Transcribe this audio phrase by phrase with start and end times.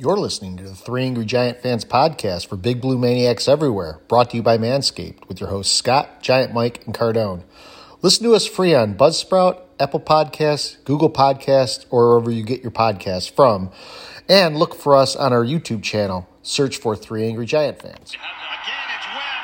[0.00, 4.30] You're listening to the Three Angry Giant Fans podcast for Big Blue Maniacs Everywhere, brought
[4.30, 7.42] to you by Manscaped, with your hosts Scott, Giant Mike, and Cardone.
[8.00, 12.70] Listen to us free on Buzzsprout, Apple Podcasts, Google Podcasts, or wherever you get your
[12.70, 13.72] podcasts from.
[14.28, 16.28] And look for us on our YouTube channel.
[16.42, 18.14] Search for Three Angry Giant Fans.
[18.14, 19.42] Again, it's Webb.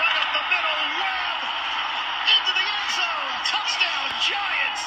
[0.00, 0.80] Right up the middle.
[0.96, 1.40] Webb
[2.24, 3.32] into the end zone.
[3.52, 4.84] Touchdown, Giants.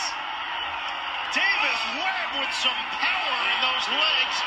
[1.37, 4.37] Davis Webb with some power in those legs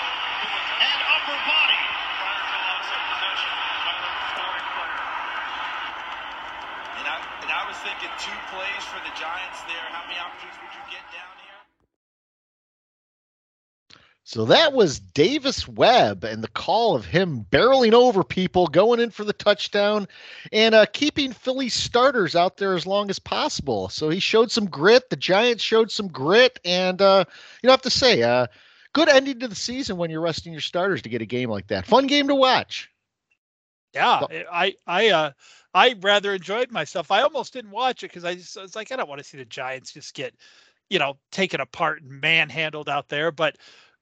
[0.77, 1.83] and upper body.
[7.01, 9.87] And I, and I was thinking two plays for the Giants there.
[9.93, 11.61] How many opportunities would you get down here?
[14.37, 19.09] So that was Davis Webb and the call of him barreling over people, going in
[19.09, 20.07] for the touchdown,
[20.53, 23.89] and uh, keeping Philly starters out there as long as possible.
[23.89, 25.09] So he showed some grit.
[25.09, 27.25] The Giants showed some grit, and uh,
[27.63, 28.47] you know, I have to say, uh,
[28.93, 31.69] good ending to the season when you're resting your starters to get a game like
[31.69, 31.87] that.
[31.87, 32.91] Fun game to watch.
[33.95, 35.31] Yeah, So- I I uh
[35.73, 37.11] I rather enjoyed myself.
[37.11, 39.25] I almost didn't watch it because I just I was like I don't want to
[39.25, 40.35] see the Giants just get
[40.91, 43.33] you know taken apart and manhandled out there.
[43.33, 43.57] But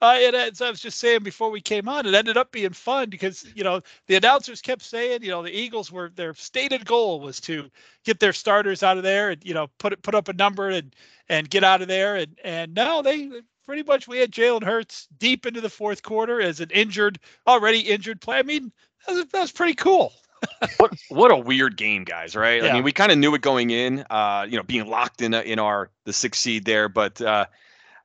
[0.05, 2.75] uh, and as I was just saying before we came on, it ended up being
[2.75, 6.85] fun because you know the announcers kept saying you know the Eagles were their stated
[6.85, 7.71] goal was to
[8.05, 10.69] get their starters out of there and you know put it put up a number
[10.69, 10.95] and
[11.29, 13.31] and get out of there and and now they
[13.67, 17.81] pretty much we had Jalen Hurts deep into the fourth quarter as an injured already
[17.81, 18.39] injured play.
[18.39, 18.73] I mean
[19.07, 20.13] that was, that was pretty cool.
[20.77, 22.37] what what a weird game, guys.
[22.37, 22.63] Right?
[22.63, 24.05] I mean, we kind of knew it going in.
[24.11, 27.47] Uh, you know, being locked in a, in our the sixth seed there, but uh,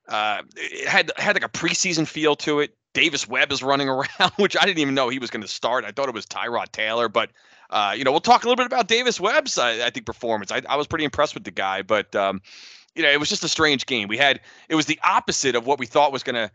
[0.09, 2.75] uh, it had had like a preseason feel to it.
[2.93, 5.85] Davis Webb is running around, which I didn't even know he was going to start.
[5.85, 7.29] I thought it was Tyrod Taylor, but
[7.69, 10.51] uh, you know, we'll talk a little bit about Davis Webb's I, I think performance.
[10.51, 12.41] I, I was pretty impressed with the guy, but um,
[12.95, 14.07] you know, it was just a strange game.
[14.07, 16.51] We had it was the opposite of what we thought was going to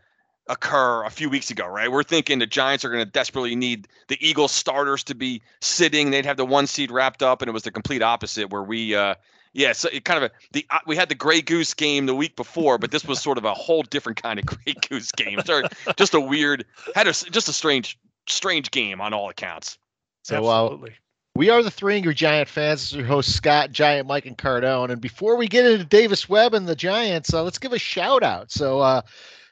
[0.47, 1.91] occur a few weeks ago, right?
[1.91, 6.11] We're thinking the Giants are going to desperately need the Eagles starters to be sitting.
[6.11, 8.95] They'd have the one seed wrapped up, and it was the complete opposite where we,
[8.95, 9.15] uh,
[9.55, 12.13] yeah, so it kind of a, the uh, we had the Grey Goose game the
[12.13, 15.39] week before, but this was sort of a whole different kind of Grey Goose game.
[15.45, 15.63] So
[15.95, 19.77] just a weird, had a just a strange, strange game on all accounts.
[20.23, 20.95] So uh, Absolutely.
[21.37, 22.81] We are the Three Angry Giant fans.
[22.81, 24.89] This is your host Scott, Giant, Mike, and Cardone.
[24.89, 28.23] And before we get into Davis Webb and the Giants, uh, let's give a shout
[28.23, 28.51] out.
[28.51, 29.01] So, uh,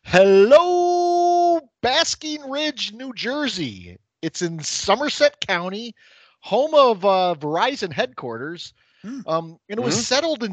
[0.04, 3.98] hello, Basking Ridge, New Jersey.
[4.22, 5.96] It's in Somerset County,
[6.42, 8.74] home of uh, Verizon headquarters.
[9.04, 9.20] Hmm.
[9.28, 10.52] Um, and it was settled in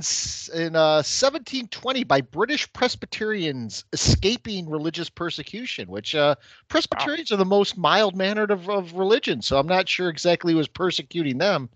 [0.54, 6.34] in uh, 1720 by British Presbyterians escaping religious persecution, which uh,
[6.68, 10.58] Presbyterians are the most mild mannered of, of religion, so I'm not sure exactly who
[10.58, 11.68] was persecuting them.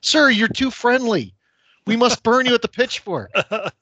[0.00, 1.32] Sir, you're too friendly.
[1.86, 3.30] We must burn you at the pitchfork.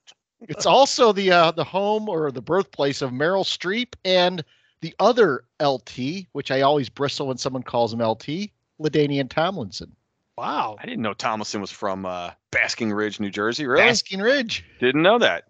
[0.48, 4.44] It's also the uh, the home or the birthplace of Meryl Streep and
[4.82, 9.96] the other LT, which I always bristle when someone calls him LT, LaDainian Tomlinson.
[10.36, 10.76] Wow.
[10.78, 13.66] I didn't know Tomlinson was from uh, Basking Ridge, New Jersey.
[13.66, 13.82] Really?
[13.82, 14.64] Basking Ridge.
[14.80, 15.44] Didn't know that.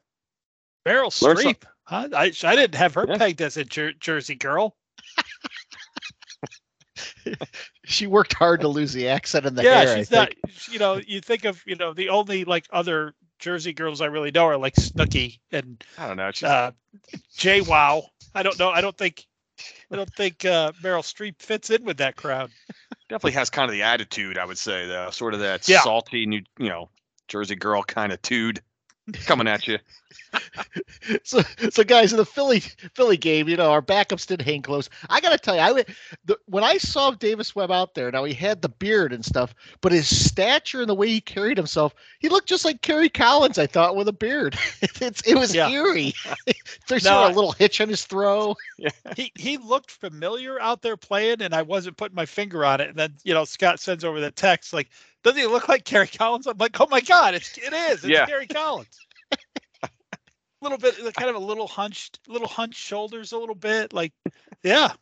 [0.87, 1.63] Meryl Learn Streep.
[1.85, 2.09] Huh?
[2.15, 3.19] I I didn't have her Yeah.
[3.19, 4.77] pegged as a Jer- Jersey girl.
[7.87, 9.95] She worked hard to lose the accent and the yeah, hair.
[9.95, 10.33] I she's not.
[10.71, 14.31] You know, you think of you know the only like other Jersey girls I really
[14.31, 16.31] know are like Snooki and I don't know.
[16.33, 16.71] She's, uh,
[17.37, 18.05] Jay Wow.
[18.35, 18.71] I don't know.
[18.71, 19.27] I don't think.
[19.91, 22.51] I don't think uh, Meryl Streep fits in with that crowd.
[23.09, 25.11] Definitely has kind of the attitude, I would say, though.
[25.11, 25.83] Sort of that Yeah.
[25.83, 26.89] salty, new, you know,
[27.29, 28.61] Jersey girl kind of tude
[29.27, 29.79] coming at you.
[31.23, 34.89] so, so guys, in the Philly Philly game, you know, our backups did hang close.
[35.09, 35.85] I got to tell you, I
[36.25, 39.55] the, when I saw Davis Webb out there, now he had the beard and stuff,
[39.81, 43.59] but his stature and the way he carried himself, he looked just like Kerry Collins.
[43.59, 44.57] I thought with a beard.
[44.83, 45.69] it's it was Yeah.
[45.69, 46.15] eerie.
[46.89, 48.55] There's No, sort of I- a little hitch on his throw.
[49.17, 52.89] He he looked familiar out there playing, and I wasn't putting my finger on it.
[52.89, 54.89] And then you know Scott sends over the text like,
[55.25, 58.05] "Doesn't he look like Kerry Collins?" I'm like, "Oh my God, it's it is.
[58.05, 58.27] It's Yeah.
[58.27, 58.99] Kerry Collins."
[59.83, 59.89] a
[60.63, 64.13] little bit, kind of a little hunched, little hunched shoulders, a little bit like,
[64.63, 64.93] yeah.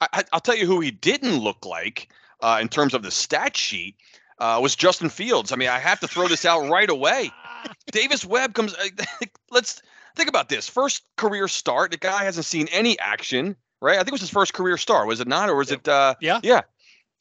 [0.00, 2.08] I, I- I'll tell you who he didn't look like
[2.40, 3.96] uh, in terms of the stat sheet
[4.38, 5.52] uh, was Justin Fields.
[5.52, 7.30] I mean, I have to throw this out right away.
[7.92, 8.74] Davis Webb comes.
[9.50, 9.82] let's
[10.16, 10.68] think about this.
[10.68, 11.90] First career start.
[11.90, 13.94] The guy hasn't seen any action, right?
[13.94, 15.06] I think it was his first career start.
[15.08, 15.86] Was it not, or was it?
[15.86, 16.40] Uh, Yeah.
[16.42, 16.62] Yeah.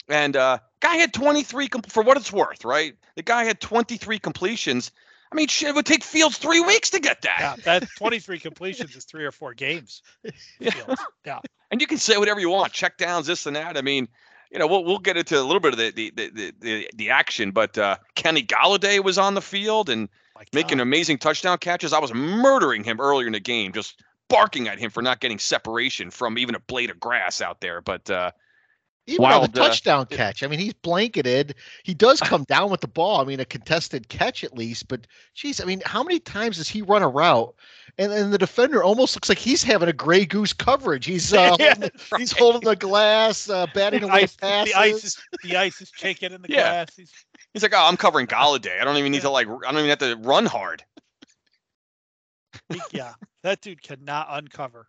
[0.09, 2.95] And uh, guy had 23 com- for what it's worth, right?
[3.15, 4.91] The guy had 23 completions.
[5.31, 7.39] I mean, shit, it would take Fields three weeks to get that.
[7.39, 10.01] Yeah, that 23 completions is three or four games.
[10.59, 11.01] Fields.
[11.25, 11.39] Yeah.
[11.71, 13.77] and you can say whatever you want, check downs, this and that.
[13.77, 14.07] I mean,
[14.51, 17.09] you know, we'll we'll get into a little bit of the the the the, the,
[17.09, 20.83] action, but uh, Kenny Golladay was on the field and My making God.
[20.83, 21.91] amazing touchdown catches.
[21.91, 25.39] I was murdering him earlier in the game, just barking at him for not getting
[25.39, 27.81] separation from even a blade of grass out there.
[27.81, 28.31] But uh,
[29.05, 31.55] Even on Wild, the uh, touchdown catch, I mean, he's blanketed.
[31.83, 33.19] He does come down with the ball.
[33.19, 34.87] I mean, a contested catch at least.
[34.87, 37.53] But geez, I mean, how many times does he run a route,
[37.97, 41.05] and then the defender almost looks like he's having a gray goose coverage.
[41.05, 44.73] He's uh, Yeah, holding, he's holding the glass, uh, batting the away ice, passes.
[44.73, 46.71] the ice is the ice is shaking in the Yeah.
[46.71, 46.95] glass.
[46.95, 47.11] He's,
[47.53, 48.79] he's like, oh, I'm covering Golladay.
[48.79, 49.47] I don't even need to like.
[49.47, 50.83] I don't even have to run hard.
[52.91, 53.13] yeah,
[53.43, 54.87] that dude cannot uncover.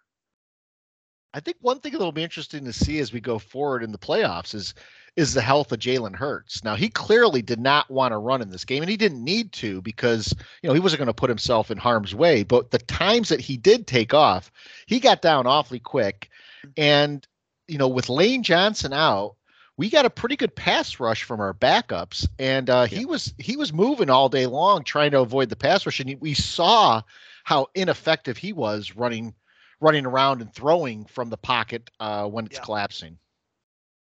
[1.35, 3.99] I think one thing that'll be interesting to see as we go forward in the
[3.99, 4.73] playoffs is
[5.17, 6.63] is the health of Jalen Hurts.
[6.63, 9.53] Now he clearly did not want to run in this game, and he didn't need
[9.55, 10.33] to because
[10.63, 12.45] you know he wasn't going to put himself in harm's way.
[12.45, 14.53] But the times that he did take off,
[14.87, 16.31] he got down awfully quick,
[16.77, 17.27] and
[17.67, 19.35] you know with Lane Johnson out.
[19.77, 23.57] We got a pretty good pass rush from our backups, and uh, he was he
[23.57, 27.03] was moving all day long trying to avoid the pass rush, and we saw
[27.43, 29.35] how ineffective he was running
[29.81, 32.63] running around and throwing from the pocket uh, when it's Yeah.
[32.65, 33.19] collapsing.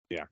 [0.09, 0.25] Yeah,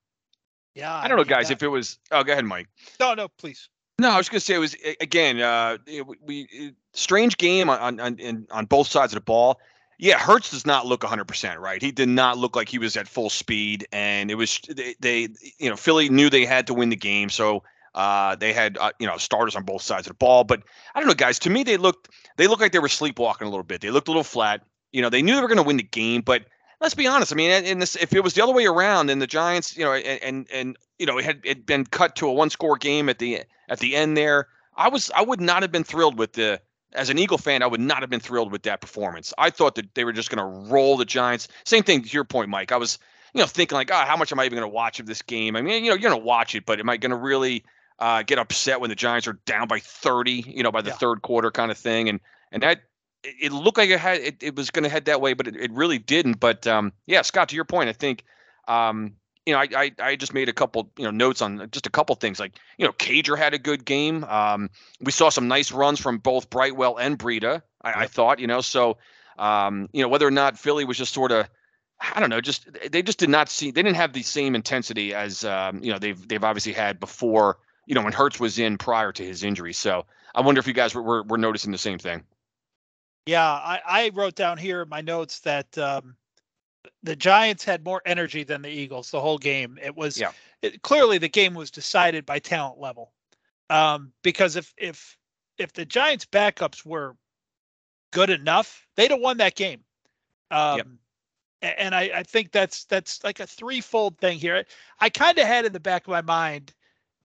[0.76, 0.94] Yeah.
[0.96, 1.48] I don't know, guys.
[1.48, 2.68] that- If it was, oh, go ahead, Mike.
[3.00, 3.70] no, no, please.
[3.98, 5.42] No, I was going to say it was again.
[5.42, 9.22] Uh, it, we it- strange game on on on, in, on both sides of the
[9.26, 9.60] ball.
[10.02, 11.82] Yeah, Hurts does not look 100% right.
[11.82, 15.28] He did not look like he was at full speed, and it was they, they
[15.58, 17.64] you know Philly knew they had to win the game, so
[17.96, 20.46] uh, they had uh, you know starters on both sides of the ball.
[20.46, 20.64] But
[20.96, 21.38] I don't know, guys.
[21.40, 23.82] To me, they looked they looked like they were sleepwalking a little bit.
[23.82, 24.62] They looked a little flat.
[24.92, 26.46] You know, they knew they were going to win the game, but
[26.82, 27.32] let's be honest.
[27.32, 29.86] I mean, in this, if it was the other way around, and the Giants, you
[29.86, 32.78] know, and and, and you know, it had it been cut to a one score
[32.78, 34.48] game at the at the end there.
[34.76, 36.62] I was I would not have been thrilled with the
[36.94, 39.34] as an Eagle fan, I would not have been thrilled with that performance.
[39.38, 41.48] I thought that they were just going to roll the Giants.
[41.64, 42.72] Same thing to your point, Mike.
[42.72, 42.98] I was,
[43.34, 45.22] you know, thinking like, ah, how much am I even going to watch of this
[45.22, 45.56] game?
[45.56, 47.64] I mean, you know, you're going to watch it, but am I going to really
[48.00, 50.96] uh, get upset when the Giants are down by 30, you know, by the Yeah.
[50.96, 52.10] third quarter kind of thing?
[52.10, 52.20] And
[52.52, 52.82] and that
[53.24, 55.48] it, it looked like it had it, it was going to head that way, but
[55.48, 56.40] it, it really didn't.
[56.40, 58.24] But um, yeah, Scott, to your point, I think.
[58.68, 59.14] Um,
[59.46, 61.90] you know, I, I I just made a couple you know notes on just a
[61.90, 64.24] couple things like you know Cager had a good game.
[64.26, 64.70] Um,
[65.02, 67.64] we saw some nice runs from both Brightwell and Breida.
[67.82, 68.98] I, I thought you know so
[69.40, 71.50] um, you know whether or not Philly was just sort of
[72.00, 75.16] I don't know just they just did not see they didn't have the same intensity
[75.16, 77.58] as um, you know they've they've obviously had before
[77.88, 79.74] you know when Hurts was in prior to his injury.
[79.74, 80.06] So
[80.36, 82.24] I wonder if you guys were were, were noticing the same thing.
[83.26, 86.16] Yeah, I, I wrote down here in my notes that um,
[87.04, 89.78] the Giants had more energy than the Eagles the whole game.
[89.82, 90.32] It was Yeah.
[90.62, 93.14] it, clearly the game was decided by talent level.
[93.70, 95.18] Um, because if if
[95.58, 97.16] if the Giants backups were
[98.12, 99.84] good enough, they'd have won that game.
[100.52, 100.88] Um, Yep.
[101.62, 104.66] and I, I think that's that's like a threefold thing here.
[105.00, 106.74] I kind of had in the back of my mind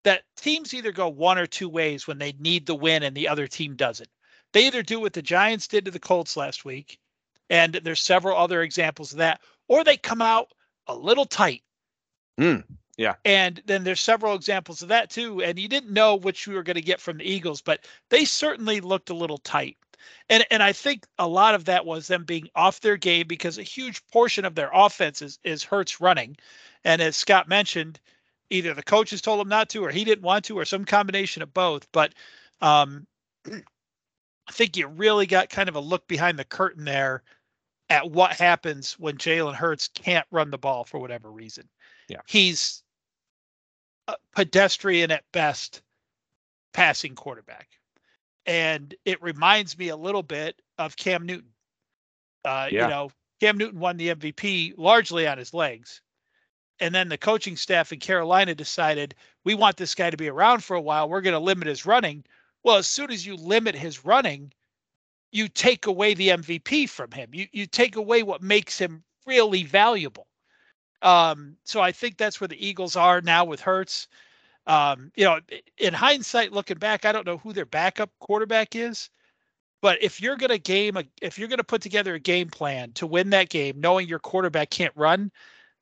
[0.04, 3.28] that teams either go one or two ways when they need the win and the
[3.28, 4.10] other team doesn't.
[4.53, 7.00] They either do what the Giants did to the Colts last week,
[7.50, 10.53] and there's several other examples of that, or they come out
[10.88, 11.63] a little tight.
[12.39, 12.63] Mm,
[12.97, 13.15] yeah.
[13.25, 15.41] And then there's several examples of that too.
[15.41, 18.25] And you didn't know which you were going to get from the Eagles, but they
[18.25, 19.77] certainly looked a little tight.
[20.29, 23.57] And and I think a lot of that was them being off their game because
[23.57, 26.35] a huge portion of their offense is is Hurts running.
[26.83, 28.00] And as Scott mentioned,
[28.50, 31.41] either the coaches told him not to, or he didn't want to, or some combination
[31.41, 31.89] of both.
[31.91, 32.13] But
[32.61, 33.07] um,
[34.48, 37.24] I think you really got kind of a look behind the curtain there
[37.90, 41.67] at what happens when Jalen Hurts can't run the ball for whatever reason.
[42.10, 42.22] Yeah.
[42.25, 42.84] He's
[44.08, 45.82] a pedestrian at best
[46.74, 47.70] passing quarterback.
[48.46, 51.51] And it reminds me a little bit of Cam Newton.
[52.44, 52.84] Uh, Yeah.
[52.84, 56.01] You know, Cam Newton won the MVP largely on his legs.
[56.79, 59.15] And then the coaching staff in Carolina decided
[59.46, 61.08] we want this guy to be around for a while.
[61.08, 62.25] We're going to limit his running.
[62.63, 64.53] Well, as soon as you limit his running,
[65.32, 67.29] you take away the MVP from him.
[67.34, 70.27] You you take away what makes him really valuable.
[71.01, 74.08] Um, so I think that's where the Eagles are now with Hurts.
[74.67, 75.39] Um, you know,
[75.79, 79.10] in hindsight, looking back, I don't know who their backup quarterback is,
[79.82, 83.08] but if you're gonna game a, if you're gonna put together a game plan to
[83.08, 85.32] win that game, knowing your quarterback can't run,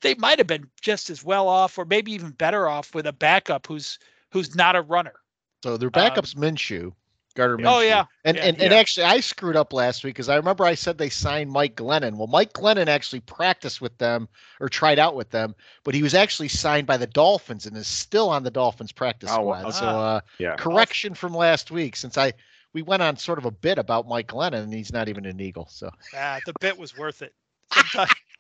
[0.02, 3.14] they might have been just as well off, or maybe even better off with a
[3.14, 4.00] backup who's
[4.32, 5.16] who's not a runner.
[5.64, 6.94] So their backups Minshew,
[7.36, 7.66] Gardner Minshew.
[7.66, 8.06] Um, Oh, yeah.
[8.24, 10.98] and Yeah, and, and actually I screwed up last week because I remember I said
[10.98, 12.18] they signed Mike Glennon.
[12.18, 14.28] Well, Mike Glennon actually practiced with them
[14.60, 17.88] or tried out with them, but he was actually signed by the Dolphins and is
[17.88, 19.56] still on the Dolphins practice Oh, wow.
[19.56, 19.72] squad.
[19.72, 20.58] So uh, Yeah.
[20.58, 22.34] correction from last week since I
[22.74, 25.40] we went on sort of a bit about Mike Glennon and he's not even an
[25.40, 25.68] Eagle.
[25.70, 27.36] So Ah, the bit was worth it.
[27.68, 28.12] Sometimes,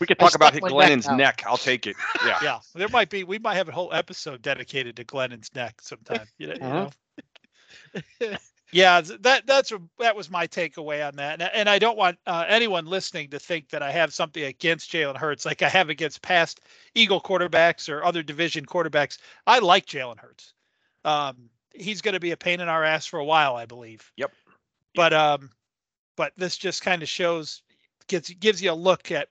[0.00, 1.16] We could talk about stuck Glennon's out.
[1.16, 1.42] neck.
[1.46, 1.96] I'll take it.
[2.24, 2.38] Yeah.
[2.42, 3.24] yeah, there might be.
[3.24, 6.26] We might have a whole episode dedicated to Glennon's neck sometime.
[6.38, 6.90] You know, Uh-huh.
[8.30, 8.36] know?
[8.72, 11.96] Yeah, th- that that's a, that was my takeaway on that, and, and I don't
[11.96, 15.68] want uh, anyone listening to think that I have something against Jalen Hurts like I
[15.68, 16.60] have against past
[16.96, 19.18] Eagle quarterbacks or other division quarterbacks.
[19.46, 20.52] I like Jalen Hurts.
[21.04, 24.10] Um, he's going to be a pain in our ass for a while, I believe.
[24.16, 24.32] Yep.
[24.96, 25.50] But um,
[26.16, 27.62] but this just kind of shows
[28.08, 29.28] gets gives you a look at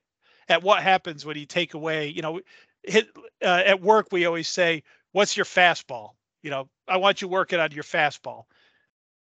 [0.48, 2.08] at what happens when you take away.
[2.10, 2.42] You know,
[2.84, 3.08] hit
[3.44, 6.12] uh, at work we always say, "What's your fastball?"
[6.44, 8.44] You know, I want you working on your fastball.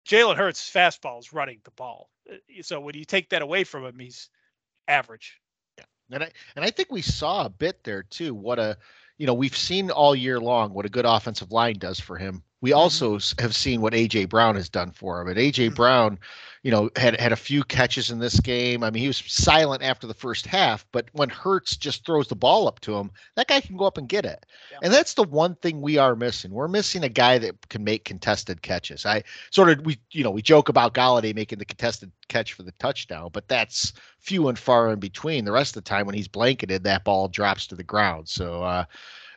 [0.07, 2.11] Jalen Hurts' fastball is running the ball.
[2.31, 4.29] Uh, So when you take that away from him, he's
[4.87, 5.41] average.
[5.79, 5.85] Yeah.
[6.11, 8.35] And I and I think we saw a bit there too.
[8.35, 8.77] What a
[9.19, 12.43] you know we've seen all year long what a good offensive line does for him.
[12.65, 15.29] We also have seen what AJ Brown has done for him.
[15.29, 15.75] And AJ Mhm.
[15.75, 16.19] Brown,
[16.63, 18.83] you know, had had a few catches in this game.
[18.83, 22.35] I mean, he was silent after the first half, but when Hurts just throws the
[22.35, 24.47] ball up to him, that guy can go up and get it.
[24.73, 24.79] Yeah.
[24.83, 26.53] And that's the one thing we are missing.
[26.53, 29.05] We're missing a guy that can make contested catches.
[29.05, 32.63] I sort of we you know we joke about Golladay making the contested catch for
[32.63, 35.45] the touchdown, but that's few and far in between.
[35.45, 38.27] The rest of the time when he's blanketed, that ball drops to the ground.
[38.27, 38.87] So uh,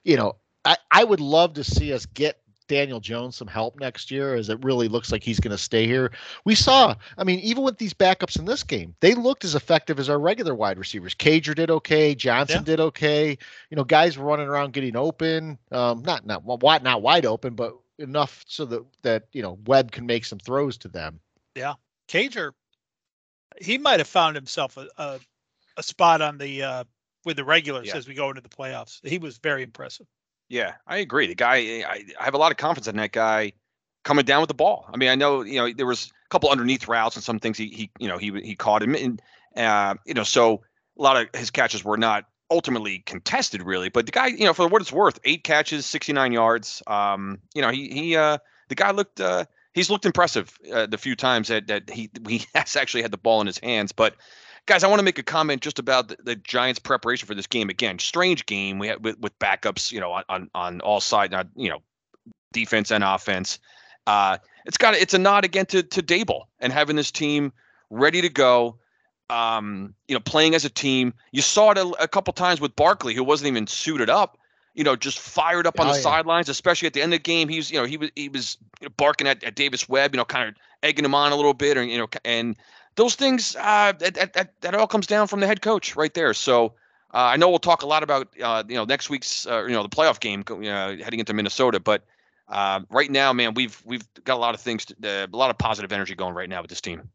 [0.06, 4.12] you know, I, I would love to see us get Daniel Jones some help next
[4.12, 6.12] year as it really looks like he's going to stay here.
[6.46, 10.00] We saw, I mean, even with these backups in this game, they looked as effective
[10.00, 11.14] as our regular wide receivers.
[11.16, 12.64] Cager did okay, Johnson Yeah.
[12.64, 13.38] did okay.
[13.70, 17.56] You know, guys were running around getting open, um, not not wide not wide open,
[17.56, 21.20] but enough so that that you know Webb can make some throws to them.
[21.56, 21.74] Yeah,
[22.08, 22.52] Cager,
[23.60, 25.20] he might have found himself a, a,
[25.78, 26.84] a spot on the uh,
[27.26, 27.98] with the regulars Yeah.
[27.98, 29.06] as we go into the playoffs.
[29.06, 30.08] He was very impressive.
[30.50, 31.28] Yeah, I agree.
[31.28, 31.56] The guy,
[31.88, 33.54] I, I have a lot of confidence in that guy
[34.04, 34.86] coming down with the ball.
[34.92, 37.58] I mean, I know you know there was a couple underneath routes and some things
[37.58, 39.22] he he you know he he caught him and
[39.56, 40.62] uh, you know so
[40.98, 44.54] a lot of his catches were not ultimately contested really, but the guy you know
[44.54, 46.82] for what it's worth, eight catches, 69 yards.
[46.88, 48.38] Um, you know he he uh
[48.70, 52.46] the guy looked uh he's looked impressive uh, the few times that that he he
[52.56, 54.16] has actually had the ball in his hands, but.
[54.68, 57.48] Guys, I want to make a comment just about the, the Giants' preparation for this
[57.48, 57.70] game.
[57.70, 58.80] Again, strange game.
[58.80, 61.80] We had with, with backups, you know, on on, on all sides, not you know,
[62.52, 63.60] defense and offense.
[64.06, 67.52] Uh, it's got it's a nod again to to Daboll and having this team
[67.90, 68.78] ready to go.
[69.30, 71.14] Um, you know, playing as a team.
[71.32, 74.38] You saw it a, a couple times with Barkley, who wasn't even suited up.
[74.74, 76.02] You know, just fired up on Oh, the yeah.
[76.04, 77.50] sidelines, especially at the end of the game.
[77.50, 78.58] He was, you know, he was he was
[78.96, 81.78] barking at, at Davis Webb, you know, kind of egging him on a little bit,
[81.78, 82.56] or you know, and
[82.98, 86.34] those things uh, that, that, that all comes down from the head coach right there.
[86.34, 86.74] So
[87.14, 89.74] uh, I know we'll talk a lot about uh, you know next week's uh, you
[89.74, 92.04] know the playoff game go- heading into Minnesota, but
[92.50, 95.50] uh, right now, man, we've we've got a lot of things, to, uh, a lot
[95.50, 97.10] of positive energy going right now with this team.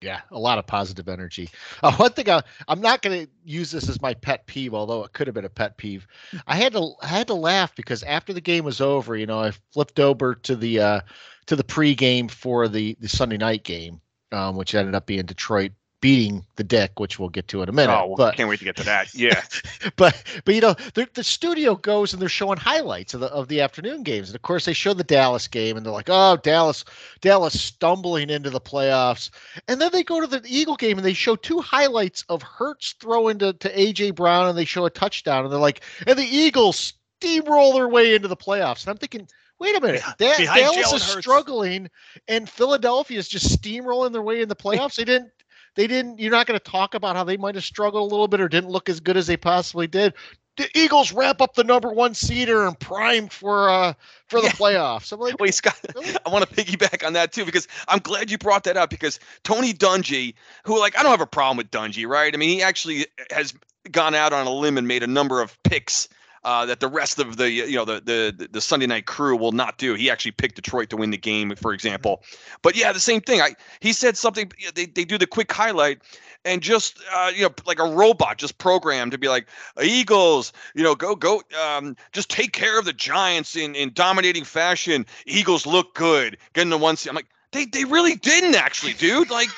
[0.00, 1.50] Yeah, a lot of positive energy.
[1.82, 5.02] Uh, one thing I, I'm not going to use this as my pet peeve, although
[5.04, 6.06] it could have been a pet peeve.
[6.46, 9.40] I had to I had to laugh because after the game was over, you know,
[9.40, 11.00] I flipped over to the uh,
[11.46, 14.00] to the pregame for the the Sunday night game,
[14.32, 17.72] um, which ended up being Detroit beating the Dick, which we'll get to in a
[17.72, 17.92] minute.
[17.92, 19.12] oh, but can't wait to get to that.
[19.14, 19.42] Yeah,
[19.96, 23.48] but but you know the, the studio goes and they're showing highlights of the of
[23.48, 26.36] the afternoon games and of course they show the Dallas game and they're like oh
[26.36, 26.84] Dallas
[27.20, 29.30] Dallas stumbling into the playoffs
[29.66, 32.94] and then they go to the Eagle game and they show two highlights of Hurts
[33.00, 36.24] throwing to, to AJ Brown and they show a touchdown and they're like and the
[36.24, 39.28] Eagles steamroll their way into the playoffs and I'm thinking
[39.60, 41.18] wait a minute Da- Dallas Jalen is Hurts.
[41.20, 41.88] struggling
[42.28, 45.30] and Philadelphia is just steamrolling their way in the playoffs they didn't
[45.74, 48.28] they didn't you're not going to talk about how they might have struggled a little
[48.28, 50.14] bit or didn't look as good as they possibly did
[50.56, 53.92] the eagles wrap up the number one seeder and primed for uh
[54.26, 54.52] for the Yeah.
[54.54, 56.14] playoffs i'm like Well, Scott, Really?
[56.26, 59.20] I want to piggyback on that too because I'm glad you brought that up because
[59.44, 60.34] Tony Dungy,
[60.64, 62.34] who like I don't have a problem with Dungy, right?
[62.34, 63.54] I mean, he actually has
[63.92, 66.08] gone out on a limb and made a number of picks
[66.44, 69.52] uh, that the rest of the you know the, the the Sunday night crew will
[69.52, 69.94] not do.
[69.94, 72.22] He actually picked Detroit to win the game, for example.
[72.62, 73.40] But yeah, the same thing.
[73.40, 74.50] I he said something.
[74.74, 76.00] They they do the quick highlight.
[76.44, 79.48] And just uh, you know, like a robot, just programmed to be like
[79.82, 80.52] Eagles.
[80.74, 81.42] You know, go go.
[81.60, 85.04] Um, just take care of the Giants in in dominating fashion.
[85.26, 86.38] Eagles look good.
[86.54, 86.96] Getting the one.
[86.96, 87.10] seed.
[87.10, 89.30] I'm like, they they really didn't actually, dude.
[89.30, 89.48] Like,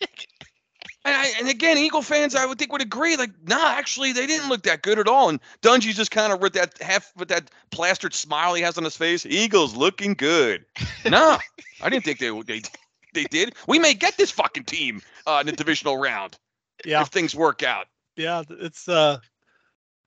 [1.04, 3.16] and, I, and again, Eagle fans, I would think would agree.
[3.16, 5.28] Like, nah, actually, they didn't look that good at all.
[5.28, 8.84] And Dungy's just kind of with that half with that plastered smile he has on
[8.84, 9.26] his face.
[9.26, 10.64] Eagles looking good.
[11.04, 11.38] nah,
[11.80, 12.62] I didn't think they they
[13.14, 13.54] they did.
[13.66, 16.38] We may get this fucking team uh, in the divisional round
[16.84, 17.86] Yeah, if things work out.
[18.16, 19.18] yeah, it's uh,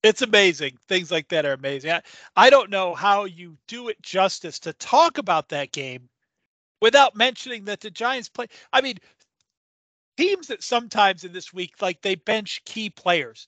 [0.03, 0.77] it's amazing.
[0.87, 1.91] Things like that are amazing.
[1.91, 2.01] I,
[2.35, 6.09] I don't know how you do it justice to talk about that game
[6.81, 8.47] without mentioning that the Giants play.
[8.71, 8.97] I mean,
[10.17, 13.47] teams that sometimes in this week like they bench key players.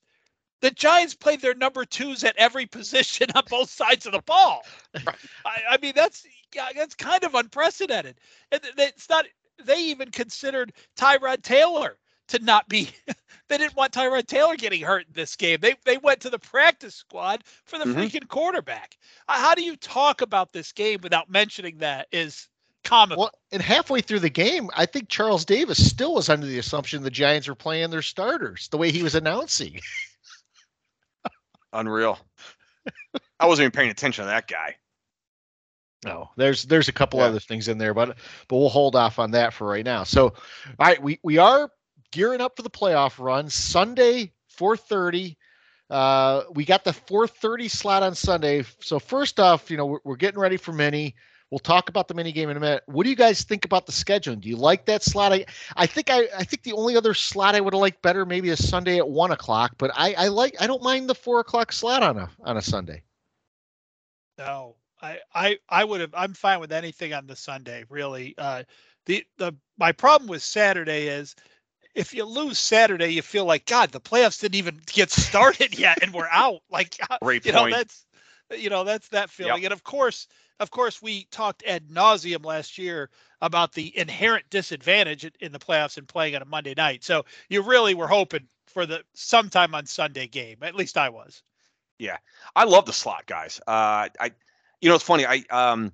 [0.61, 4.63] The Giants played their number twos at every position on both sides of the ball.
[5.45, 8.19] I, I mean, that's yeah, that's kind of unprecedented.
[8.51, 9.25] And it's not
[9.63, 11.97] they even considered Tyrod Taylor
[12.29, 12.89] to not be.
[13.49, 15.59] they didn't want Tyrod Taylor getting hurt in this game.
[15.61, 17.95] They they went to the practice squad for the Mhm.
[17.95, 18.97] freaking quarterback.
[19.27, 22.07] How do you talk about this game without mentioning that?
[22.11, 22.49] Is
[22.87, 23.23] comical.
[23.23, 27.03] Well, and halfway through the game, I think Charles Davis still was under the assumption
[27.03, 29.79] the Giants were playing their starters the way he was announcing.
[31.73, 32.17] Unreal.
[33.39, 34.75] I wasn't even paying attention to that guy.
[36.05, 37.25] No, there's there's a couple Yeah.
[37.25, 38.17] other things in there, but
[38.47, 40.03] but we'll hold off on that for right now.
[40.03, 40.33] So, all
[40.79, 41.69] right, we we are
[42.11, 43.49] gearing up for the playoff run.
[43.49, 45.35] Sunday, 4:30.
[45.89, 48.63] Uh, we got the 4:30 slot on Sunday.
[48.79, 51.15] So first off, you know, we're, we're getting ready for mini.
[51.49, 52.83] We'll talk about the mini game in a minute.
[52.87, 54.41] What do you guys think about the scheduling?
[54.41, 55.31] Do you like that slot?
[55.31, 55.45] I,
[55.77, 58.49] I think I, I think the only other slot I would have liked better maybe
[58.49, 61.71] a Sunday at one o'clock, but I, I like I don't mind the four o'clock
[61.71, 63.01] slot on a on a Sunday.
[64.37, 66.13] No, I, I, I would have.
[66.13, 67.85] I'm fine with anything on the Sunday.
[67.89, 68.63] Really, uh,
[69.05, 71.33] the the my problem with Saturday is
[71.95, 75.99] if you lose Saturday, you feel like God, the playoffs didn't even get started yet,
[76.01, 76.61] and we're out.
[76.69, 78.05] Like, Great you know, that's
[78.55, 79.63] you know that's that feeling.
[79.65, 80.27] And of course,
[80.59, 83.09] of course, we talked ad nauseum last year
[83.41, 87.03] about the inherent disadvantage in- the playoffs and playing on a Monday night.
[87.03, 90.57] So you really were hoping for the sometime on Sunday game.
[90.61, 91.43] At least I was.
[91.99, 92.17] Yeah,
[92.55, 93.59] I love the slot, guys.
[93.67, 94.31] Uh, I,
[94.81, 95.25] you know, it's funny.
[95.25, 95.91] I um,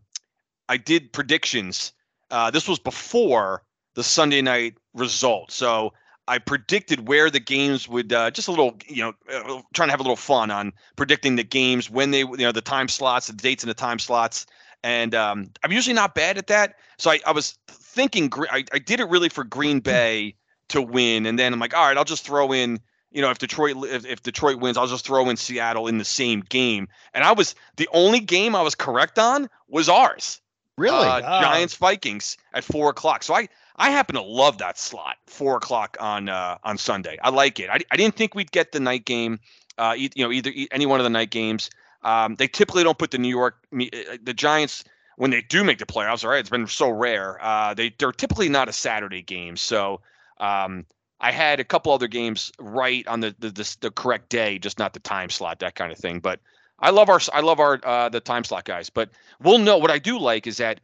[0.67, 1.93] I did predictions.
[2.29, 3.63] Uh, this was before
[3.95, 5.93] the Sunday night result, so
[6.27, 8.13] I predicted where the games would.
[8.13, 11.35] Uh, just a little, you know, uh, trying to have a little fun on predicting
[11.35, 14.45] the games when they, you know, the time slots, the dates, and the time slots.
[14.83, 16.75] And um, I'm usually not bad at that.
[16.97, 20.35] So I, I was thinking, I, I did it really for Green Bay
[20.69, 22.79] to win, and then I'm like, all right, I'll just throw in
[23.13, 26.05] you know, if Detroit if, if Detroit wins, I'll just throw in Seattle in the
[26.05, 26.87] same game.
[27.13, 30.41] And I was the only game I was correct on was ours.
[30.77, 31.05] Really?
[31.05, 31.21] Uh.
[31.21, 33.23] Giants Vikings at four o'clock.
[33.23, 37.17] So I I happen to love that slot, four o'clock on uh, on Sunday.
[37.23, 37.69] I like it.
[37.69, 39.39] I, I didn't think we'd get the night game.
[39.77, 41.69] Uh, you know, either any one of the night games.
[42.03, 44.83] Um, they typically don't put the New York uh, the Giants
[45.15, 46.23] when they do make the playoffs.
[46.23, 47.43] All right, it's been so rare.
[47.43, 49.57] Uh, they they're typically not a Saturday game.
[49.57, 50.01] So
[50.39, 50.85] um,
[51.19, 54.77] I had a couple other games right on the the, the the correct day, just
[54.77, 56.19] not the time slot, that kind of thing.
[56.19, 56.39] But
[56.79, 58.89] I love our I love our uh, the time slot guys.
[58.89, 59.09] But
[59.41, 60.81] we'll know what I do like is that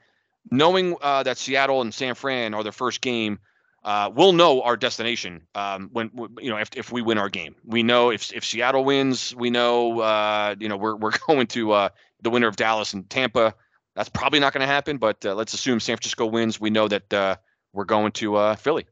[0.52, 3.40] knowing uh, that Seattle and San Fran are their first game.
[3.84, 7.56] Uh, we'll know our destination um, when you know if, if we win our game.
[7.66, 11.72] We know if if Seattle wins, we know uh, you know we're we're going to
[11.72, 11.90] uh,
[12.22, 13.54] the winner of Dallas and Tampa.
[13.96, 16.60] That's probably not going to happen, but uh, let's assume San Francisco wins.
[16.60, 17.36] We know that uh,
[17.74, 18.86] we're going to Philly.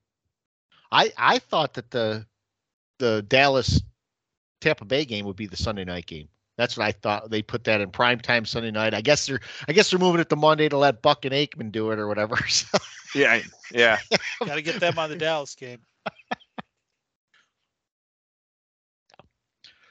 [0.92, 2.26] I I thought that the
[3.00, 3.82] the Dallas
[4.62, 6.30] Tampa Bay game would be the Sunday night game.
[6.58, 7.30] That's what I thought.
[7.30, 8.94] They put that in prime time Sunday night.
[8.94, 11.72] I guess they're I guess they're moving it to Monday to let Buck and Aikman
[11.72, 12.36] do it or whatever.
[12.48, 12.78] So,
[13.16, 13.42] Yeah,
[13.72, 14.00] yeah.
[14.46, 15.80] Got to get them on the Dallas game.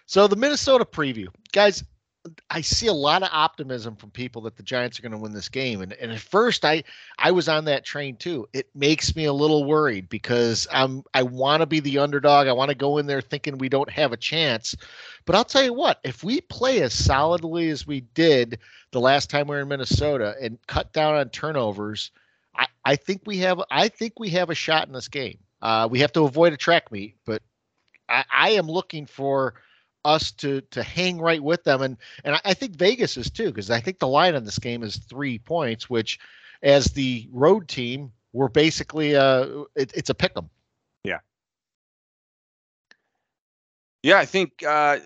[0.07, 1.83] so the Minnesota preview, guys.
[2.51, 5.33] I see a lot of optimism from people that the Giants are going to win
[5.33, 6.85] this game, and and at first I
[7.19, 8.49] I was on that train too.
[8.53, 12.47] It makes me a little worried because I'm I want to be the underdog.
[12.47, 14.77] I want to go in there thinking we don't have a chance.
[15.25, 18.59] But I'll tell you what, if we play as solidly as we did
[18.93, 22.12] the last time we were in Minnesota and cut down on turnovers,
[22.55, 25.39] I, I think we have I think we have a shot in this game.
[25.62, 27.43] Uh, we have to avoid a track meet, but
[28.09, 29.55] I, I am looking for
[30.07, 33.71] us to to hang right with them, and and I, think Vegas is too because
[33.71, 36.19] I think the line on this game is three points, which
[36.62, 40.49] as the road team we're basically uh it, it's a pick 'em.
[41.05, 41.19] Yeah,
[44.03, 44.99] Yeah, I think uh,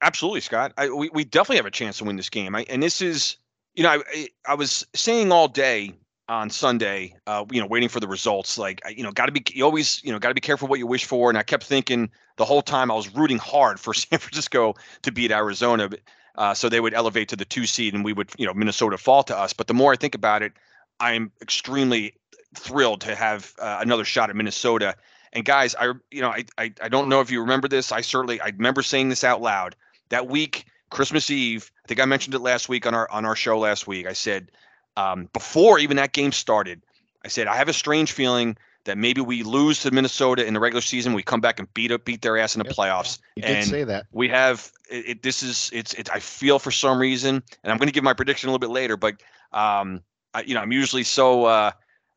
[0.00, 0.72] absolutely, Scott.
[0.78, 2.54] I, we we definitely have a chance to win this game.
[2.54, 3.36] I, and this is,
[3.74, 5.92] you know, I I was saying all day
[6.28, 8.58] on Sunday, uh, you know, waiting for the results.
[8.58, 10.78] Like, you know, got to be you always, you know, got to be careful what
[10.78, 11.30] you wish for.
[11.30, 15.12] And I kept thinking the whole time I was rooting hard for San Francisco to
[15.12, 15.88] beat Arizona,
[16.36, 18.98] uh, so they would elevate to the two seed, and we would, you know, Minnesota
[18.98, 19.52] fall to us.
[19.52, 20.52] But the more I think about it,
[21.00, 22.14] I'm extremely
[22.54, 24.94] thrilled to have uh, another shot at Minnesota.
[25.32, 27.92] And guys, I you know I, I I don't know if you remember this.
[27.92, 29.76] I certainly I remember saying this out loud
[30.08, 31.70] that week, Christmas Eve.
[31.84, 34.06] I think I mentioned it last week on our on our show last week.
[34.06, 34.50] I said
[34.98, 36.82] um, before even that game started,
[37.24, 40.60] I said I have a strange feeling that maybe we lose to Minnesota in the
[40.60, 41.12] regular season.
[41.14, 42.74] We come back and beat up beat their ass in the Yep.
[42.76, 43.18] playoffs.
[43.36, 44.06] You did say that.
[44.12, 47.78] we have it, it this is it's it i feel for some reason and i'm
[47.78, 49.14] going to give my prediction a little bit later but
[49.52, 50.00] um
[50.34, 51.70] I, you know i'm usually so uh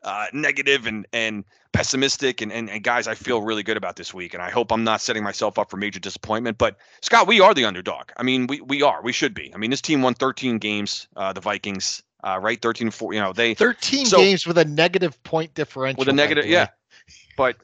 [0.03, 4.13] uh negative and and pessimistic and, and and guys i feel really good about this
[4.13, 7.41] week and i hope i'm not setting myself up for major disappointment but scott we
[7.41, 10.01] are the underdog i mean we we are we should be i mean this team
[10.01, 12.61] won 13 games uh the vikings uh, right?
[12.61, 15.99] 13, four, You know, they 13 So- games with a negative point differential.
[15.99, 16.67] with a negative, yeah.
[17.37, 17.57] But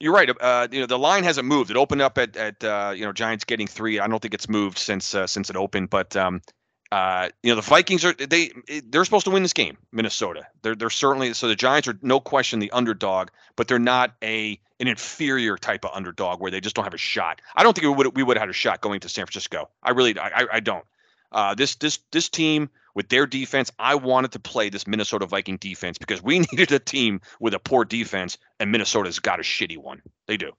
[0.00, 0.28] you're right.
[0.40, 1.70] Uh, you know, the line hasn't moved.
[1.70, 4.00] It opened up at at uh, you know Giants getting three.
[4.00, 5.90] I don't think it's moved since uh, since it opened.
[5.90, 6.42] But um,
[6.90, 8.50] uh, you know, the Vikings are they
[8.88, 9.76] they're supposed to win this game.
[9.92, 10.46] Minnesota.
[10.62, 14.58] They're they're certainly so the Giants are no question the underdog, but they're not a
[14.80, 17.40] an inferior type of underdog where they just don't have a shot.
[17.54, 19.68] I don't think we would we would have had a shot going to San Francisco.
[19.84, 20.84] I really I I, I don't.
[21.30, 25.56] Uh, this this this team with their defense, I wanted to play this Minnesota Viking
[25.56, 29.78] defense because we needed a team with a poor defense, and Minnesota's got a shitty
[29.78, 30.02] one.
[30.26, 30.52] They do.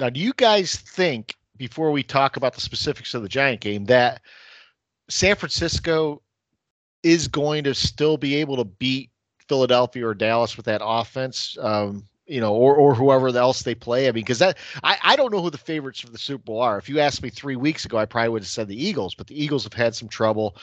[0.00, 3.86] Now, do you guys think before we talk about the specifics of the Giant game
[3.86, 4.20] that
[5.08, 6.22] San Francisco
[7.02, 9.10] is going to still be able to beat
[9.48, 11.56] Philadelphia or Dallas with that offense?
[11.60, 14.08] Um, you know, or or whoever else they play.
[14.08, 16.60] I mean, because that I, I don't know who the favorites for the Super Bowl
[16.60, 16.78] are.
[16.78, 19.26] If you asked me three weeks ago, I probably would have said the Eagles, but
[19.26, 20.56] the Eagles have had some trouble.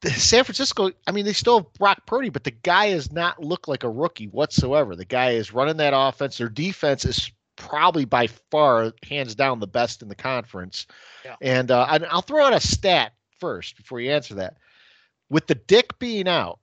[0.00, 3.42] The San Francisco, I mean, they still have Brock Purdy, but the guy does not
[3.42, 4.96] look like a rookie whatsoever.
[4.96, 6.38] The guy is running that offense.
[6.38, 10.86] Their defense is probably by far, hands down, the best in the conference.
[11.24, 11.36] Yeah.
[11.42, 14.56] And uh, and I'll throw out a stat first before you answer that.
[15.28, 16.58] With the Dick being out,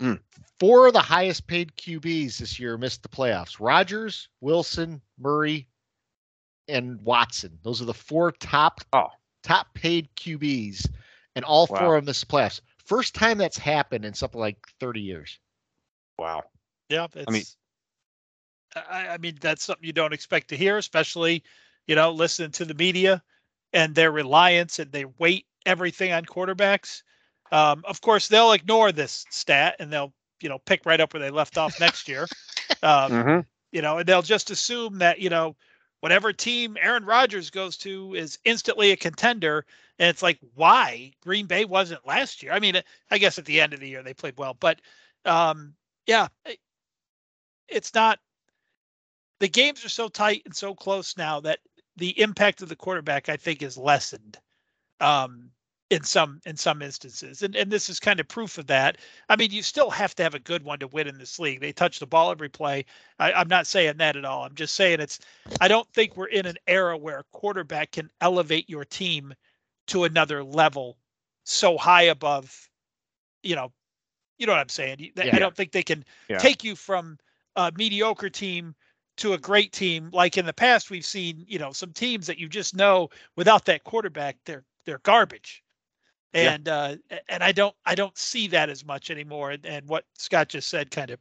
[0.00, 0.20] Mm.
[0.60, 3.56] four of the highest paid QBs this year missed the playoffs.
[3.58, 5.66] Rodgers, Wilson, Murray,
[6.68, 7.58] and Watson.
[7.62, 9.08] Those are the four top Oh.
[9.42, 10.90] top paid QBs,
[11.34, 11.78] and all Wow.
[11.78, 12.60] four of them missed the playoffs.
[12.84, 15.38] First time that's happened in something like 30 years.
[16.18, 16.44] Wow.
[16.88, 17.44] Yeah, it's, I mean-
[18.74, 21.42] I, I mean that's something you don't expect to hear, especially
[21.86, 23.22] you know listening to the media
[23.72, 27.02] and their reliance and they weight everything on quarterbacks.
[27.52, 31.20] Um, of course, they'll ignore this stat and they'll you know pick right up where
[31.20, 32.22] they left off next year.
[32.82, 33.40] Um, Mm-hmm.
[33.72, 35.56] you know, and they'll just assume that you know
[36.00, 39.64] whatever team Aaron Rodgers goes to is instantly a contender.
[39.98, 42.52] And it's like, why Green Bay wasn't last year?
[42.52, 42.80] I mean,
[43.10, 44.80] I guess at the end of the year they played well, but
[45.24, 45.74] um,
[46.06, 46.60] yeah, it-
[47.68, 48.18] it's not.
[49.40, 51.60] The games are so tight and so close now that
[51.96, 54.38] the impact of the quarterback, I think, is lessened.
[55.00, 55.50] Um,
[55.90, 58.98] in some in some instances, and and this is kind of proof of that.
[59.28, 61.60] I mean, you still have to have a good one to win in this league.
[61.60, 62.84] They touch the ball every play.
[63.18, 64.44] I, I'm not saying that at all.
[64.44, 65.20] I'm just saying it's.
[65.60, 69.32] I don't think we're in an era where a quarterback can elevate your team
[69.88, 70.98] to another level
[71.44, 72.68] so high above,
[73.42, 73.72] you know,
[74.38, 75.12] you know what I'm saying.
[75.32, 75.38] I Yeah.
[75.38, 76.38] don't think they can Yeah.
[76.38, 77.18] take you from
[77.56, 78.74] a mediocre team
[79.18, 80.10] to a great team.
[80.12, 83.64] Like in the past, we've seen, you know, some teams that you just know without
[83.66, 85.64] that quarterback, they're they're garbage.
[86.36, 86.52] Yeah.
[86.52, 86.96] And uh,
[87.28, 89.52] and I don't I don't see that as much anymore.
[89.52, 91.18] And, and what Scott just said kind of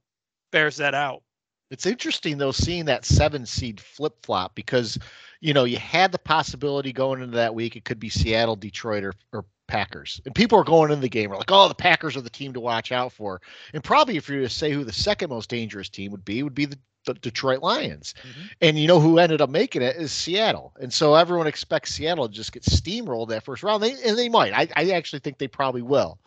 [0.52, 1.24] bears that out.
[1.72, 5.00] It's interesting though seeing that seven seed flip flop because
[5.40, 9.04] you know you had the possibility going into that week it could be Seattle, Detroit,
[9.04, 12.16] or, or Packers, and people are going into the game are like, oh, the Packers
[12.16, 13.42] are the team to watch out for,
[13.74, 16.44] and probably if you were to say who the second most dangerous team would be,
[16.44, 18.50] would be the, the Detroit Lions, Mhm.
[18.62, 22.28] and you know who ended up making it is Seattle, and so everyone expects Seattle
[22.28, 24.54] to just get steamrolled that first round, they, and they might.
[24.54, 26.20] I, I actually think they probably will.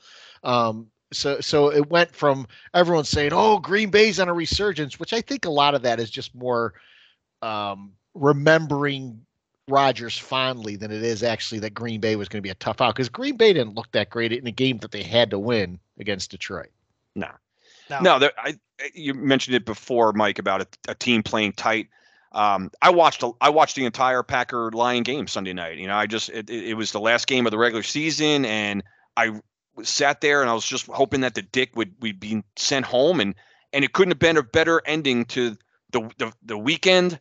[0.42, 5.12] Um, so so it went from everyone saying, "Oh, Green Bay's on a resurgence," which
[5.12, 6.74] I think a lot of that is just more
[7.40, 9.24] um, remembering
[9.68, 12.81] Rodgers fondly than it is actually that Green Bay was going to be a tough
[12.81, 15.38] out because Green Bay didn't look that great in a game that they had to
[15.38, 16.70] win against Detroit.
[17.14, 17.35] Now,
[18.00, 18.59] No, there, I
[18.94, 21.88] you mentioned it before, Mike, about a, a team playing tight.
[22.33, 25.78] Um, I watched a, I watched the entire Packer Lion game Sunday night.
[25.78, 28.44] You know, I just it, it, it was the last game of the regular season,
[28.44, 28.83] and
[29.16, 29.40] I
[29.83, 33.20] sat there and I was just hoping that the Dick would would be sent home,
[33.20, 33.35] and
[33.72, 35.57] and it couldn't have been a better ending to
[35.90, 37.18] the the, the weekend.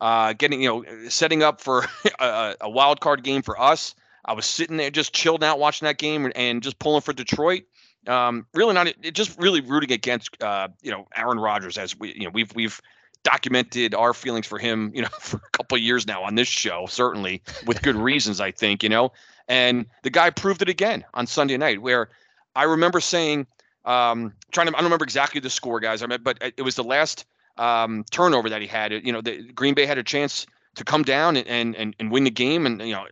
[0.00, 1.86] Uh, getting you know setting up for
[2.20, 3.94] a, a wild card game for us.
[4.26, 7.64] I was sitting there just chilled out watching that game and, just pulling for Detroit
[8.08, 12.12] um, really not it just really rooting against uh, you know Aaron Rodgers as we
[12.14, 12.80] you know we've we've
[13.22, 16.86] documented our feelings for him you know for a couple years now on this show
[16.86, 19.12] certainly with good reasons I think you know
[19.48, 22.10] and the guy proved it again on Sunday night where
[22.56, 23.46] I remember saying
[23.84, 26.76] um, trying to I don't remember exactly the score guys I mean but it was
[26.76, 27.24] the last
[27.56, 31.02] um, turnover that he had you know the Green Bay had a chance to come
[31.02, 33.06] down and and and, win the game and you know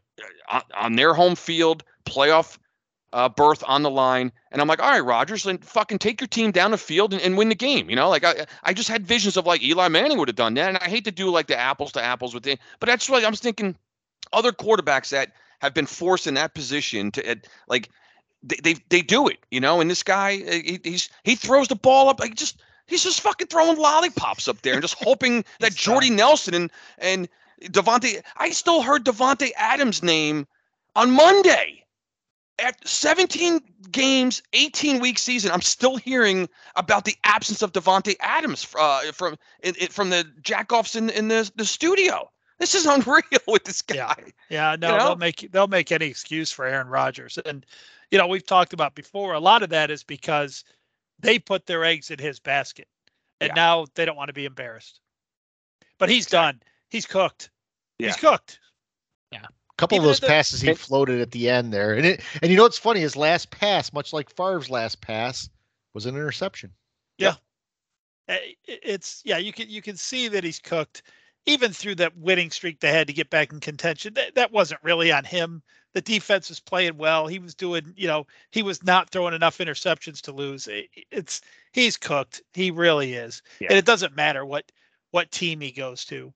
[0.51, 2.59] on, on their home field playoff
[3.13, 4.33] uh, berth on the line.
[4.51, 7.23] And I'm like, all right, Rodgers, then fucking take your team down the field and,
[7.23, 7.91] and win the game.
[7.91, 10.55] You know, like I, I just had visions of like Eli Manning would have done
[10.55, 10.69] that.
[10.69, 13.25] And I hate to do like the apples to apples with it, but that's what
[13.25, 13.77] I'm thinking.
[14.33, 17.35] Other quarterbacks that have been forced in that position to uh,
[17.69, 17.91] like
[18.43, 19.81] they, they they do it, you know.
[19.81, 23.21] And this guy, uh, he, he's he throws the ball up like just he's just
[23.21, 27.29] fucking throwing lollipops up there and just hoping that Jordy Nelson and and
[27.63, 28.23] Davante.
[28.37, 30.47] I still heard Davante Adams' name
[30.95, 31.79] on Monday.
[32.59, 38.69] At 17 games, 18 week season, I'm still hearing about the absence of Davante Adams
[38.79, 42.31] uh, from it, it, from the jackoffs in in the, the studio.
[42.59, 44.15] This is unreal with this guy.
[44.49, 45.05] Yeah, yeah no, You know?
[45.07, 47.67] they'll make they'll make any excuse for Aaron Rodgers, and
[48.11, 49.33] you know we've talked about before.
[49.33, 50.63] A lot of that is because
[51.23, 52.89] they put their eggs in his basket,
[53.41, 53.55] and Yeah.
[53.55, 55.01] now they don't want to be embarrassed.
[55.99, 56.61] But he's done.
[56.91, 57.51] He's cooked.
[57.99, 58.09] Yeah.
[58.09, 58.59] He's cooked.
[59.31, 59.45] Yeah.
[59.45, 62.05] A couple Even of those the- passes he and- floated at the end there, and
[62.05, 63.01] it and you know what's funny?
[63.01, 65.49] His last pass, much like Favre's last pass,
[65.95, 66.73] was an interception.
[67.19, 67.37] Yeah.
[68.29, 71.03] Eh, i- It's yeah, you can you can see that he's cooked.
[71.47, 74.81] Even through that winning streak they had to get back in contention, that, that wasn't
[74.85, 75.61] really on him.
[75.95, 77.27] The defense was playing well.
[77.27, 80.69] He was doing, you know, he was not throwing enough interceptions to lose.
[80.69, 82.43] I- It's he's cooked.
[82.55, 83.43] He really is.
[83.61, 83.69] Yeah.
[83.71, 84.71] And it doesn't matter what
[85.11, 86.33] what team he goes to.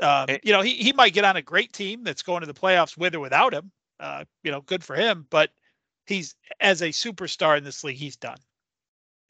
[0.00, 2.46] Um, And- you know, he, he might get on a great team that's going to
[2.46, 3.70] the playoffs with or without him.
[4.00, 5.26] Uh, you know, good for him.
[5.30, 5.50] But
[6.06, 8.38] he's as a superstar in this league, he's done.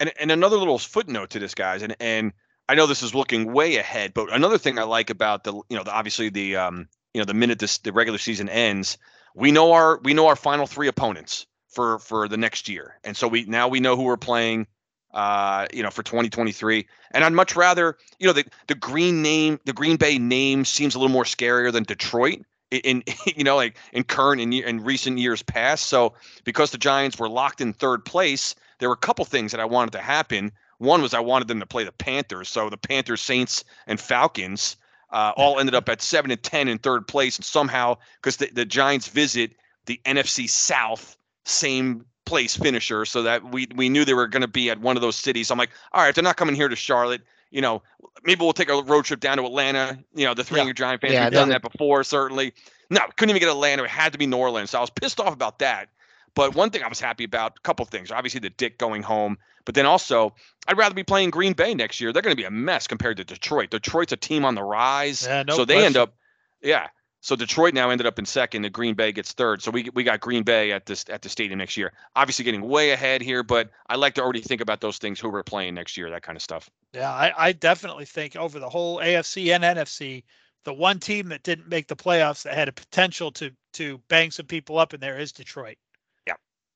[0.00, 2.32] And and another little footnote to this, guys, and and
[2.68, 5.76] I know this is looking way ahead, but another thing I like about the you
[5.76, 8.96] know the, obviously the um you know the minute this the regular season ends,
[9.34, 13.16] we know our we know our final three opponents for for the next year, and
[13.16, 14.66] so we now we know who we're playing.
[15.14, 19.60] Uh, you know, for 2023, and I'd much rather, you know, the the green name,
[19.66, 22.38] the Green Bay name seems a little more scarier than Detroit
[22.72, 23.02] in,
[23.36, 25.86] you know, like in current and in, in recent years past.
[25.86, 26.14] So
[26.44, 29.64] because the Giants were locked in third place, there were a couple things that I
[29.64, 30.50] wanted to happen.
[30.78, 32.48] One was I wanted them to play the Panthers.
[32.48, 34.76] So the Panthers, Saints, and Falcons
[35.12, 38.48] uh, all ended up at seven and ten in third place, and somehow because the,
[38.52, 39.52] the Giants visit
[39.86, 44.48] the NFC South, same place finisher, so that we we knew they were going to
[44.48, 45.50] be at one of those cities.
[45.50, 47.22] I'm like, all right, if they're not coming here to Charlotte.
[47.50, 47.82] You know,
[48.24, 49.98] maybe we'll take a road trip down to Atlanta.
[50.14, 50.64] You know, the three Yeah.
[50.68, 52.54] you Giant fans, Yeah, we've done that before, certainly.
[52.88, 53.84] No, couldn't even get Atlanta.
[53.84, 54.70] It had to be New Orleans.
[54.70, 55.90] So I was pissed off about that.
[56.34, 58.10] But one thing I was happy about, a couple things.
[58.10, 60.34] Obviously, the Dick going home, but then also,
[60.66, 62.12] I'd rather be playing Green Bay next year.
[62.12, 63.70] They're going to be a mess compared to Detroit.
[63.70, 66.14] Detroit's a team on the rise, Yeah, no so they end up,
[66.62, 66.88] yeah.
[67.22, 69.62] So Detroit now ended up in second, and Green Bay gets third.
[69.62, 71.92] So we we got Green Bay at this at the stadium next year.
[72.16, 75.20] Obviously, getting way ahead here, but I like to already think about those things.
[75.20, 76.68] Who we're playing next year, that kind of stuff.
[76.92, 80.24] Yeah, I, I definitely think over the whole AFC and NFC,
[80.64, 84.32] the one team that didn't make the playoffs that had a potential to to bang
[84.32, 85.76] some people up in there is Detroit.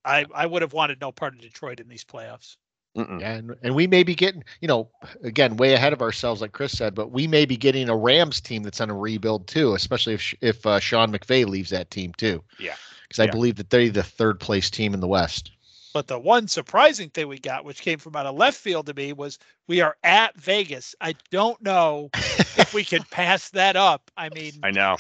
[0.07, 0.11] Yeah.
[0.13, 2.57] I, I would have wanted no part of Detroit in these playoffs.
[2.97, 3.23] Mm-mm.
[3.23, 4.89] And and we may be getting, you know,
[5.23, 8.41] again, way ahead of ourselves, like Chris said, but we may be getting a Rams
[8.41, 12.15] team that's on a rebuild too, especially if if uh, Sean McVay leaves that team
[12.17, 12.43] too.
[12.59, 12.75] Yeah.
[13.07, 13.33] because I Yeah.
[13.33, 15.51] believe that they're the third place team in the West.
[15.93, 18.95] But the one surprising thing we got, which came from out of left field to
[18.95, 20.95] me, was we are at Vegas.
[21.01, 24.11] I don't know if we can pass that up.
[24.17, 24.97] I mean, I know.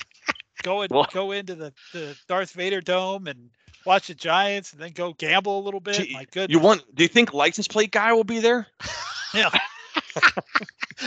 [0.62, 3.48] go and Well- go into the, the Darth Vader dome and
[3.87, 5.94] watch the Giants and then go gamble a little bit.
[5.96, 6.55] Gee, My goodness.
[6.55, 6.83] You want?
[6.94, 8.66] Do you think license plate guy will be there?
[9.35, 9.51] yeah.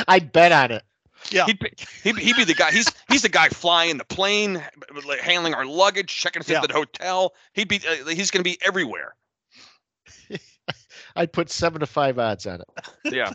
[0.07, 0.83] I'd bet on it.
[1.31, 1.45] Yeah.
[1.45, 1.71] He'd be,
[2.03, 2.71] he'd, be- he'd be the guy.
[2.71, 4.63] He's he's the guy flying the plane,
[5.05, 6.57] like, handling our luggage, checking us Yeah.
[6.57, 7.33] into the hotel.
[7.53, 9.15] He'd be uh, he's going to be everywhere.
[11.15, 13.13] I'd put seven to five odds on it.
[13.13, 13.33] Yeah.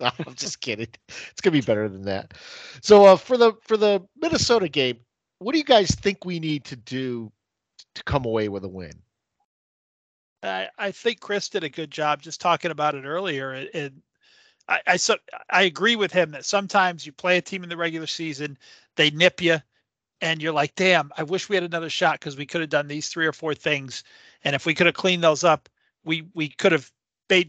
[0.00, 0.86] No, I'm just kidding.
[1.08, 2.34] It's gonna be better than that.
[2.82, 4.98] So uh, for the for the Minnesota game,
[5.40, 7.32] what do you guys think we need to do
[7.98, 8.92] to come away with a win?
[10.42, 13.52] I, I think Chris did a good job just talking about it earlier.
[13.52, 14.02] And-
[14.68, 15.16] I, I so
[15.50, 18.58] I agree with him that sometimes you play a team in the regular season,
[18.96, 19.58] they nip you,
[20.20, 22.86] and you're like, damn, I wish we had another shot because we could have done
[22.86, 24.04] these three or four things.
[24.44, 25.68] And if we could have cleaned those up,
[26.04, 26.92] we we could have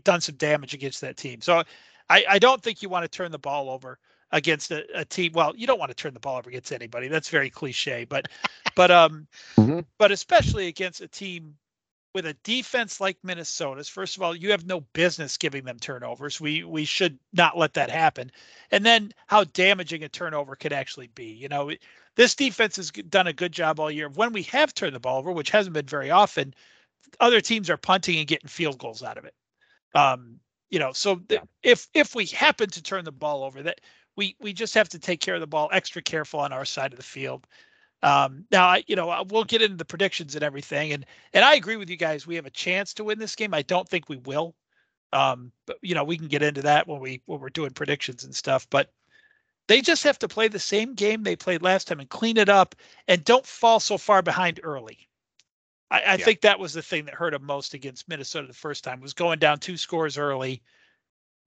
[0.03, 1.41] done some damage against that team.
[1.41, 1.63] So
[2.09, 3.99] I, I don't think you want to turn the ball over
[4.31, 5.31] against a, a team.
[5.33, 7.07] Well, you don't want to turn the ball over against anybody.
[7.07, 8.27] That's very cliche, but
[8.75, 9.85] but um Mhm.
[9.97, 11.55] but especially against a team
[12.15, 16.41] with a defense like Minnesota's, first of all, you have no business giving them turnovers.
[16.41, 18.31] We we should not let that happen.
[18.71, 21.25] And then how damaging a turnover could actually be.
[21.25, 21.71] You know,
[22.15, 24.09] this defense has done a good job all year.
[24.09, 26.53] When we have turned the ball over, which hasn't been very often,
[27.19, 29.35] other teams are punting and getting field goals out of it.
[29.93, 30.39] Um,
[30.69, 33.81] you know, so th- if if we happen to turn the ball over, that
[34.19, 36.91] we we just have to take care of the ball extra careful on our side
[36.91, 37.47] of the field.
[38.03, 41.55] Um, now, I, you know, we'll get into the predictions and everything, and and I
[41.55, 42.27] agree with you guys.
[42.27, 43.53] We have a chance to win this game.
[43.53, 44.55] I don't think we will.
[45.13, 48.25] Um, but you know, we can get into that when we when we're doing predictions
[48.25, 48.67] and stuff.
[48.69, 48.91] But
[49.69, 52.49] they just have to play the same game they played last time and clean it
[52.49, 52.75] up,
[53.07, 55.07] and don't fall so far behind early.
[55.91, 56.25] I, I Yeah.
[56.25, 59.13] think that was the thing that hurt them most against Minnesota the first time was
[59.13, 60.61] going down two scores early,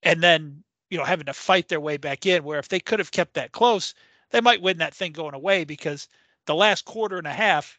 [0.02, 2.44] and then you know having to fight their way back in.
[2.44, 3.94] Where if they could have kept that close,
[4.30, 6.06] they might win that thing going away because
[6.44, 7.78] the last quarter and a half,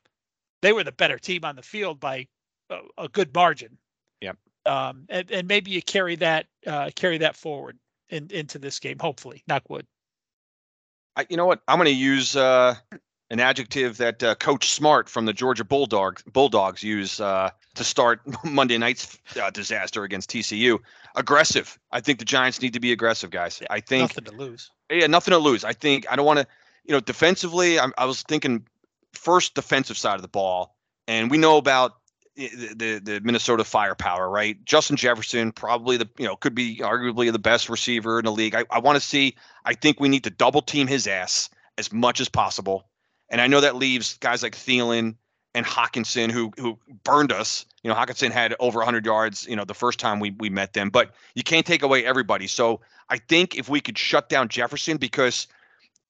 [0.63, 2.27] they were the better team on the field by
[2.71, 3.77] a, a good margin.
[4.21, 4.37] Yep.
[4.65, 7.77] Um, and, and maybe you carry that uh, carry that forward
[8.09, 8.97] in, into this game.
[8.97, 9.85] Hopefully, knock wood.
[11.15, 11.61] I, you know what?
[11.67, 12.73] I'm going to use uh,
[13.29, 18.21] an adjective that uh, Coach Smart from the Georgia Bulldogs Bulldogs use uh, to start
[18.43, 20.79] Monday night's uh, disaster against TCU.
[21.15, 21.79] Aggressive.
[21.91, 23.61] I think the Giants need to be aggressive, guys.
[23.69, 24.71] I think Nothing to lose.
[24.91, 25.63] yeah, nothing to lose.
[25.63, 26.47] I think I don't want to,
[26.85, 27.79] you know, defensively.
[27.79, 28.65] I, I was thinking
[29.13, 30.75] first defensive side of the ball,
[31.07, 31.93] and we know about
[32.35, 34.63] the, the the Minnesota firepower, right?
[34.65, 38.55] Justin Jefferson, probably the you know could be arguably the best receiver in the league.
[38.55, 39.35] I, I want to see.
[39.65, 42.87] I think we need to double team his ass as much as possible,
[43.33, 45.15] and I know that leaves guys like Thielen
[45.55, 47.65] and Hockenson who who burned us.
[47.81, 49.47] You know, Hockenson had over 100 yards.
[49.47, 52.45] You know, the first time we we met them, but you can't take away everybody.
[52.45, 55.47] So I think if we could shut down Jefferson because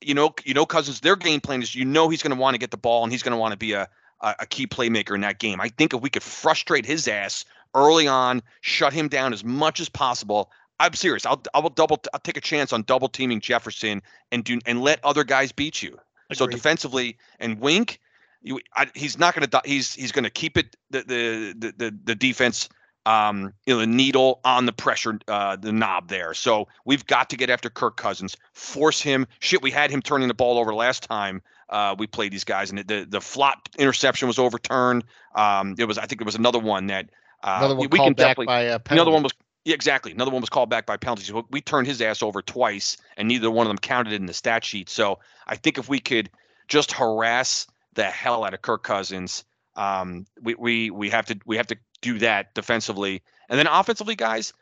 [0.02, 2.56] you know, you know, Cousins, their game plan is you know he's going to want
[2.56, 3.88] to get the ball and he's going to want to be a,
[4.22, 5.62] a key playmaker in that game.
[5.62, 9.80] I think if we could frustrate his ass early on, shut him down as much
[9.80, 10.52] as possible.
[10.78, 11.26] I'm serious.
[11.26, 12.02] I'll I will double.
[12.14, 14.02] I'll take a chance on double teaming Jefferson
[14.34, 15.98] and do and let other guys beat you.
[16.36, 18.00] So defensively and Wink,
[18.42, 19.62] you, I, he's not going to.
[19.66, 22.70] He's he's going to keep it the the the the, the defense.
[23.06, 26.34] Um, you know, the needle on the pressure, uh, the knob there.
[26.34, 29.28] So we've got to get after Kirk Cousins, force him.
[29.40, 31.42] Shit, we had him turning the ball over last time
[31.74, 35.04] uh, we played these guys, and the the flop interception was overturned.
[35.36, 37.10] Um, it was, I think, it was another one that
[37.44, 38.46] uh, Another one we can back definitely.
[38.46, 39.34] by Another one was
[39.66, 40.12] yeah, exactly.
[40.12, 41.32] Another one was called back by penalties.
[41.50, 44.66] We- turned his ass over twice, and neither one of them counted in the stat
[44.66, 44.90] sheet.
[44.90, 46.30] So I think if we could
[46.68, 49.44] just harass the hell out of Kirk Cousins,
[49.76, 54.16] um, we we we have to we have to do that defensively, and then offensively,
[54.16, 54.54] guys.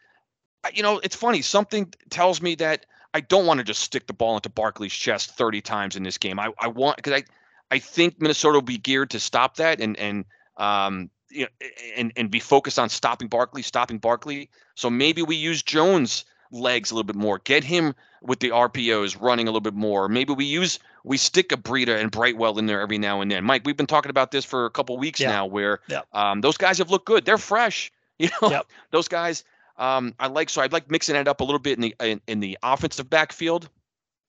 [0.74, 1.42] You know, it's funny.
[1.42, 2.86] Something tells me that
[3.16, 6.20] I don't want to just stick the ball into Barkley's chest 30 times in this
[6.20, 6.40] game.
[6.40, 7.24] I, I want because I
[7.72, 10.26] I think Minnesota will be geared to stop that and and
[10.58, 11.68] um you know,
[11.98, 14.50] and and be focused on stopping Barkley, stopping Barkley.
[14.76, 19.20] So maybe we use Jones' legs a little bit more, get him with the RPOs
[19.20, 20.08] running a little bit more.
[20.10, 23.44] Maybe we use we stick a Breida and Brightwell in there every now and then.
[23.44, 25.30] Mike, we've been talking about this for a couple weeks Yeah.
[25.30, 26.08] now, where Yep.
[26.14, 27.26] um, those guys have looked good.
[27.26, 27.92] They're fresh.
[28.22, 29.44] You know, those guys.
[29.80, 32.22] Um, I like so I'd like mixing it up a little bit in the in,
[32.28, 33.68] in the offensive backfield.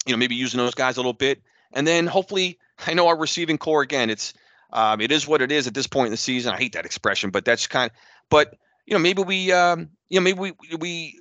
[0.06, 1.42] You know, maybe using those guys a little bit,
[1.74, 4.08] and then hopefully, I know our receiving core again.
[4.08, 4.32] It's
[4.72, 6.52] um, it is what it is at this point in the season.
[6.52, 7.96] I hate that expression, but that's kind of.
[8.30, 8.56] But
[8.86, 11.18] you know, maybe we um, you know maybe we we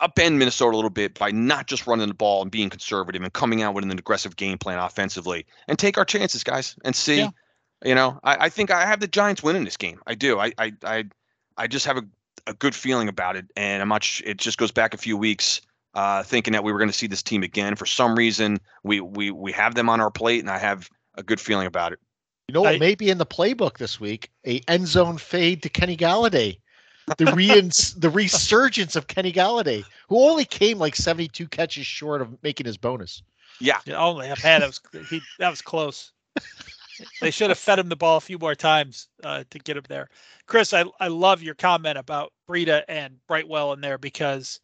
[0.00, 3.32] upend Minnesota a little bit by not just running the ball and being conservative and
[3.32, 7.18] coming out with an aggressive game plan offensively and take our chances, guys, and see.
[7.18, 7.30] Yeah.
[7.84, 10.00] You know, I, I think I have the Giants winning this game.
[10.06, 10.38] I do.
[10.40, 11.04] I I I,
[11.56, 12.02] I just have a,
[12.48, 14.02] a good feeling about it, and I'm not.
[14.02, 15.60] sh- It just goes back a few weeks,
[15.94, 17.76] uh, thinking that we were going to see this team again.
[17.76, 21.22] For some reason, we we we have them on our plate, and I have a
[21.22, 22.00] good feeling about it.
[22.48, 24.30] You know what I- may be in the playbook this week?
[24.46, 26.58] A end zone fade to Kenny Golladay.
[27.18, 32.42] The reins, the resurgence of Kenny Golladay, who only came like 72 catches short of
[32.42, 33.22] making his bonus.
[33.60, 34.80] Yeah, only I've had that was
[35.10, 36.12] he that was close.
[37.20, 39.84] they should have fed him the ball a few more times uh, to get him
[39.88, 40.08] there.
[40.46, 44.60] Chris, I I love your comment about Breida and Brightwell in there because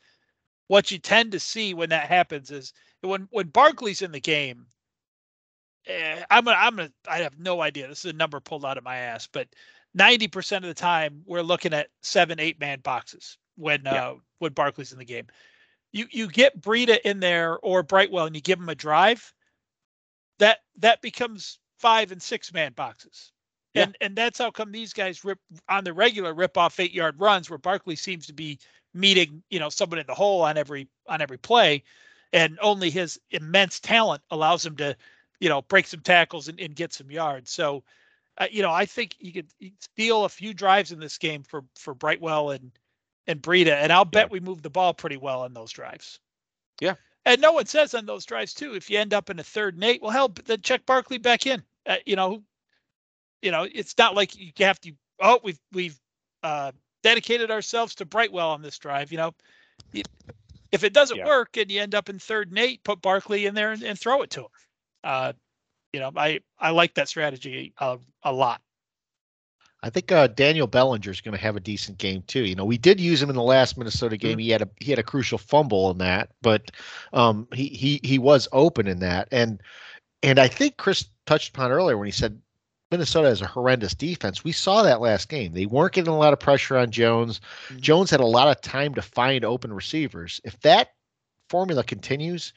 [0.68, 4.66] what you tend to see when that happens is when when Barkley's in the game.
[5.86, 7.88] Eh, I'm gonna, I'm gonna, I have no idea.
[7.88, 9.48] This is a number pulled out of my ass, but
[9.98, 14.08] 90% of the time we're looking at seven, eight man boxes when Yeah.
[14.08, 15.26] uh, when Barkley's in the game.
[15.92, 19.32] You you get Breida in there or Brightwell and you give him a drive,
[20.38, 23.30] that that becomes five and six man boxes.
[23.74, 23.84] Yeah.
[23.84, 27.20] And and that's how come these guys rip on the regular rip off eight yard
[27.20, 28.58] runs where Barkley seems to be
[28.92, 31.84] meeting, you know, someone in the hole on every on every play.
[32.32, 34.96] And only his immense talent allows him to,
[35.40, 37.50] you know, break some tackles and, and get some yards.
[37.50, 37.82] So
[38.38, 39.46] uh, you know, I think you could
[39.80, 42.72] steal a few drives in this game for for Brightwell and
[43.26, 46.18] and Breida, and I'll bet we move the ball pretty well on those drives.
[46.80, 46.94] Yeah.
[47.24, 49.74] And no one says on those drives too, if you end up in a third
[49.74, 51.62] and eight, well, hell, then check Barkley back in.
[51.86, 52.42] Uh, you know,
[53.40, 54.92] you know, it's not like you have to.
[55.20, 55.98] Oh, we've we've
[56.42, 59.12] uh, dedicated ourselves to Brightwell on this drive.
[59.12, 59.34] You know,
[60.72, 61.26] if it doesn't Yeah.
[61.26, 63.98] work and you end up in third and eight, put Barkley in there and, and
[63.98, 64.48] throw it to him.
[65.04, 65.32] Uh,
[65.92, 68.60] you know, I I like that strategy a, a lot.
[69.82, 72.44] I think uh, Daniel Bellinger is going to have a decent game too.
[72.44, 74.38] You know, we did use him in the last Minnesota game.
[74.38, 76.70] He had a he had a crucial fumble in that, but
[77.12, 79.60] um, he he he was open in that, and
[80.22, 82.40] and I think Chris touched upon earlier when he said
[82.90, 84.42] Minnesota has a horrendous defense.
[84.42, 85.52] We saw that last game.
[85.52, 87.40] They weren't getting a lot of pressure on Jones.
[87.68, 87.80] Mhm.
[87.80, 90.40] Jones had a lot of time to find open receivers.
[90.44, 90.92] If that
[91.50, 92.54] formula continues,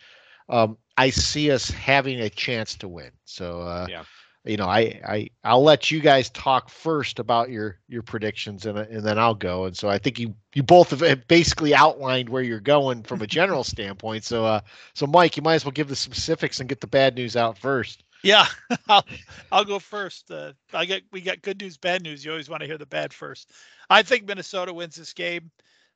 [0.50, 3.12] um, I see us having a chance to win.
[3.26, 4.04] So uh, Yeah.
[4.46, 8.78] you know, I, I I'll let you guys talk first about your your predictions, and
[8.78, 9.66] and then I'll go.
[9.66, 13.28] And so I think you you both have basically outlined where you're going from a
[13.38, 14.24] general standpoint.
[14.24, 14.62] So uh,
[14.94, 17.58] so Mike, you might as well give the specifics and get the bad news out
[17.58, 18.04] first.
[18.24, 18.48] Yeah,
[18.90, 19.06] I'll,
[19.52, 20.32] I'll go first.
[20.32, 22.24] Uh, I get we got good news, bad news.
[22.24, 23.52] You always want to hear the bad first.
[23.90, 25.52] I think Minnesota wins this game.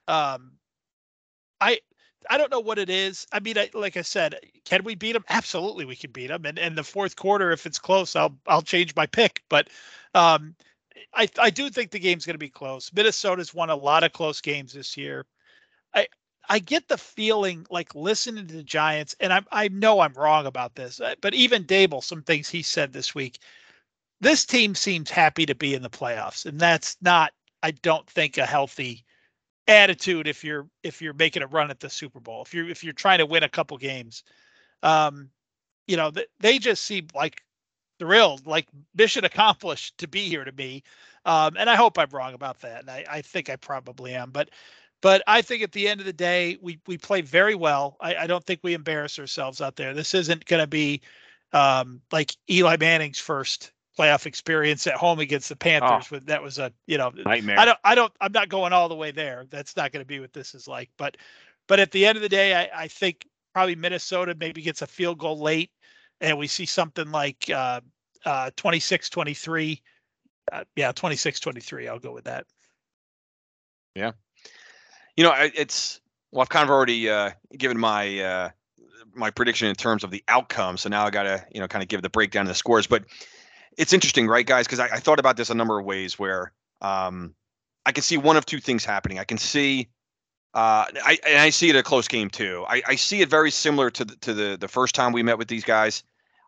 [0.08, 0.54] Um,
[1.60, 1.80] I
[2.30, 3.26] I don't know what it is.
[3.32, 5.26] I mean, I, like I said, can we beat them?
[5.30, 6.46] Absolutely, we can beat them.
[6.46, 9.44] And and the fourth quarter, if it's close, I'll I'll change my pick.
[9.50, 9.70] But
[10.14, 10.56] um,
[11.14, 12.92] I I do think the game's going to be close.
[12.94, 15.26] Minnesota's won a lot of close games this year.
[15.94, 16.08] I
[16.50, 20.46] I get the feeling like listening to the Giants, and I I know I'm wrong
[20.46, 23.40] about this, uh, but even Daboll, some things he said this week,
[24.22, 28.38] this team seems happy to be in the playoffs, and that's not, I don't think,
[28.38, 29.06] a healthy
[29.72, 32.42] attitude if you're if you're making a run at the Super Bowl.
[32.44, 34.24] If you're if you're trying to win a couple games,
[34.84, 35.30] um,
[35.88, 37.44] you know, th- they just seem like
[38.00, 40.84] thrilled, like mission accomplished to be here to me.
[41.26, 42.82] Um, and I hope I'm wrong about that.
[42.82, 44.50] And I, I think I probably am, but
[45.02, 47.98] but I think at the end of the day, we we play very well.
[48.02, 49.94] I, I don't think we embarrass ourselves out there.
[49.94, 51.02] This isn't going to be
[51.54, 53.72] um, like Eli Manning's first
[54.02, 56.08] playoff experience at home against the Panthers.
[56.12, 56.16] Oh.
[56.16, 57.60] With that was a you know Nightmare.
[57.60, 59.46] I don't I don't I'm not going all the way there.
[59.50, 60.90] That's not going to be what this is like.
[60.98, 61.18] But
[61.68, 64.88] but at the end of the day, I, I think probably Minnesota maybe gets a
[64.88, 65.70] field goal late,
[66.20, 67.82] and we see something like uh,
[68.26, 69.80] uh, 26-23.
[70.52, 71.88] Uh, yeah, 26-23.
[71.88, 72.46] I'll go with that.
[73.96, 74.12] Yeah.
[75.16, 78.50] You know, it's well, I've kind of already uh, given my uh,
[79.14, 80.78] my prediction in terms of the outcome.
[80.78, 82.88] So now I got to you know kind of give the breakdown of the scores.
[82.88, 83.04] But
[83.78, 84.66] it's interesting, right, guys?
[84.66, 86.52] Because I, I thought about this a number of ways where
[86.82, 87.34] um,
[87.86, 89.20] I can see one of two things happening.
[89.20, 89.90] I can see.
[90.54, 92.66] Uh, I and I see it a close game too.
[92.68, 95.38] I, I see it very similar to the, to the the first time we met
[95.38, 96.04] with these guys.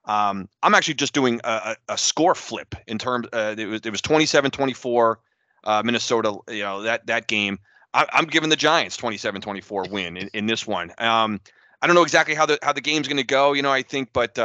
[0.05, 3.27] Um, I'm actually just doing a, a, score flip in terms.
[3.31, 5.15] Uh, it was it was 27-24
[5.63, 6.37] uh, Minnesota.
[6.49, 7.59] You know that that game.
[7.93, 10.91] I, I'm giving the Giants 27-24 win in, in this one.
[10.97, 11.39] Um,
[11.81, 13.53] I don't know exactly how the how the game's going to go.
[13.53, 14.37] You know, I think, but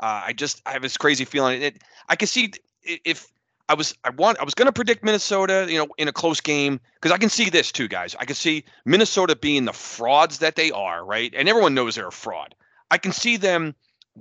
[0.00, 1.62] uh, I just I have this crazy feeling.
[1.62, 3.26] It, I can see if
[3.68, 6.40] I was I want I was going to predict Minnesota, you know, in a close
[6.40, 8.16] game because I can see this too, guys.
[8.18, 11.32] I can see Minnesota being the frauds that they are, right?
[11.36, 12.54] And everyone knows they're a fraud.
[12.90, 13.74] I can see them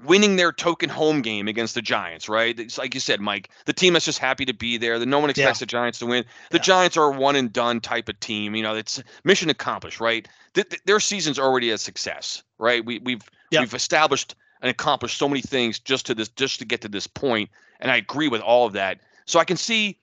[0.04, 2.58] winning their token home game against the Giants, right?
[2.60, 5.00] It's like you said, Mike, the team that's just happy to be there.
[5.00, 5.64] That no one expects Yeah.
[5.64, 6.26] the Giants to win.
[6.52, 6.64] The Yeah.
[6.64, 8.56] Giants are a one and done type of team.
[8.56, 10.28] You know, it's mission accomplished, right?
[10.54, 12.86] Th- th- their season's already a success, right?
[12.86, 13.62] We, we've Yeah.
[13.62, 17.08] we've established and accomplished so many things just to this just to get to this
[17.08, 17.50] point,
[17.80, 19.00] and I agree with all of that.
[19.26, 19.98] So I can see.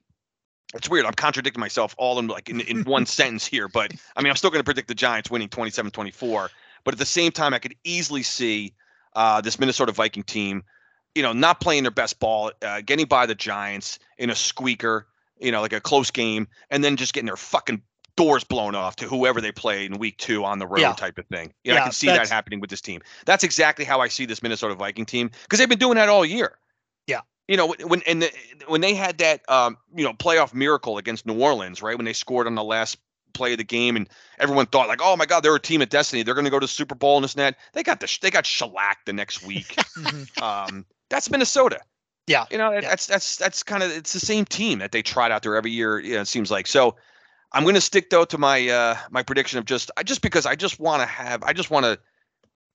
[0.74, 1.06] It's weird.
[1.06, 4.36] I'm contradicting myself all in like in, in one sentence here, but I mean, I'm
[4.36, 6.48] still going to predict the Giants winning 27-24.
[6.82, 8.74] But at the same time, I could easily see
[9.14, 10.62] uh, this Minnesota Viking team,
[11.14, 15.06] you know, not playing their best ball, uh, getting by the Giants in a squeaker,
[15.40, 17.82] you know, like a close game, and then just getting their fucking
[18.16, 20.92] doors blown off to whoever they play in week two on the road Yeah.
[20.94, 21.52] type of thing.
[21.64, 23.02] Yeah, I can see that happening with this team.
[23.26, 26.24] That's exactly how I see this Minnesota Viking team because they've been doing that all
[26.24, 26.58] year.
[27.06, 27.20] Yeah.
[27.46, 28.32] You know, when and the,
[28.66, 31.96] when they had that um, you know, playoff miracle against New Orleans, right?
[31.96, 32.98] When they scored on the last
[33.34, 34.08] play of the game and
[34.38, 36.22] everyone thought like, "Oh my god, they're a team of destiny.
[36.22, 38.06] They're going to go to the Super Bowl and this and that." They got the
[38.06, 39.76] sh- they got shellacked the next week.
[39.96, 40.42] Mhm.
[40.42, 41.80] um, that's Minnesota.
[42.26, 42.46] Yeah.
[42.50, 45.42] You know, that's that's that's kind of it's the same team that they trot out
[45.42, 45.98] there every year.
[46.00, 46.96] You know, it seems like so.
[47.52, 50.46] I'm going to stick though to my uh my prediction of just I just because
[50.46, 51.98] I just want to have I just want to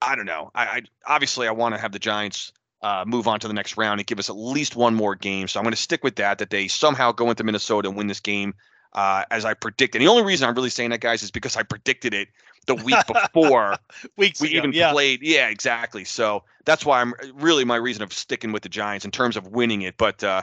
[0.01, 2.51] I don't know I, I obviously I want to have the Giants
[2.81, 5.47] uh, move on to the next round and give us at least one more game.
[5.47, 8.07] So I'm going to stick with that that they somehow go into Minnesota and win
[8.07, 8.53] this game
[8.93, 10.01] uh, as I predicted.
[10.01, 12.29] And the only reason I'm really saying that guys is because I predicted it
[12.67, 13.75] the week before
[14.17, 14.91] Weeks we ago, even yeah.
[14.91, 15.21] played.
[15.21, 16.03] Yeah, exactly.
[16.05, 19.47] So that's why I'm really my reason of sticking with the Giants in terms of
[19.47, 19.95] winning it.
[19.97, 20.41] But uh,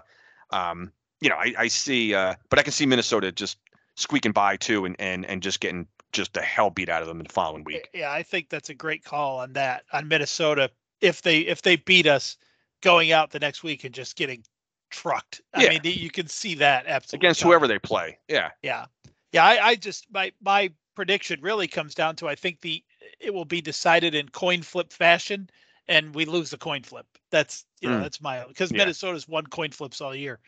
[0.51, 3.59] um, you know, I, I see, uh, but I can see Minnesota just
[3.99, 7.21] squeaking by too, and and and just getting just the hell beat out of them
[7.21, 7.89] in the following week.
[7.93, 10.71] Yeah, I think that's a great call on that on Minnesota.
[11.01, 12.37] If they if they beat us
[12.81, 14.43] going out the next week and just getting
[14.91, 15.41] trucked.
[15.53, 15.71] I Yeah.
[15.71, 17.51] mean, you can see that absolutely against coming.
[17.51, 18.19] whoever they play.
[18.29, 18.87] Yeah, Yeah,
[19.33, 19.45] yeah.
[19.45, 22.83] I, I just my my prediction really comes down to I think the
[23.21, 25.51] it will be decided in coin flip fashion,
[25.89, 27.07] and we lose the coin flip.
[27.31, 28.03] That's you know Mm.
[28.03, 28.79] that's my because Yeah.
[28.79, 30.39] Minnesota's won coin flips all year.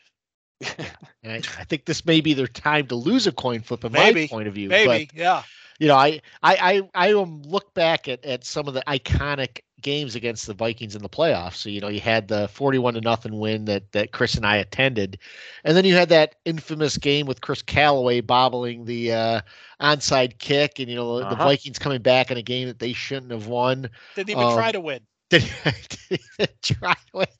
[1.22, 3.92] And I, I think this may be their time to lose a coin flip, in
[3.92, 4.22] Maybe.
[4.22, 4.68] my point of view.
[4.70, 5.42] Maybe, But yeah,
[5.78, 9.60] you know, I I I, I um, look back at, at some of the iconic
[9.82, 11.56] games against the Vikings in the playoffs.
[11.56, 14.56] So you know, you had the forty-one to nothing win that that Chris and I
[14.56, 15.18] attended,
[15.64, 19.40] and then you had that infamous game with Chris Calloway bobbling the uh,
[19.78, 21.44] onside kick, and you know the Uh-huh.
[21.44, 23.90] Vikings coming back in a game that they shouldn't have won.
[24.16, 25.00] didn't even Um, try to win.
[25.28, 25.70] Did he,
[26.08, 26.94] did he try?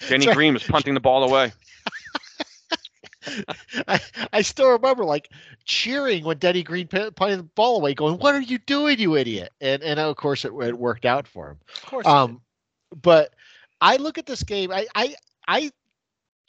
[0.09, 1.51] Denny try- Green was punting the ball away.
[3.89, 4.01] I,
[4.33, 5.31] I still remember like
[5.65, 9.53] cheering when Denny Green punted the ball away, going, "What are you doing, you idiot?"
[9.61, 11.59] And and of course it, it worked out for him.
[11.77, 12.07] Of course.
[12.07, 12.41] Um,
[13.03, 13.35] but
[13.81, 14.73] I look at this game.
[14.73, 15.15] I, I
[15.49, 15.71] I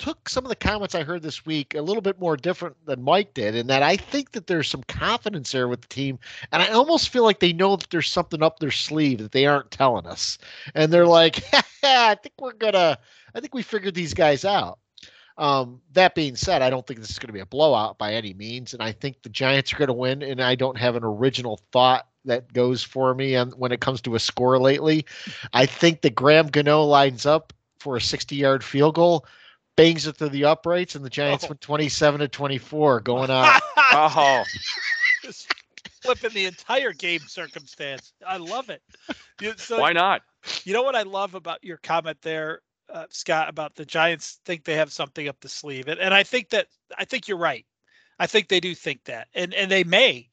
[0.02, 3.04] took some of the comments I heard this week a little bit more different than
[3.04, 6.18] Mike did, in that I think that there's some confidence there with the team,
[6.52, 9.46] and I almost feel like they know that there's something up their sleeve that they
[9.46, 10.38] aren't telling us,
[10.74, 11.44] and they're like,
[11.84, 12.98] "I think we're gonna,
[13.36, 14.80] I think we figured these guys out."
[15.38, 18.14] Um, that being said, I don't think this is going to be a blowout by
[18.14, 20.22] any means, and I think the Giants are going to win.
[20.22, 24.02] And I don't have an original thought that goes for me on, when it comes
[24.02, 25.06] to a score lately.
[25.54, 29.26] I think that Graham Gano lines up for a 60-yard field goal,
[29.76, 31.50] bangs it through the uprights, and the Giants Oh.
[31.50, 33.62] went 27 to 24, going out.
[33.94, 34.44] Oh,
[35.24, 35.54] Just
[36.02, 38.14] flipping the entire game circumstance.
[38.26, 38.82] I love it.
[39.58, 40.22] So why not?
[40.64, 42.62] You know what I love about your comment there,
[42.92, 46.24] uh, Scott, about the Giants think they have something up the sleeve, and, and I
[46.24, 46.68] think that
[46.98, 47.66] I think you're right.
[48.20, 50.30] I think they do think that, and and they may.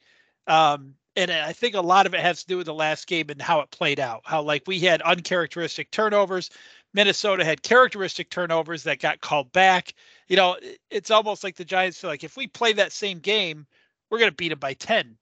[0.46, 3.28] Um, and I think a lot of it has to do with the last game
[3.28, 4.22] and how it played out.
[4.24, 6.50] How like we had uncharacteristic turnovers.
[6.94, 9.94] Minnesota had characteristic turnovers that got called back.
[10.28, 10.56] You know,
[10.90, 13.66] it's almost like the Giants feel like if we play that same game,
[14.10, 15.16] we're going to beat them by ten.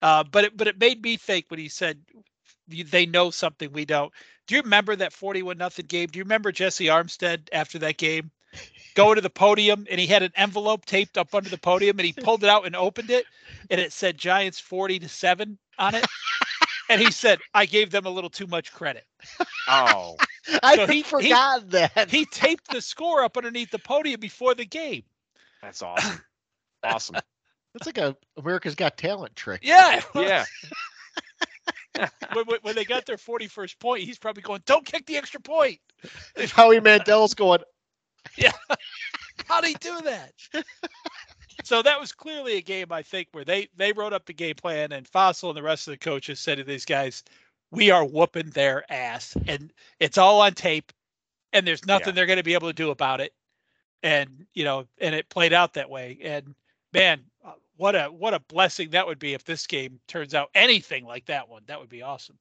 [0.00, 1.98] Uh, but it but it made me think when he said
[2.68, 4.12] they know something we don't.
[4.46, 6.08] Do you remember that 41 nothing game?
[6.10, 8.30] Do you remember Jessie Armstead after that game
[8.94, 12.06] going to the podium and he had an envelope taped up under the podium and
[12.06, 13.24] he pulled it out and opened it
[13.70, 16.04] and it said Giants 40 to 7 on it.
[16.90, 19.04] and he said, I gave them a little too much credit.
[19.68, 21.28] Oh, So had he- he-
[21.68, 22.10] that.
[22.10, 25.04] He taped the score up underneath the podium before the game.
[25.62, 26.20] that's awesome.
[26.82, 27.16] Awesome.
[27.76, 29.60] It's like a America's Got Talent trick.
[29.62, 30.02] Yeah.
[30.14, 30.44] Yeah.
[32.32, 35.40] when, when- when they got their 41st point, he's probably going, Don't kick the extra
[35.40, 35.78] point.
[36.36, 37.60] If Howie Mandel's going,
[38.36, 38.52] "Yeah,
[39.48, 40.32] How'd he do that?
[41.64, 44.54] so that was clearly a game, I think, where they they wrote up the game
[44.54, 47.22] plan, and Fassel and the rest of the coaches said to these guys,
[47.70, 50.92] "We are whooping their ass, and it's all on tape,
[51.52, 52.14] and there's nothing Yeah.
[52.14, 53.32] they're going to be able to do about it."
[54.02, 56.18] And you know, and it played out that way.
[56.22, 56.54] And
[56.92, 57.20] man,
[57.82, 61.26] what a what a blessing that would be if this game turns out anything like
[61.26, 61.62] that one.
[61.66, 62.38] That would be awesome.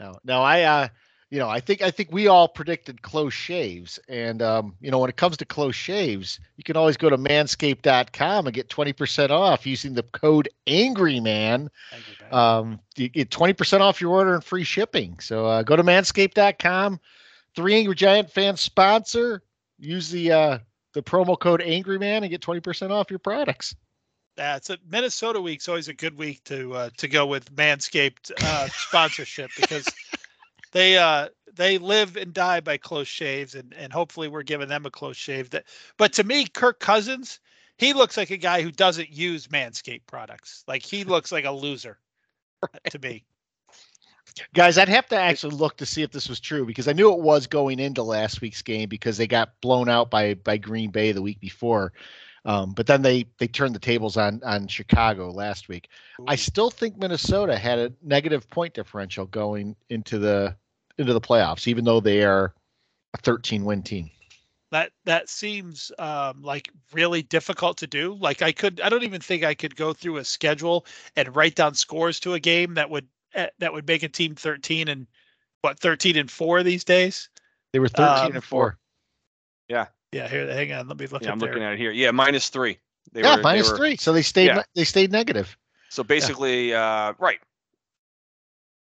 [0.00, 0.88] No, no, I, uh,
[1.30, 4.98] you know, I think I think we all predicted close shaves, and um, you know,
[4.98, 8.92] when it comes to close shaves, you can always go to Manscaped.com and get twenty
[8.92, 11.70] percent off using the code Angry Man.
[11.92, 12.36] You.
[12.36, 15.20] Um, you get twenty percent off your order and free shipping.
[15.20, 16.98] So uh, go to Manscaped.com.
[17.54, 19.44] Three Angry Giant fans sponsor.
[19.78, 20.58] Use the uh,
[20.94, 23.76] the promo code Angry Man and get twenty percent off your products.
[24.38, 28.32] Yeah, it's a Minnesota week's always a good week to uh, to go with Manscaped
[28.42, 29.86] uh, sponsorship because
[30.72, 34.86] they uh, they live and die by close shaves, and and hopefully we're giving them
[34.86, 35.50] a close shave.
[35.50, 35.64] That,
[35.98, 37.40] but to me, Kirk Cousins,
[37.76, 40.64] he looks like a guy who doesn't use Manscaped products.
[40.66, 41.98] Like he looks like a loser
[42.90, 43.24] to me.
[44.54, 47.12] Guys, I'd have to actually look to see if this was true because I knew
[47.12, 50.90] it was going into last week's game because they got blown out by by Green
[50.90, 51.92] Bay the week before.
[52.44, 55.88] Um, but then they they turned the tables on on Chicago last week.
[56.26, 60.56] I still think Minnesota had a negative point differential going into the
[60.98, 62.54] into the playoffs, even though they are
[63.14, 64.10] a 13 win team.
[64.70, 68.14] that that seems um, like really difficult to do.
[68.14, 70.86] Like I could, I don't even think I could go through a schedule
[71.16, 74.34] and write down scores to a game that would eh, that would make a team
[74.34, 75.06] 13 and
[75.60, 77.28] what 13 and four these days.
[77.72, 78.78] They were 13 Um, and four.
[79.68, 81.48] Yeah, here, hang on, let me look Yeah, up I'm there.
[81.50, 81.90] looking at it here.
[81.90, 82.78] Yeah, minus three.
[83.12, 83.96] They Yeah, were, minus they were, three.
[83.96, 84.54] So they stayed yeah.
[84.56, 85.56] ne- they stayed negative.
[85.88, 87.38] So basically, uh, right.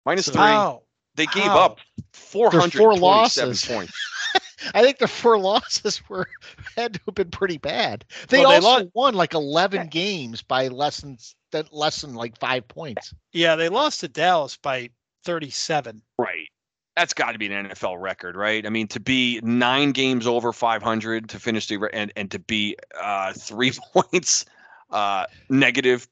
[0.06, 0.42] Minus So- three.
[0.42, 0.84] How?
[1.16, 1.60] They gave How?
[1.60, 1.80] up
[2.14, 3.66] 427 losses.
[3.66, 3.94] points.
[4.74, 6.28] I think the four losses were
[6.76, 8.04] had to have been pretty bad.
[8.30, 11.18] They Well, they also lo- won like 11 games by less than
[11.52, 13.14] that less than like five points.
[13.32, 14.90] Yeah, they lost to Dallas by
[15.26, 16.02] 37.
[16.18, 16.48] Right.
[16.96, 18.66] That's got to be an NFL record, right?
[18.66, 22.78] I mean, to be nine games over 500 to finish the and and to be
[23.02, 24.46] uh, three points
[24.92, 26.08] uh, negative,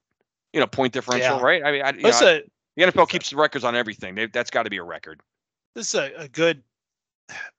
[0.53, 1.41] you know, point differential, Yeah.
[1.43, 1.63] right?
[1.63, 2.43] I mean, I, you That's know, a
[2.77, 4.15] the NFL keeps the records on everything.
[4.15, 5.21] They, that's got to be a record.
[5.75, 6.63] this is a, a good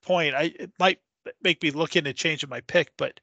[0.03, 0.35] point.
[0.35, 0.99] I it might
[1.43, 3.21] make me look into changing my pick, but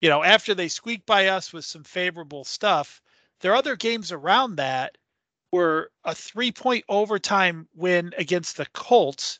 [0.00, 3.00] you know, after they squeak by us with some favorable stuff,
[3.40, 4.98] there are other games around that
[5.52, 9.38] were a three point overtime win against the Colts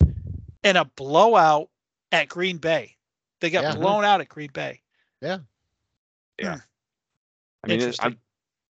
[0.63, 1.69] and a blowout
[2.13, 2.97] at Green Bay.
[3.41, 3.75] They got Yeah.
[3.75, 4.83] blown out at Green Bay.
[5.21, 5.39] Yeah.
[6.39, 6.59] Yeah.
[7.65, 8.19] I mean, I'm,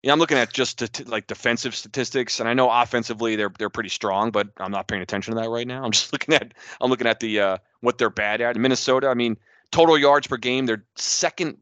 [0.03, 3.69] Yeah, I'm looking at just stati- like defensive statistics, and I know offensively they're they're
[3.69, 5.83] pretty strong, but I'm not paying attention to that right now.
[5.83, 8.55] I'm just looking at I'm looking at the uh, what they're bad at.
[8.55, 9.37] Minnesota, I mean,
[9.71, 11.57] total yards per game, they're second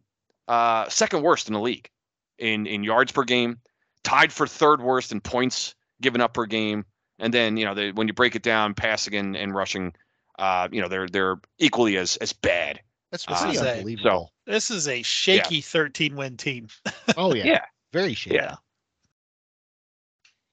[0.48, 1.90] uh, second worst in the league
[2.38, 3.60] in in yards per game,
[4.04, 6.86] tied for third worst in points given up per game,
[7.20, 9.94] and then you know they, when you break it down, passing and, and rushing,
[10.38, 12.80] uh, you know they're they're equally as as bad.
[13.12, 14.34] That's Uh, pretty so- unbelievable.
[14.46, 16.68] This is a shaky 13 win team.
[17.18, 17.44] oh yeah.
[17.46, 17.66] Yeah.
[17.94, 18.36] Very shaky.
[18.36, 18.56] Yeah.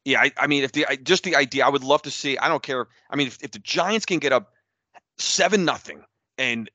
[0.05, 2.39] Yeah, I, I mean, if the I, just the idea, I would love to see.
[2.39, 2.87] I don't care.
[3.11, 4.53] I mean, if, if the Giants can get up
[5.19, 6.05] seven nothing
[6.39, 6.71] and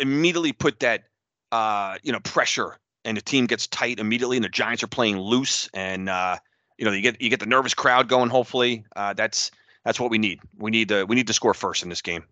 [0.00, 1.04] immediately put that,
[1.52, 5.18] uh, you know, pressure, and the team gets tight immediately, and the Giants are playing
[5.18, 6.36] loose, and uh,
[6.78, 8.30] you know, you get you get the nervous crowd going.
[8.30, 9.50] Hopefully, uh, that's
[9.84, 10.40] that's what we need.
[10.58, 12.24] We need to we need to score first in this game.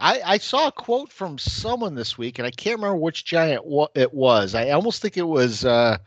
[0.00, 3.62] I, I saw a quote from someone this week, and I can't remember which giant
[3.94, 4.54] it was.
[4.54, 5.64] I almost think it was.
[5.64, 5.98] Uh,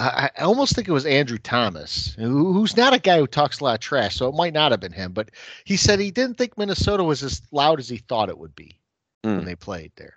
[0.00, 3.64] I almost think it was Andrew Thomas, who, who's not a guy who talks a
[3.64, 5.12] lot of trash, so it might not have been him.
[5.12, 5.30] But
[5.64, 8.78] he said he didn't think Minnesota was as loud as he thought it would be
[9.22, 9.44] when Mm.
[9.44, 10.14] they played there.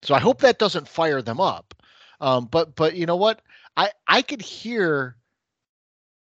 [0.00, 1.74] So I hope that doesn't fire them up.
[2.20, 3.42] Um, but but you know what?
[3.76, 5.16] I I could hear,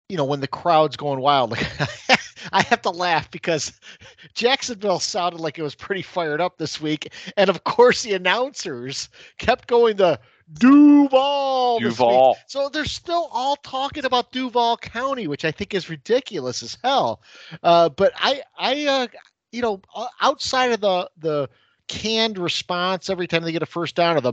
[0.08, 1.50] you know, when the crowd's going wild.
[1.50, 1.66] Like
[2.52, 3.72] I have to laugh because
[4.34, 9.08] Jacksonville sounded like it was pretty fired up this week, and of course the announcers
[9.38, 10.18] kept going to
[10.54, 11.78] Duval.
[11.80, 12.36] Duval.
[12.46, 17.22] So they're still all talking about Duval County, which I think is ridiculous as hell.
[17.62, 19.06] Uh, but I, I, uh,
[19.50, 19.80] you know,
[20.20, 21.48] outside of the the
[21.88, 24.32] canned response every time they get a first down, or the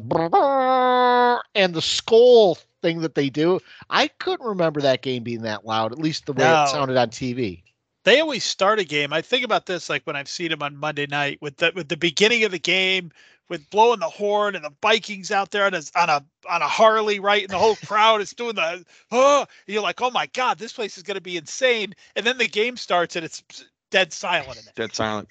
[1.55, 5.91] and the skull thing that they do, I couldn't remember that game being that loud.
[5.91, 6.63] At least the way No.
[6.63, 7.63] it sounded on TV.
[8.05, 9.11] They always start a game.
[9.11, 11.89] I think about this like when I've seen them on Monday night with the with
[11.89, 13.11] the beginning of the game
[13.49, 16.67] with blowing the horn and the Vikings out there on a on a on a
[16.67, 17.41] Harley, right?
[17.43, 20.73] And the whole crowd is doing the oh, and you're like, oh my god, this
[20.73, 21.93] place is going to be insane.
[22.15, 23.43] And then the game starts and it's
[23.91, 24.75] dead silent in it.
[24.75, 25.27] Dead silent.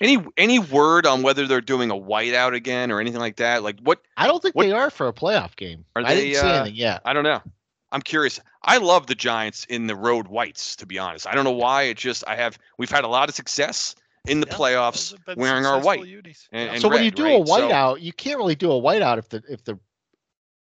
[0.00, 3.62] Any any word on whether they're doing a whiteout again or anything like that?
[3.62, 5.84] Like what I don't think What- they are for a playoff game.
[5.96, 7.02] Are I they, didn't see uh, anything yet.
[7.04, 7.42] I don't know.
[7.90, 8.38] I'm curious.
[8.62, 11.26] I love the Giants in the road whites, to be honest.
[11.26, 11.84] I don't know why.
[11.84, 13.94] It just I have we've had a lot of success
[14.26, 16.08] in the Yeah, playoffs those have been wearing our successful white.
[16.08, 16.48] unis.
[16.52, 16.72] And, Yeah.
[16.74, 17.40] and so when you do right?
[17.42, 19.78] a So- whiteout, you can't really do a whiteout if the if the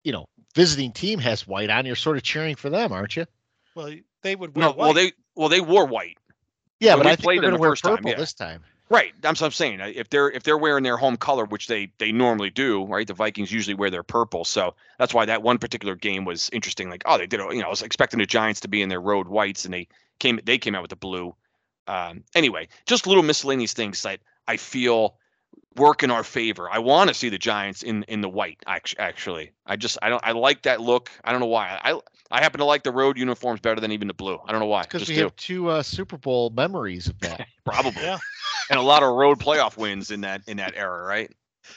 [0.03, 1.85] you know visiting team has white on.
[1.87, 3.25] You're sort of cheering for them, aren't you?
[3.75, 6.17] well, they would wear no, well they well they wore white.
[6.79, 7.95] Yeah, When but we I think played they're them going the to wear first time,
[7.95, 8.17] purple yeah.
[8.17, 8.63] this time.
[8.89, 9.13] Right.
[9.19, 9.81] That's what I'm saying.
[9.81, 13.07] Uh, If they're if they're wearing their home color, which they they normally do, right?
[13.07, 16.89] The Vikings usually wear their purple, so that's why that one particular game was interesting.
[16.89, 17.39] Like, oh, they did.
[17.39, 19.87] You know, I was expecting the Giants to be in their road whites, and they
[20.19, 21.35] came they came out with the blue.
[21.87, 25.15] Um, anyway, just little miscellaneous things that I feel
[25.75, 26.69] work in our favor.
[26.69, 28.57] I want to see the Giants in in the white.
[28.67, 31.11] Actually, actually, I just I don't I like that look.
[31.23, 31.79] I don't know why.
[31.83, 31.99] I
[32.31, 34.39] I happen to like the road uniforms better than even the blue.
[34.45, 34.83] I don't know why.
[34.83, 35.21] Because we do.
[35.23, 37.47] have two uh, Super Bowl memories of that.
[37.65, 38.17] probably Yeah.
[38.69, 41.31] and a lot of road playoff wins in that in that era, right?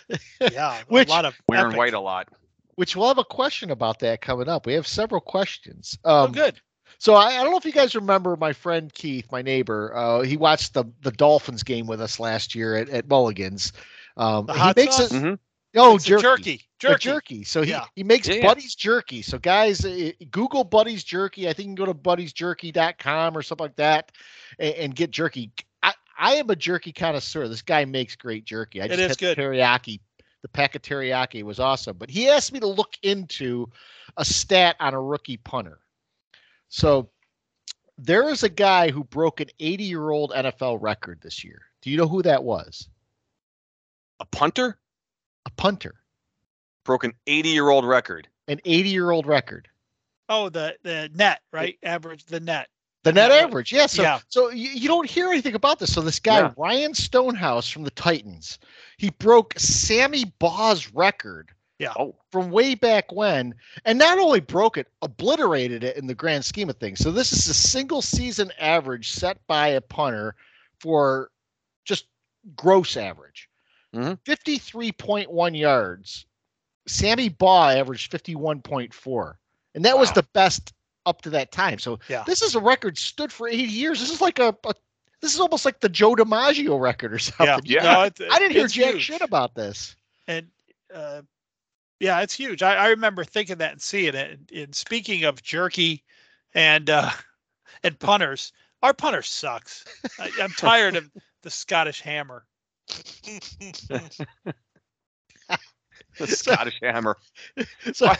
[0.41, 2.29] yeah, Which- a lot of Wearing epic- white a lot.
[2.77, 4.65] Which we'll have a question about that coming up.
[4.65, 5.99] We have several questions.
[6.05, 6.61] Oh, Um, good.
[6.97, 9.95] So I, I don't know if you guys remember my friend Keith, my neighbor.
[9.95, 13.72] Uh, he watched the the Dolphins game with us last year at, at Mulligan's.
[14.16, 15.12] Um, The he makes sauce?
[15.12, 15.22] it.
[15.22, 15.39] Mhm.
[15.76, 16.22] Oh, It's jerky.
[16.22, 16.62] jerky.
[16.78, 17.03] Jerky.
[17.05, 17.45] jerky.
[17.45, 17.84] So he, Yeah.
[17.95, 18.47] he makes Yeah, yeah.
[18.47, 19.20] Buddy's jerky.
[19.22, 21.49] So guys, uh, Google Buddy's jerky.
[21.49, 24.12] I think you can go to buddysjerky.com or something like that
[24.59, 25.53] and, and get jerky.
[25.82, 27.47] I, I am a jerky connoisseur.
[27.49, 28.80] This guy makes great jerky.
[28.82, 29.36] I just is had good.
[29.36, 30.01] the teriyaki.
[30.43, 31.97] The pack of teriyaki was awesome.
[31.97, 33.66] But he asked me to look into
[34.16, 35.78] a stat on a rookie punter.
[36.69, 37.11] So
[37.97, 41.62] there is a guy who broke an 80 year old NFL record this year.
[41.83, 42.89] Do you know who that was?
[44.21, 44.79] A punter
[45.47, 45.95] A punter.
[46.85, 48.29] broke an 80 year old record.
[48.49, 49.69] An 80 year old record.
[50.29, 51.79] Oh, the the net, right?
[51.83, 52.69] Average the net.
[53.05, 53.37] The net Yeah.
[53.39, 53.87] average, yeah.
[53.87, 54.21] So, Yeah.
[54.29, 55.95] so you, you don't hear anything about this.
[55.95, 56.53] So this guy Yeah.
[56.57, 58.59] Ryan Stonehouse from the Titans,
[58.99, 61.51] he broke Sammy Baugh's record
[61.97, 63.55] Oh, from way back when,
[63.85, 66.99] and not only broke it, obliterated it in the grand scheme of things.
[66.99, 70.35] So this is a single season average set by a punter
[70.81, 71.31] for
[71.85, 72.07] just
[72.57, 73.49] gross average,
[73.95, 74.99] Mhm.
[74.99, 76.26] point one yards.
[76.89, 79.39] Sammy Baugh averaged fifty-one point four,
[79.74, 80.72] and that was the best
[81.07, 81.79] up to that time.
[81.79, 82.24] So Yeah.
[82.24, 84.01] this is a record stood for 80 years.
[84.01, 84.74] This is like a, a
[85.20, 87.47] this is almost like the Joe DiMaggio record or something.
[87.64, 87.83] Yeah.
[87.83, 88.09] Yeah.
[88.20, 89.03] No, I didn't hear jack huge.
[89.05, 89.97] shit about this.
[90.26, 90.49] and
[90.95, 91.22] uh,
[92.01, 92.63] yeah, it's huge.
[92.63, 94.31] I, I remember thinking that and seeing it.
[94.31, 96.05] And, and speaking of jerky
[96.55, 97.11] and uh,
[97.83, 99.85] and punters, our punter sucks.
[100.19, 101.11] I, I'm tired of
[101.43, 102.45] the Scottish Hammer.
[106.19, 107.17] The Scottish Hammer.
[107.93, 108.13] So,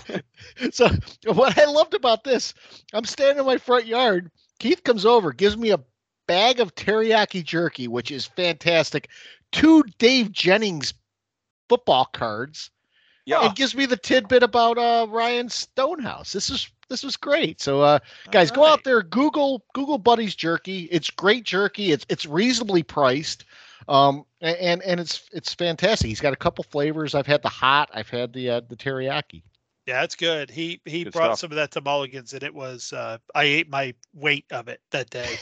[0.71, 0.89] so
[1.33, 2.55] what I loved about this,
[2.93, 4.31] I'm standing in my front yard.
[4.61, 5.81] Keith comes over, gives me a
[6.29, 9.09] bag of teriyaki jerky, which is fantastic.
[9.51, 10.95] Two Dave Jennings
[11.69, 12.71] football cards,
[13.29, 13.47] Yeah.
[13.47, 16.33] and gives me the tidbit about uh, Ryan Stonehouse.
[16.33, 17.61] This is this was great.
[17.61, 17.99] So uh,
[18.31, 20.85] guys, go out there, Google Google Buddies jerky.
[20.91, 21.93] It's great jerky.
[21.93, 23.45] It's it's reasonably priced.
[23.87, 26.09] Um and and it's it's fantastic.
[26.09, 27.15] He's got a couple flavors.
[27.15, 27.91] I've had the hot.
[27.93, 29.43] I've had the uh, the teriyaki.
[29.87, 30.51] Yeah, it's good.
[30.51, 31.39] He he Good brought stuff.
[31.39, 34.81] some of that to Mulligan's, and it was uh, I ate my weight of it
[34.91, 35.37] that day.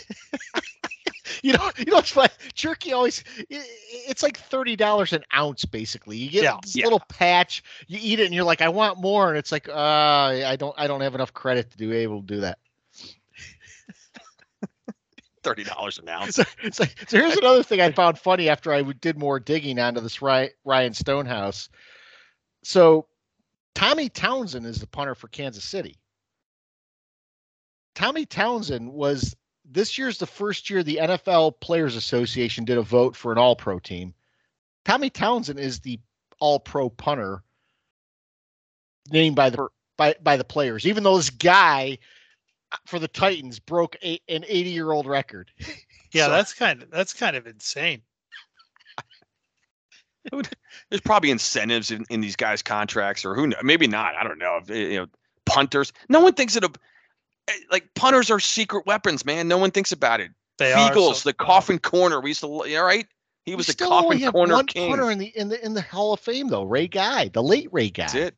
[1.43, 2.29] You know, you know, it's funny.
[2.55, 6.17] Jerky always, it's like thirty dollars an ounce, basically.
[6.17, 6.59] You get Yeah.
[6.63, 6.85] this Yeah.
[6.85, 9.73] little patch, you eat it, and you're like, I want more, and it's like, uh,
[9.75, 12.59] I don't, I don't have enough credit to do able to do that.
[15.43, 16.35] Thirty dollars an ounce.
[16.37, 19.79] So, it's like, so here's another thing I found funny after I did more digging
[19.79, 21.69] onto this Ryan, Ryan Stonehouse.
[22.65, 23.07] So,
[23.75, 25.99] Tommy Townsend is the punter for Kansas City.
[27.95, 29.37] Tommy Townsend was
[29.69, 33.57] this year's the first year the NFL Players Association did a vote for an All
[33.57, 34.15] Pro team.
[34.85, 35.99] Tommy Townsend is the
[36.39, 37.43] All Pro punter
[39.11, 41.99] named by the by by the players, even though this guy
[42.73, 45.51] uh, for the Titans broke a, an 80 year old record.
[46.13, 48.01] Yeah, So- that's kind of that's kind of insane.
[50.33, 53.61] There's probably incentives in, in these guys' contracts, or who knows?
[53.63, 54.15] Maybe not.
[54.17, 54.61] I don't know.
[54.69, 55.07] You know,
[55.45, 55.93] punters.
[56.09, 56.71] No one thinks that a
[57.71, 59.49] like punters are secret weapons, man.
[59.49, 60.31] No one thinks about it.
[60.59, 62.21] They are Eagles, so the coffin corner.
[62.21, 63.07] We used to, all right?
[63.45, 64.89] He was We the still only coffin have corner one king.
[64.91, 67.69] punter in the in the in the Hall of Fame though, Ray Guy, the late
[67.73, 68.05] Ray Guy.
[68.05, 68.35] That's it.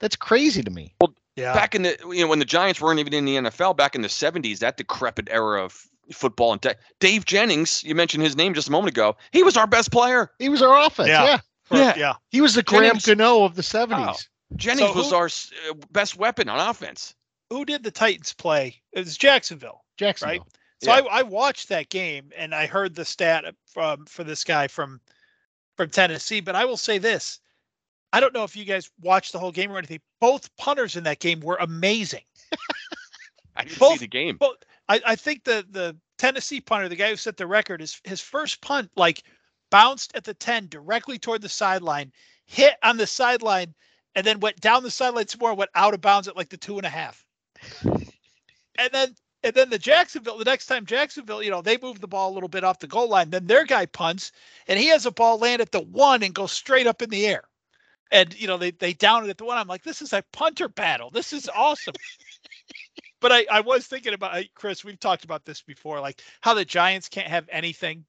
[0.00, 0.94] That's crazy to me.
[1.00, 3.76] Well, Yeah, Back in the you know when the Giants weren't even in the NFL
[3.76, 6.78] back in the 70s, that decrepit era of football and tech.
[7.00, 9.16] Dave Jennings, you mentioned his name just a moment ago.
[9.32, 10.30] He was our best player.
[10.38, 11.08] He was our offense.
[11.08, 11.24] Yeah.
[11.24, 11.38] Yeah.
[11.64, 11.94] For- yeah.
[11.96, 12.12] yeah.
[12.30, 14.28] He was the Graham Jennings- Gano of the 70s.
[14.54, 15.26] Jennings So was who- our
[15.70, 17.14] uh, best weapon on offense.
[17.50, 18.80] Who did the Titans play?
[18.92, 19.84] It was Jacksonville.
[19.96, 20.46] Jacksonville.
[20.82, 21.02] So Yeah.
[21.10, 25.00] I, I watched that game and I heard the stat from for this guy from
[25.76, 26.40] from Tennessee.
[26.40, 27.40] But I will say this:
[28.12, 30.00] I don't know if you guys watched the whole game or anything.
[30.20, 32.24] Both punters in that game were amazing.
[33.56, 34.36] I didn't Both- see the game.
[34.40, 34.56] Well,
[34.88, 38.20] I, I think the the Tennessee punter, the guy who set the record, is his
[38.20, 39.22] first punt like
[39.70, 42.12] bounced at the ten directly toward the sideline,
[42.44, 43.74] hit on the sideline,
[44.14, 46.56] and then went down the sideline some more, went out of bounds at like the
[46.56, 47.25] two and a half.
[48.78, 52.08] And then and then the Jacksonville, the next time Jacksonville, you know, they move the
[52.08, 53.30] ball a little bit off the goal line.
[53.30, 54.32] Then their guy punts,
[54.66, 57.26] and he has a ball land at the one and go straight up in the
[57.26, 57.44] air.
[58.10, 59.58] And you know, they they down it at the one.
[59.58, 61.10] I'm like, this is a punter battle.
[61.10, 61.94] This is awesome.
[63.20, 64.84] but I, I was thinking about Chris.
[64.84, 68.04] We've talked about this before, like how the Giants can't have anything.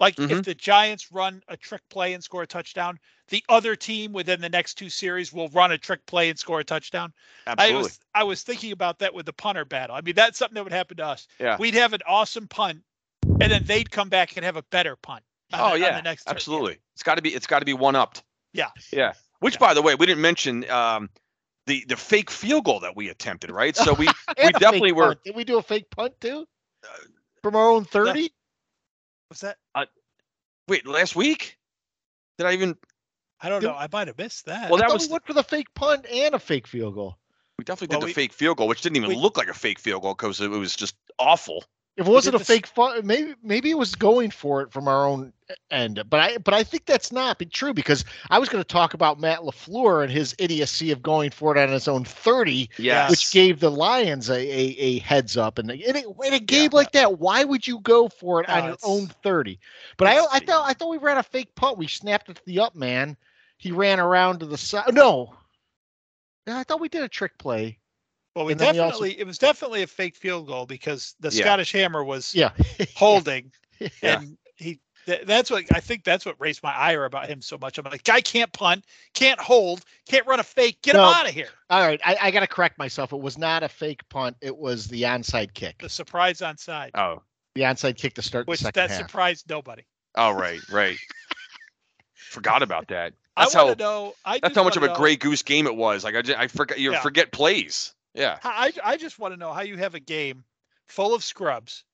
[0.00, 0.44] Like if Mhm.
[0.44, 4.48] the Giants run a trick play and score a touchdown, the other team within the
[4.48, 7.12] next two series will run a trick play and score a touchdown.
[7.46, 7.76] Absolutely.
[7.78, 9.94] I was I was thinking about that with the punter battle.
[9.96, 11.28] I mean, that's something that would happen to us.
[11.38, 11.56] Yeah.
[11.58, 12.82] We'd have an awesome punt,
[13.22, 15.22] and then they'd come back and have a better punt.
[15.52, 16.32] Oh the, on yeah, the next turn.
[16.32, 16.36] Yeah.
[16.36, 16.78] absolutely.
[16.94, 17.30] It's got to be.
[17.34, 18.24] It's got to be one upped.
[18.52, 18.70] Yeah.
[18.92, 19.12] Yeah.
[19.38, 19.58] Which, Yeah.
[19.60, 21.08] by the way, we didn't mention um,
[21.66, 23.52] the the fake field goal that we attempted.
[23.52, 23.76] Right.
[23.76, 24.08] So we
[24.42, 25.08] we definitely were.
[25.14, 25.24] punt.
[25.24, 26.46] Did we do a fake punt too?
[27.42, 28.30] From our own 30?
[29.30, 29.58] Was that?
[30.68, 31.58] Wait, last week?
[32.38, 32.76] Did I even?
[33.40, 33.74] I don't Did- know.
[33.74, 34.70] I might have missed that.
[34.70, 37.18] Well, that thought was- we went for the fake punt and a fake field goal.
[37.58, 39.48] We definitely Well, did the we- fake field goal, which didn't even we- look like
[39.48, 41.64] a fake field goal because it was just awful.
[41.96, 44.88] If it wasn't a this- fake fun, maybe maybe it was going for it from
[44.88, 45.32] our own
[45.70, 46.02] end.
[46.10, 48.94] But I but I think that's not be true because I was going to talk
[48.94, 53.10] about Matt LaFleur and his idiocy of going for it on his own thirty, Yes.
[53.10, 55.56] which gave the Lions a, a, a heads up.
[55.60, 56.76] And in a, in a game Yeah.
[56.76, 59.60] like that, why would you go for it No, on your own thirty?
[59.96, 61.78] But I I thought I thought we ran a fake punt.
[61.78, 63.16] We snapped it to the up man.
[63.58, 64.92] He ran around to the side.
[64.92, 65.32] No,
[66.48, 67.78] Yeah, I thought we did a trick play.
[68.34, 71.14] Well, we and then we also- definitely it was definitely a fake field goal because
[71.20, 71.44] the Yeah.
[71.44, 72.50] Scottish Hammer was Yeah,
[72.94, 73.88] holding, Yeah.
[74.02, 74.80] and he.
[75.06, 76.04] th- That's what I think.
[76.04, 77.78] That's what raised my ire about him so much.
[77.78, 80.80] I'm like, guy can't punt, can't hold, can't run a fake.
[80.82, 81.06] Get No.
[81.08, 81.48] him out of here.
[81.70, 83.12] All right, I, I got to correct myself.
[83.12, 84.36] It was not a fake punt.
[84.40, 85.80] It was the onside kick.
[85.82, 86.90] The surprise onside.
[86.94, 87.22] Oh.
[87.54, 88.98] The onside kick to start which the second that half.
[89.08, 89.82] surprised nobody.
[90.16, 90.96] Oh right, right.
[92.14, 93.12] Forgot about that.
[93.36, 93.66] That's I how.
[93.66, 94.14] want to know.
[94.24, 96.02] I That's how much of a know- gray goose game it was.
[96.04, 96.78] Like I, just, I forgot.
[96.80, 97.00] You Yeah.
[97.00, 97.94] forget plays.
[98.14, 98.38] Yeah.
[98.44, 100.44] I I just want to know how you have a game
[100.86, 101.84] full of scrubs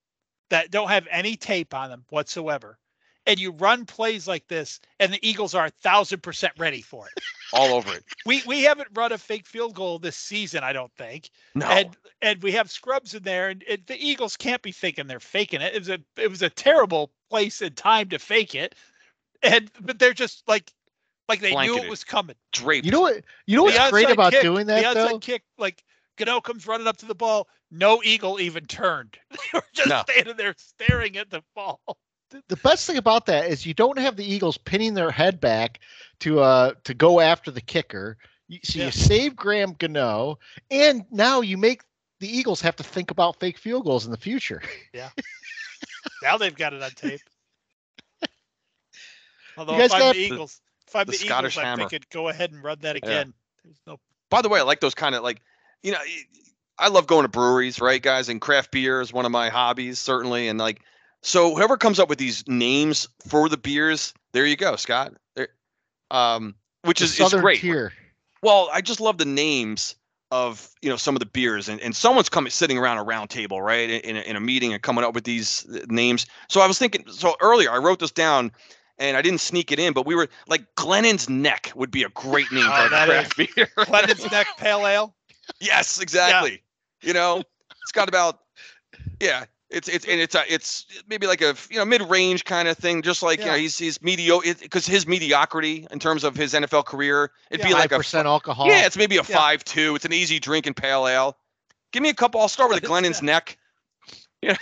[0.50, 2.78] that don't have any tape on them whatsoever,
[3.26, 7.06] and you run plays like this, and the Eagles are a thousand percent ready for
[7.06, 7.22] it.
[7.52, 8.04] All over it.
[8.26, 11.66] we we haven't run a fake field goal this season, I don't think, No.
[11.66, 15.18] and and we have scrubs in there, and it, the Eagles can't be thinking they're
[15.20, 15.74] faking it.
[15.74, 18.74] It was a it was a terrible place and time to fake it,
[19.42, 20.70] and but they're just like
[21.28, 22.36] like they knew it was coming.
[22.52, 22.84] Draped.
[22.84, 23.22] You know what?
[23.46, 25.18] You know The what's great onside about kick- doing that the outside though?
[25.20, 25.82] kick, like
[26.24, 27.48] Gano comes running up to the ball.
[27.70, 29.16] No eagle even turned.
[29.30, 30.02] They were just No.
[30.08, 31.80] standing there staring at the ball.
[32.48, 35.80] the best thing about that is you don't have the Eagles pinning their head back
[36.20, 38.16] to uh to go after the kicker.
[38.62, 38.86] So Yeah.
[38.86, 40.38] you save Graham Gano,
[40.70, 41.82] and now you make
[42.20, 44.62] the Eagles have to think about fake field goals in the future.
[44.92, 45.08] Yeah.
[46.22, 47.20] now they've got it on tape.
[49.56, 51.88] Although guys if I'm got the the- Eagles, if I'm the the, Scottish I'm hammer.
[51.88, 53.32] thinking go ahead and run that again.
[53.64, 53.98] There's no
[54.30, 55.40] By the way, I like those kind of like,
[55.82, 55.98] you know,
[56.78, 58.28] I love going to breweries, right, guys?
[58.28, 60.48] And craft beer is one of my hobbies, certainly.
[60.48, 60.80] And like,
[61.22, 65.12] so whoever comes up with these names for the beers, there you go, Scott.
[65.36, 65.48] There,
[66.10, 66.54] um,
[66.84, 67.60] which The is, is great.
[67.60, 67.92] tier.
[68.42, 69.94] Well, I just love the names
[70.32, 73.30] of you know some of the beers, and, and someone's coming sitting around a round
[73.30, 76.24] table, right, in a, in a meeting and coming up with these uh, names.
[76.48, 78.52] So I was thinking, so earlier I wrote this down,
[78.98, 82.08] and I didn't sneak it in, but we were like Glennon's Neck would be a
[82.10, 83.68] great name Oh, for a that craft beer.
[83.86, 85.14] Glennon's Neck Pale Ale.
[85.60, 86.62] Yes, exactly.
[87.02, 87.38] You know,
[87.82, 88.40] it's got about
[89.20, 89.44] yeah.
[89.70, 92.76] It's it's and it's a, it's maybe like a you know mid range kind of
[92.76, 93.58] thing, just like you know Yeah.
[93.60, 97.82] he's he's mediocre because his mediocrity in terms of his NFL career, it'd be like
[97.90, 98.66] Five a percent alcohol.
[98.66, 99.94] yeah, it's maybe a five two.
[99.94, 101.36] It's an easy drink and pale ale.
[101.92, 102.40] Give me a couple.
[102.40, 103.58] I'll start with a Glennon's neck
[104.42, 104.56] I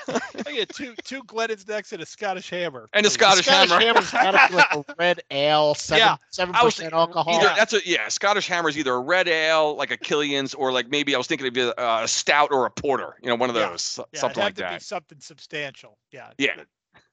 [0.53, 2.89] get two two Glennon's Necks and a Scottish Hammer.
[2.95, 3.11] and a.
[3.11, 3.81] Scottish, Scottish hammer.
[3.85, 6.17] hammer's got to be like a red ale, seven Yeah.
[6.31, 7.35] seven I percent alcohol.
[7.37, 10.73] Either that's a yeah, Scottish hammer is either a red ale like a Killian's or
[10.73, 13.15] like maybe I was thinking of a, a stout or a porter.
[13.23, 13.69] You know, one of Yeah.
[13.71, 14.79] those, Yeah, something it'd like have to that.
[14.81, 15.97] be something substantial.
[16.11, 16.31] Yeah.
[16.39, 16.57] Yeah.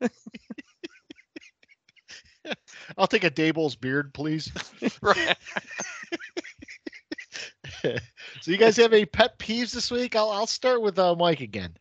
[2.98, 4.52] I'll take a Daboll's beard, please.
[5.02, 5.36] right.
[7.82, 10.16] so you guys have any pet peeves this week?
[10.16, 11.76] I'll I'll start with uh, Mike again.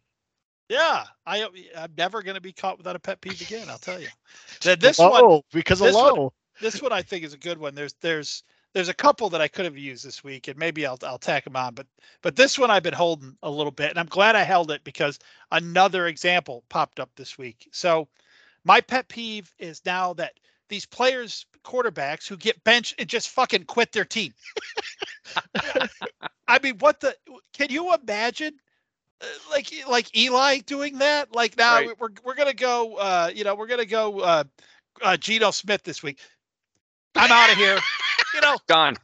[0.68, 1.04] Yeah.
[1.26, 1.48] I uh,
[1.78, 3.68] I'm never gonna be caught without a pet peeve again.
[3.70, 4.08] I'll tell you.
[4.60, 7.58] Th- This one oh, because of this one- this one I think is a good
[7.58, 7.74] one.
[7.74, 10.98] There's there's there's a couple that I could have used this week, and maybe I'll
[11.02, 11.74] I'll tack them on.
[11.74, 11.86] But
[12.22, 14.82] but this one I've been holding a little bit, and I'm glad I held it
[14.84, 15.18] because
[15.52, 17.68] another example popped up this week.
[17.72, 18.08] So
[18.64, 20.32] my pet peeve is now that
[20.68, 24.32] these players, quarterbacks who get benched and just fucking quit their team.
[26.48, 27.14] I mean, what the?
[27.52, 28.54] Can you imagine?
[29.20, 31.34] Uh, Like like Eli doing that?
[31.34, 32.00] Like now Right.
[32.00, 32.96] we're we're gonna go.
[32.96, 34.20] Uh, you know, we're gonna go.
[34.20, 34.44] Uh,
[35.02, 36.20] uh, Geno Smith this week.
[37.16, 37.78] I'm out of here.
[38.34, 38.94] You know, Gone.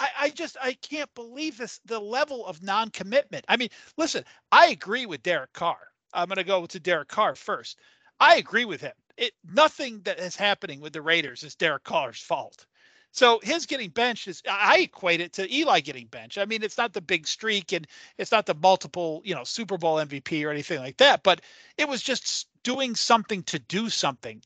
[0.00, 3.44] I, I just I can't believe this the level of non-commitment.
[3.48, 5.78] I mean, listen, I agree with Derek Carr.
[6.12, 7.78] I'm gonna go to Derek Carr first.
[8.20, 8.92] I agree with him.
[9.16, 12.66] It nothing that is happening with the Raiders is Derek Carr's fault.
[13.12, 16.38] So his getting benched is I equate it to Eli getting benched.
[16.38, 17.86] I mean, it's not the big streak and
[18.18, 21.40] it's not the multiple, you know, Super Bowl MVP or anything like that, but
[21.76, 24.42] it was just doing something to do something.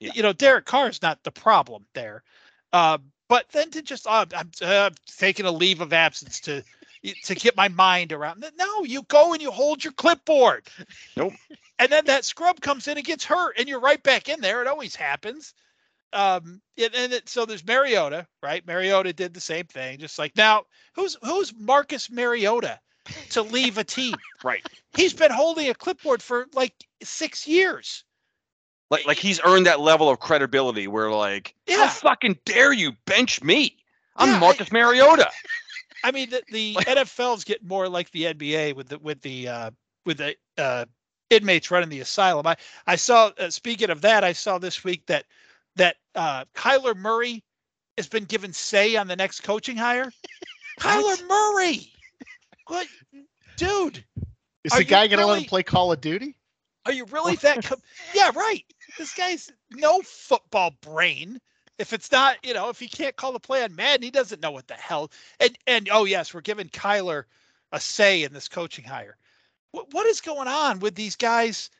[0.00, 0.12] Yeah.
[0.14, 2.22] You know, Derek Carr is not the problem there.
[2.72, 2.98] Uh,
[3.28, 6.62] but then to just uh, I'm uh, taking a leave of absence to
[7.24, 8.44] to get my mind around.
[8.56, 10.68] No, you go and you hold your clipboard.
[11.16, 11.34] Nope.
[11.78, 14.62] And then that scrub comes in and gets hurt, and you're right back in there.
[14.62, 15.52] It always happens.
[16.12, 18.66] Um, and, and it, so there's Mariota, right?
[18.66, 20.64] Mariota did the same thing, just like now.
[20.94, 22.78] Who's who's Marcus Mariota
[23.30, 24.14] to leave a team?
[24.44, 24.64] Right.
[24.96, 28.04] He's been holding a clipboard for like six years.
[28.90, 31.88] Like like he's earned that level of credibility where like how Yeah.
[31.88, 33.76] fucking dare you bench me?
[34.14, 35.28] I'm Yeah, I- Marcus Mariota.
[36.04, 39.48] I mean, the, the Like- NFL's getting more like the NBA with the with the
[39.48, 39.70] uh,
[40.04, 40.84] with the uh,
[41.30, 42.46] inmates running the asylum.
[42.46, 43.32] I I saw.
[43.38, 45.24] Uh, speaking of that, I saw this week that
[45.76, 47.42] that uh, Kyler Murray
[47.96, 50.12] has been given say on the next coaching hire.
[50.80, 51.92] Kyler Murray,
[52.66, 52.86] what,
[53.56, 54.04] dude?
[54.64, 56.36] Is the guy going to let him play Call of Duty?
[56.84, 57.64] Are you really that?
[57.64, 57.82] Com-
[58.14, 58.64] yeah, right.
[58.98, 61.40] This guy's no football brain.
[61.78, 64.40] If it's not, you know, if he can't call the play on Madden, he doesn't
[64.40, 65.10] know what the hell.
[65.40, 67.24] And and oh yes, we're giving Kyler
[67.72, 69.16] a say in this coaching hire.
[69.72, 71.70] What what is going on with these guys?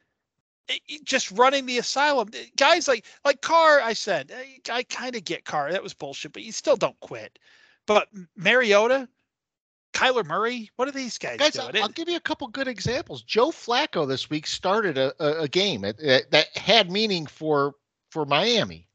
[1.04, 3.80] Just running the asylum, Eh, guys like like Carr.
[3.80, 5.70] I said eh, I kind of get Carr.
[5.72, 7.38] That was bullshit, but you still don't quit.
[7.86, 9.08] But Mariota,
[9.92, 11.68] Kyler Murray, what are these guys, Guys, doing?
[11.76, 13.22] I'll, I'll give you a couple good examples.
[13.22, 17.74] Joe Flacco this week started a, a, a game that had meaning for
[18.10, 18.88] for Miami.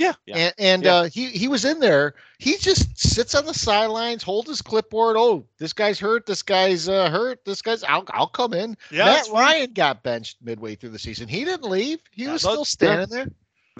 [0.00, 0.14] Yeah.
[0.26, 0.36] Yeah.
[0.36, 0.94] And, and Yeah.
[0.94, 2.14] uh, he he was in there.
[2.38, 5.16] He just sits on the sidelines, holds his clipboard.
[5.18, 6.26] Oh, this guy's hurt.
[6.26, 7.44] This guy's uh, hurt.
[7.44, 7.84] This guy's.
[7.84, 8.76] I'll I'll come in.
[8.90, 9.58] yeah, Matt that's right.
[9.58, 11.28] Ryan got benched midway through the season.
[11.28, 12.00] He didn't leave.
[12.10, 13.26] He Yeah, was still standing there.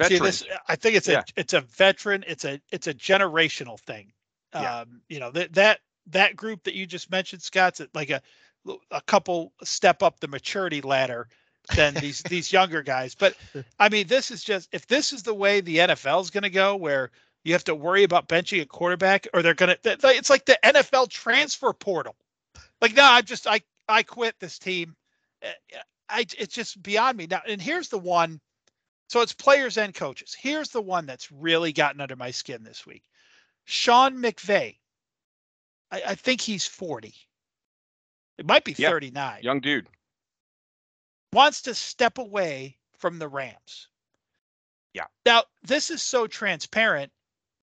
[0.03, 1.21] See, this, I think it's Yeah.
[1.21, 2.25] a it's a veteran.
[2.27, 4.13] It's a it's a generational thing.
[4.55, 4.81] Yeah.
[4.81, 8.21] Um, you know that that that group that you just mentioned, Scott's like a
[8.91, 11.29] a couple step up the maturity ladder
[11.75, 13.15] than these these younger guys.
[13.15, 13.37] But
[13.79, 16.51] I mean, this is just if this is the way the NFL is going to
[16.51, 17.11] go, where
[17.45, 19.77] You have to worry about benching a quarterback, or they're gonna.
[19.85, 22.15] It's like the NFL transfer portal.
[22.83, 24.95] Like, no, I just I I quit this team.
[25.43, 25.53] Eh,
[26.09, 27.41] I it's just beyond me now.
[27.49, 28.41] And here's the one.
[29.09, 30.37] So it's players and coaches.
[30.39, 33.03] Here's the one that's really gotten under my skin this week.
[33.65, 34.77] Sean McVay.
[35.91, 37.13] I, I think he's 40.
[38.39, 39.41] It might be 39.
[39.43, 39.89] Young dude.
[41.33, 43.89] Wants to step away from the Rams.
[44.95, 45.07] Yeah.
[45.25, 47.13] Now, this is so transparent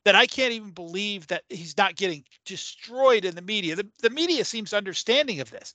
[0.05, 3.76] that I can't even believe that he's not getting destroyed in the media.
[3.76, 5.74] The, the media seems understanding of this.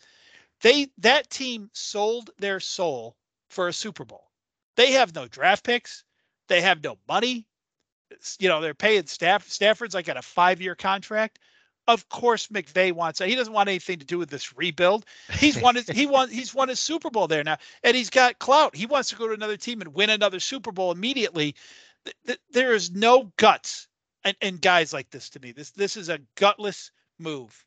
[0.63, 3.17] They that team sold their soul
[3.51, 4.31] for a Super Bowl.
[4.77, 6.05] They have no draft picks.
[6.49, 7.47] They have no money.
[8.39, 11.41] You know, they're paying staff Stafford's like at a five-year contract.
[11.89, 13.19] Of course, McVay wants.
[13.19, 15.05] He doesn't want anything to do with this rebuild.
[15.33, 18.39] He's won his he won he's won his Super Bowl there now, and he's got
[18.39, 18.77] clout.
[18.77, 21.57] He wants to go to another team and win another Super Bowl immediately.
[22.51, 23.89] There is no guts
[24.25, 25.53] and, and guys like this to me.
[25.53, 27.65] This this is a gutless move.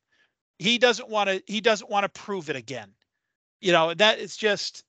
[0.59, 2.93] He doesn't want to he doesn't want to prove it again.
[3.59, 4.84] You know, that is just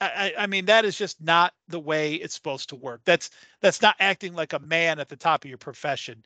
[0.00, 3.02] I, I mean that is just not the way it's supposed to work.
[3.04, 6.24] That's that's not acting like a man at the top of your profession.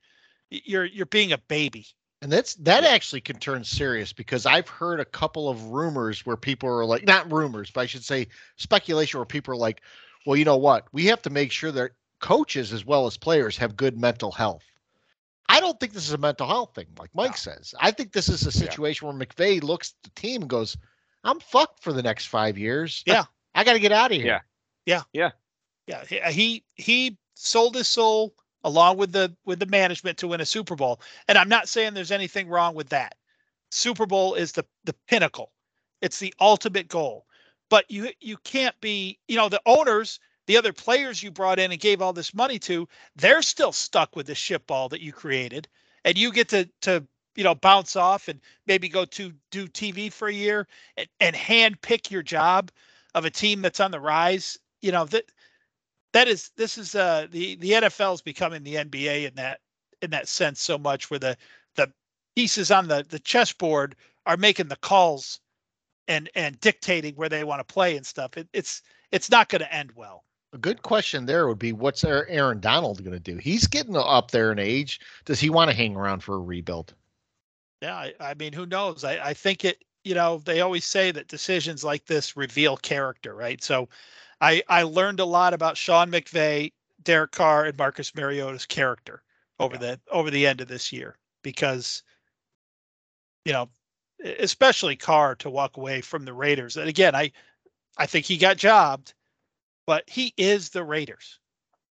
[0.50, 1.86] You're you're being a baby.
[2.22, 6.36] And that's that actually can turn serious because I've heard a couple of rumors where
[6.36, 9.80] people are like, not rumors, but I should say speculation where people are like,
[10.26, 10.86] well, you know what?
[10.92, 14.64] We have to make sure that coaches as well as players have good mental health.
[15.48, 17.36] I don't think this is a mental health thing, like Mike no.
[17.36, 17.74] says.
[17.80, 19.14] I think this is a situation yeah.
[19.14, 20.76] where McVay looks at the team and goes,
[21.24, 23.02] I'm fucked for the next five years.
[23.06, 23.24] Yeah.
[23.54, 24.26] I got to get out of here.
[24.86, 25.02] Yeah.
[25.12, 25.30] Yeah.
[25.86, 26.04] Yeah.
[26.08, 26.30] Yeah.
[26.30, 28.34] He, he sold his soul
[28.64, 31.00] along with the with the management to win a Super Bowl.
[31.28, 33.14] And I'm not saying there's anything wrong with that.
[33.70, 35.52] Super Bowl is the the pinnacle.
[36.02, 37.26] It's the ultimate goal.
[37.70, 41.72] But you you can't be, you know, the owners, the other players you brought in
[41.72, 45.12] and gave all this money to, they're still stuck with the ship ball that you
[45.12, 45.68] created.
[46.04, 47.06] And you get to to
[47.36, 51.36] you know bounce off and maybe go to do TV for a year and, and
[51.36, 52.70] hand pick your job
[53.14, 54.58] of a team that's on the rise.
[54.82, 55.24] You know that
[56.12, 59.60] that is this is uh the the NFL is becoming the NBA in that
[60.02, 61.36] in that sense so much where the
[61.76, 61.92] the
[62.36, 63.96] pieces on the the chessboard
[64.26, 65.40] are making the calls
[66.08, 68.36] and and dictating where they want to play and stuff.
[68.36, 68.82] It, it's
[69.12, 70.24] it's not going to end well.
[70.52, 73.36] A good question there would be what's Aaron Donald going to do?
[73.36, 75.00] He's getting up there in age.
[75.24, 76.92] Does he want to hang around for a rebuild?
[77.80, 79.04] Yeah, I, I mean, who knows?
[79.04, 79.84] I, I think it.
[80.02, 83.62] You know, they always say that decisions like this reveal character, right?
[83.62, 83.86] So
[84.40, 86.72] I I learned a lot about Sean McVay,
[87.02, 89.22] Derek Carr, and Marcus Mariota's character
[89.58, 89.80] over yeah.
[89.80, 92.02] the over the end of this year because
[93.44, 93.68] you know
[94.38, 96.76] especially Carr to walk away from the Raiders.
[96.76, 97.32] And again, I
[97.96, 99.14] I think he got jobbed,
[99.86, 101.38] but he is the Raiders.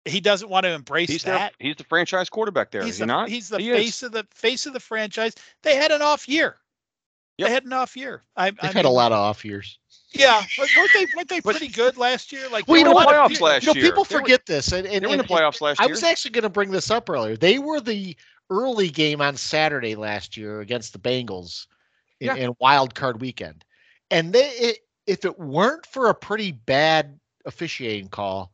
[0.07, 1.55] He doesn't want to embrace he's that.
[1.59, 2.85] he's the franchise quarterback there.
[2.85, 3.31] He's the, not?
[3.31, 4.03] He's the he face is.
[4.05, 5.35] of the face of the franchise.
[5.63, 6.57] They had an off year.
[7.39, 7.49] Yep.
[7.49, 8.23] They had an off year.
[8.37, 9.79] I, They've I had a lot of off years.
[10.15, 12.49] Yeah, but weren't they weren't they pretty good last year?
[12.49, 13.91] Like we well, know the playoffs last you know, year.
[13.91, 15.89] People forget were, this, and, and, they were in the playoffs last year.
[15.89, 17.37] I was actually going to bring this up earlier.
[17.37, 18.17] They were the
[18.51, 21.67] early game on Saturday last year against the Bengals
[22.21, 22.35] in, yeah.
[22.37, 23.65] in Wild Card Weekend,
[24.11, 28.53] and they it, if it weren't for a pretty bad officiating call,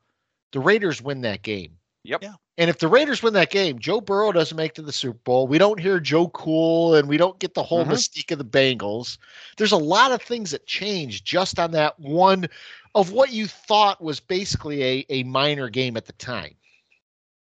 [0.53, 1.77] the Raiders win that game.
[2.05, 2.23] Yep.
[2.23, 2.35] Yeah.
[2.61, 5.47] And if the Raiders win that game, Joe Burrow doesn't make to the Super Bowl.
[5.47, 7.93] We don't hear Joe Cool and we don't get the whole mm-hmm.
[7.93, 9.17] mystique of the Bengals.
[9.57, 12.47] There's a lot of things that change just on that one
[12.95, 16.55] of what you thought was basically a, a minor game at the time.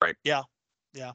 [0.00, 0.16] Right.
[0.24, 0.44] Yeah.
[0.94, 1.12] Yeah.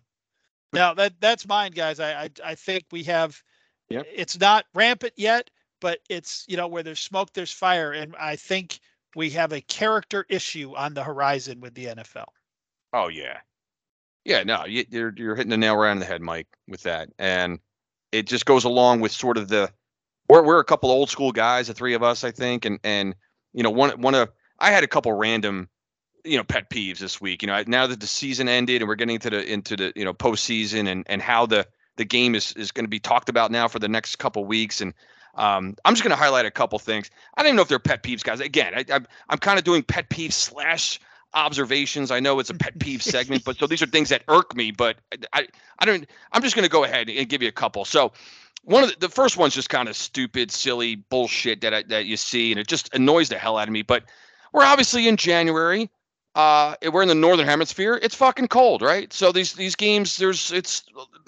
[0.73, 1.99] Now that that's mine, guys.
[1.99, 3.41] I I, I think we have
[3.89, 4.05] yep.
[4.13, 5.49] it's not rampant yet,
[5.81, 7.93] but it's you know where there's smoke, there's fire.
[7.93, 8.79] And I think
[9.15, 12.27] we have a character issue on the horizon with the NFL.
[12.93, 13.39] Oh yeah.
[14.27, 17.07] Yeah, no, you, you're you're hitting the nail right on the head, Mike, with that,
[17.17, 17.59] and
[18.11, 19.71] it just goes along with sort of the
[20.27, 23.15] we're we're a couple old school guys, the three of us, I think, and and
[23.53, 25.69] you know one one of I had a couple random
[26.25, 27.41] you know pet peeves this week.
[27.41, 30.03] You know, now that the season ended and we're getting into the into the you
[30.03, 31.65] know postseason and and how the
[31.95, 34.81] the game is is going to be talked about now for the next couple weeks
[34.81, 34.93] and.
[35.35, 37.11] Um, I'm just going to highlight a couple things.
[37.35, 38.39] I don't even know if they're pet peeves, guys.
[38.39, 40.99] Again, I, I'm, I'm kind of doing pet peeves slash
[41.37, 42.11] observations.
[42.11, 44.71] I know it's a pet peeve segment, but so these are things that irk me.
[44.71, 44.97] But
[45.33, 45.47] I,
[45.79, 46.05] I don't.
[46.31, 47.85] I'm just going to go ahead and give you a couple.
[47.85, 48.11] So
[48.63, 52.05] one of the, the first one's just kind of stupid, silly bullshit that I, that
[52.05, 53.81] you see, and it just annoys the hell out of me.
[53.81, 54.03] But
[54.51, 55.89] we're obviously in January.
[56.35, 57.99] Uh, we're in the northern hemisphere.
[58.03, 59.11] It's fucking cold, right?
[59.11, 60.83] So these these games, there's it's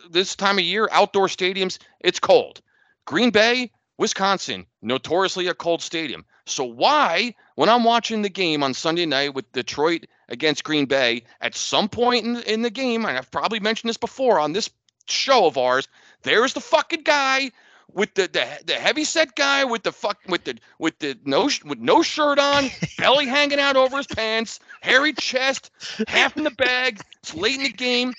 [0.10, 2.62] this time of year, outdoor stadiums, it's cold.
[3.06, 6.26] Green Bay, Wisconsin, notoriously a cold stadium.
[6.46, 11.24] So why, when I'm watching the game on Sunday night with Detroit against Green Bay,
[11.42, 14.70] at some point in, in the game, and I've probably mentioned this before on this
[15.10, 15.86] show of ours,
[16.22, 17.52] there's the fucking guy
[17.92, 21.50] with the the, the heavy set guy with the fuck with the with the no
[21.66, 25.70] with no shirt on, belly hanging out over his pants, hairy chest,
[26.08, 27.02] half in the bag.
[27.22, 28.14] It's late in the game,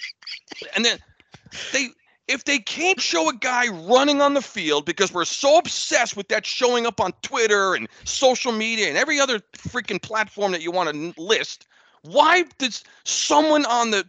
[0.76, 0.98] and then
[1.72, 1.88] they
[2.30, 6.28] if they can't show a guy running on the field because we're so obsessed with
[6.28, 10.70] that showing up on Twitter and social media and every other freaking platform that you
[10.70, 11.66] want to list,
[12.02, 14.06] why does someone on the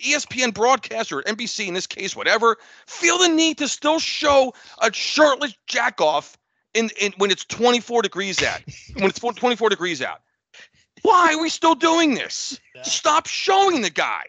[0.00, 2.56] ESPN broadcast or NBC in this case, whatever,
[2.86, 6.38] feel the need to still show a shirtless jack off
[6.72, 8.60] in, in when it's 24 degrees out,
[8.94, 10.20] when it's 24 degrees out?
[11.02, 12.60] Why are we still doing this?
[12.82, 14.24] Stop showing the guy.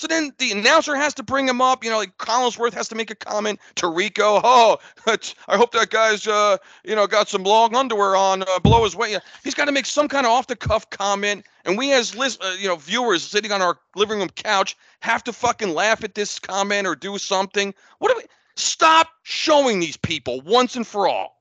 [0.00, 1.84] So then the announcer has to bring him up.
[1.84, 4.40] You know, like Collinsworth has to make a comment to Rico.
[4.42, 8.82] Oh, I hope that guy's, uh, you know, got some long underwear on uh, below
[8.84, 9.18] his weight.
[9.44, 11.44] He's got to make some kind of off the cuff comment.
[11.66, 15.22] And we, as list, uh, you know, viewers sitting on our living room couch, have
[15.24, 17.74] to fucking laugh at this comment or do something.
[17.98, 18.24] What do we?
[18.56, 21.39] Stop showing these people once and for all.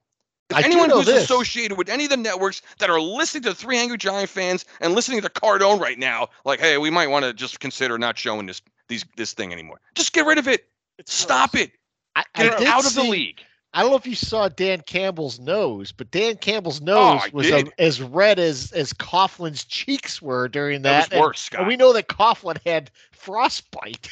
[0.49, 1.23] If I anyone who's this.
[1.23, 4.95] associated with any of the networks that are listening to Three Angry Giant fans and
[4.95, 8.45] listening to Cardone right now, like, hey, we might want to just consider not showing
[8.47, 9.79] this these this thing anymore.
[9.95, 10.65] Just get rid of it.
[10.97, 11.65] It's Stop gross.
[11.65, 11.71] it.
[12.15, 13.41] I, I Get it did out of the league.
[13.71, 17.29] I don't know if you saw Dan Campbell's nose, but Dan Campbell's Oh, nose I
[17.31, 21.15] was a, as red as as Coughlin's cheeks were during That that.
[21.17, 21.59] was worse, and, Scott.
[21.59, 24.09] and we know that Coughlin had frostbite.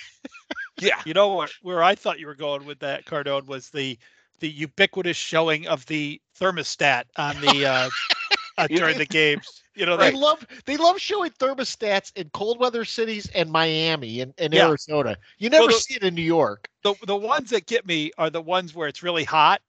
[0.79, 1.01] Yeah.
[1.05, 3.97] You know where, where I thought you were going with that, Cardone, was the
[4.39, 7.89] the ubiquitous showing of the thermostat on the uh,
[8.57, 9.63] uh, during the games.
[9.75, 14.21] You know, They that, love they love showing thermostats in cold weather cities and Miami
[14.21, 14.67] and, and Yeah.
[14.67, 15.15] Arizona.
[15.37, 16.67] You never Well, the- see it in New York.
[16.83, 19.61] the the ones that get me are the ones where it's really hot.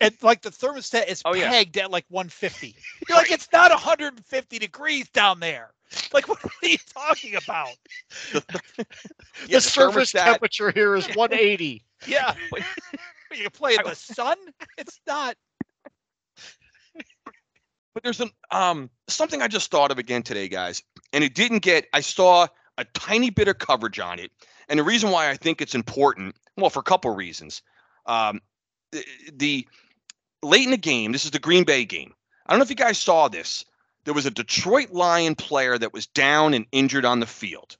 [0.00, 1.50] And like the thermostat is Oh, yeah.
[1.50, 2.76] pegged at like 150.
[3.08, 5.72] You're like, it's not 150 degrees down there.
[6.12, 7.70] Like, what are you talking about?
[8.32, 8.40] Yeah,
[9.48, 11.82] the surface thermostat- temperature here is 180.
[12.06, 12.34] Yeah.
[13.38, 14.36] You play in the sun?
[14.78, 15.36] It's not.
[17.94, 21.60] But there's an um something I just thought of again today, guys, and it didn't
[21.60, 21.86] get.
[21.92, 22.46] I saw
[22.78, 24.30] a tiny bit of coverage on it,
[24.68, 27.60] and the reason why I think it's important, well, for a couple reasons.
[28.06, 28.40] Um,
[28.92, 29.04] the,
[29.34, 29.68] the
[30.42, 32.14] late in the game, this is the Green Bay game.
[32.46, 33.64] I don't know if you guys saw this.
[34.04, 37.76] There was a Detroit Lion player that was down and injured on the field.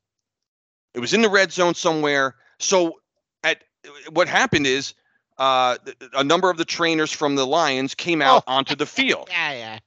[0.94, 2.36] It was in the red zone somewhere.
[2.59, 3.00] So
[3.42, 3.64] at
[4.11, 4.94] what happened is
[5.43, 5.76] uh,
[6.14, 9.28] a number of the trainers from the Lions came out onto the field.
[9.32, 9.78] Yeah, yeah.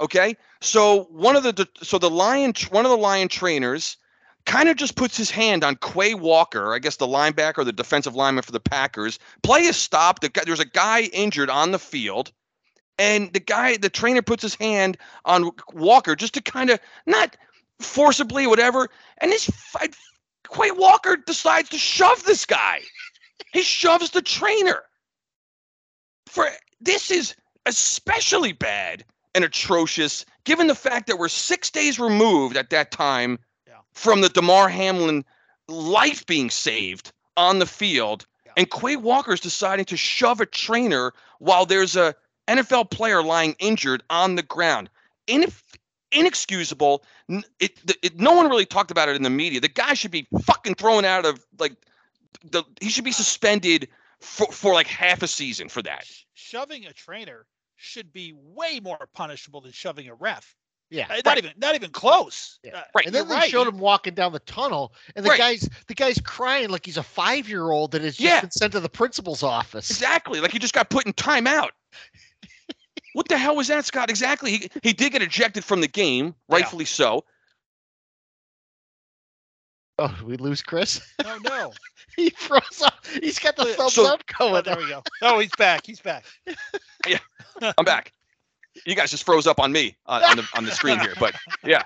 [0.00, 3.96] Okay, so one of the so the lion one of the lion trainers
[4.44, 7.72] kind of just puts his hand on Quay Walker, I guess the linebacker or the
[7.72, 9.20] defensive lineman for the Packers.
[9.44, 10.22] Play is stopped.
[10.22, 12.32] The guy, there's a guy injured on the field,
[12.98, 17.36] and the guy the trainer puts his hand on Walker just to kind of not
[17.78, 18.88] forcibly whatever,
[19.18, 19.48] and this.
[20.52, 22.80] Quay Walker decides to shove this guy.
[23.52, 24.82] He shoves the trainer.
[26.34, 26.48] For
[26.80, 29.04] this is especially bad
[29.36, 33.74] and atrocious given the fact that we're six days removed at that time Yeah.
[33.92, 35.24] from the Damar Hamlin
[35.68, 38.26] life being saved on the field.
[38.44, 38.52] Yeah.
[38.56, 42.16] And Quay Walker's deciding to shove a trainer while there's a
[42.48, 44.90] NFL player lying injured on the ground.
[45.28, 45.62] Inex-
[46.10, 47.04] inexcusable.
[47.60, 49.60] It, it, no one really talked about it in the media.
[49.60, 51.74] The guy should be fucking thrown out of like
[52.50, 52.64] the.
[52.80, 53.88] He should be suspended
[54.24, 56.06] for, for like half a season for that.
[56.34, 57.46] Shoving a trainer
[57.76, 60.54] should be way more punishable than shoving a ref.
[60.90, 61.06] Yeah.
[61.10, 62.58] Uh, Not even not even close.
[62.62, 62.76] Yeah.
[62.78, 63.06] Uh, Right.
[63.06, 63.50] And then you're they right.
[63.50, 65.38] showed him walking down the tunnel, and the Right.
[65.38, 68.40] guy's the guy's crying like he's a five year old that has just Yeah.
[68.42, 69.90] been sent to the principal's office.
[69.90, 70.40] Exactly.
[70.40, 71.70] Like he just got put in timeout.
[73.14, 74.08] what the hell was that, Scott?
[74.10, 74.52] Exactly.
[74.52, 77.24] He, he did get ejected from the game, rightfully so.
[79.98, 81.00] Oh, we lose Chris?
[81.22, 81.72] No, no.
[82.16, 82.93] he froze up.
[83.22, 84.64] He's got the thumbs so- up Oh, going.
[84.64, 85.02] there we go.
[85.22, 85.86] Oh, he's back.
[85.86, 86.24] He's back.
[87.06, 87.18] yeah,
[87.78, 88.12] I'm back.
[88.86, 91.34] You guys just froze up on me on, on the on the screen here, but
[91.64, 91.82] yeah.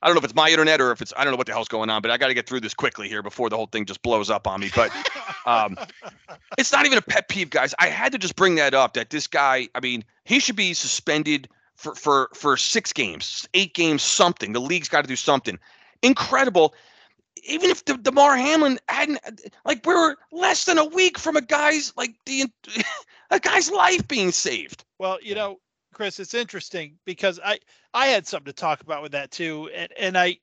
[0.00, 1.52] I don't know if it's my internet or if it's I don't know what the
[1.52, 3.66] hell's going on, but I got to get through this quickly here before the whole
[3.66, 4.70] thing just blows up on me.
[4.72, 4.92] But
[5.44, 5.76] um,
[6.56, 7.74] it's not even a pet peeve, guys.
[7.80, 8.94] I had to just bring that up.
[8.94, 13.74] That this guy, I mean, he should be suspended for for for six games, eight
[13.74, 14.52] games, something.
[14.52, 15.58] The league's got to do something.
[16.02, 16.74] Incredible.
[17.44, 19.20] Even if the Damar Hamlin hadn't,
[19.64, 22.46] like, we were less than a week from a guy's like the
[23.30, 24.84] a guy's life being saved.
[24.98, 25.58] Well, you know,
[25.94, 27.58] Chris, it's interesting because I
[27.94, 30.38] I had something to talk about with that too, and and I,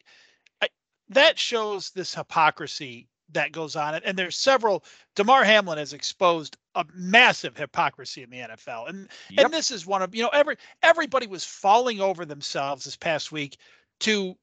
[0.61, 0.67] I
[1.09, 4.03] that shows this hypocrisy that goes on, it.
[4.05, 4.83] and there's several.
[5.15, 9.45] Damar Hamlin has exposed a massive hypocrisy in the NFL, and Yep.
[9.45, 13.31] and this is one of you know every everybody was falling over themselves this past
[13.31, 13.57] week
[14.01, 14.37] to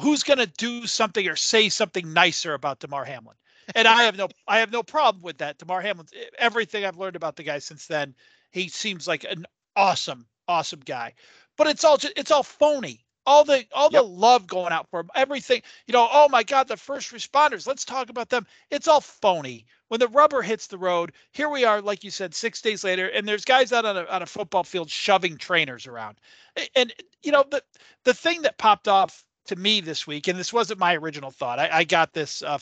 [0.00, 3.36] who's going to do something or say something nicer about Damar Hamlin?
[3.74, 5.58] And I have no I have no problem with that.
[5.58, 6.06] Damar Hamlin,
[6.38, 8.14] everything I've learned about the guy since then,
[8.50, 9.46] he seems like an
[9.76, 11.14] awesome, awesome guy.
[11.56, 13.04] But it's all just, it's all phony.
[13.26, 14.02] All the all Yep.
[14.02, 15.62] the love going out for him, everything.
[15.86, 17.66] You know, oh my God, the first responders.
[17.66, 18.46] Let's talk about them.
[18.70, 19.66] It's all phony.
[19.88, 23.08] When the rubber hits the road, here we are, like you said, six days later,
[23.08, 26.18] and there's guys out on a on a football field shoving trainers around.
[26.56, 27.62] A- And you know, the
[28.04, 31.58] the thing that popped off to me this week, and this wasn't my original thought.
[31.58, 32.58] I, I got this uh,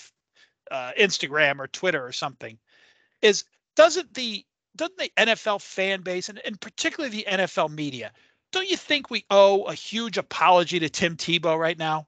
[0.70, 2.58] uh, Instagram or Twitter or something.
[3.22, 3.44] Is
[3.76, 4.44] doesn't the
[4.76, 8.12] doesn't the NFL fan base and, and particularly the NFL media,
[8.52, 12.06] don't you think we owe a huge apology to Tim Tebow right now?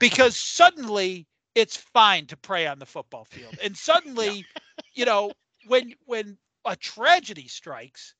[0.00, 3.56] Because suddenly it's fine to pray on the football field.
[3.62, 4.44] And suddenly,
[4.94, 5.32] you know,
[5.66, 8.14] when when a tragedy strikes,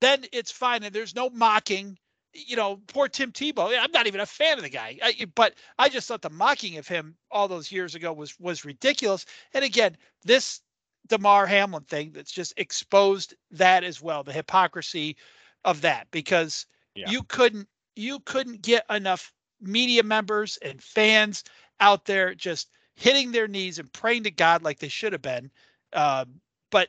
[0.00, 1.98] then it's fine and there's no mocking.
[2.34, 3.78] You know, poor Tim Tebow.
[3.78, 6.78] I'm not even a fan of the guy, I, but I just thought the mocking
[6.78, 9.24] of him all those years ago was was ridiculous.
[9.52, 10.60] And again, this
[11.06, 15.16] Damar Hamlin thing that's just exposed that as well, the hypocrisy
[15.64, 17.10] of that, because Yeah.
[17.10, 21.44] you couldn't you couldn't get enough media members and fans
[21.80, 25.50] out there just hitting their knees and praying to God like they should have been.
[25.92, 26.40] Um,
[26.70, 26.88] but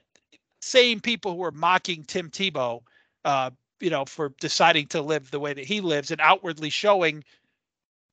[0.62, 2.82] same people who were mocking Tim Tebow,
[3.24, 7.24] uh, you know, for deciding to live the way that he lives and outwardly showing,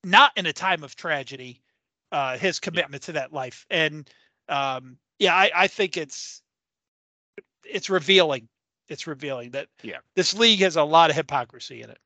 [0.03, 1.61] not in a time of tragedy,
[2.11, 3.65] uh, his commitment to that life.
[3.69, 4.09] And
[4.49, 6.41] um, yeah, I, I think it's
[7.65, 8.47] it's revealing.
[8.89, 9.99] It's revealing that Yeah.
[10.15, 11.97] this league has a lot of hypocrisy in it.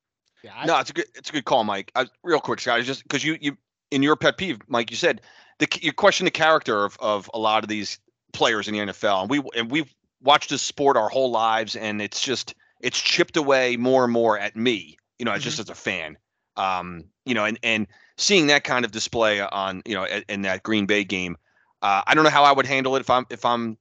[0.43, 1.91] Yeah, I, no, it's a good it's a good call, Mike.
[1.95, 3.57] I, real quick, Scott, just because you you
[3.91, 5.21] in your pet peeve, Mike, you said
[5.57, 7.99] the you question the character of of a lot of these
[8.33, 12.01] players in the NFL, and we and we've watched this sport our whole lives, and
[12.01, 15.69] it's just it's chipped away more and more at me, you know, as just as
[15.69, 16.17] a fan,
[16.55, 17.87] um, you know, and and
[18.17, 21.37] seeing that kind of display on you know in, in that Green Bay game,
[21.81, 23.77] uh, I don't know how I would handle it if I'm if I'm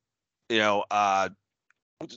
[0.49, 1.29] you know uh,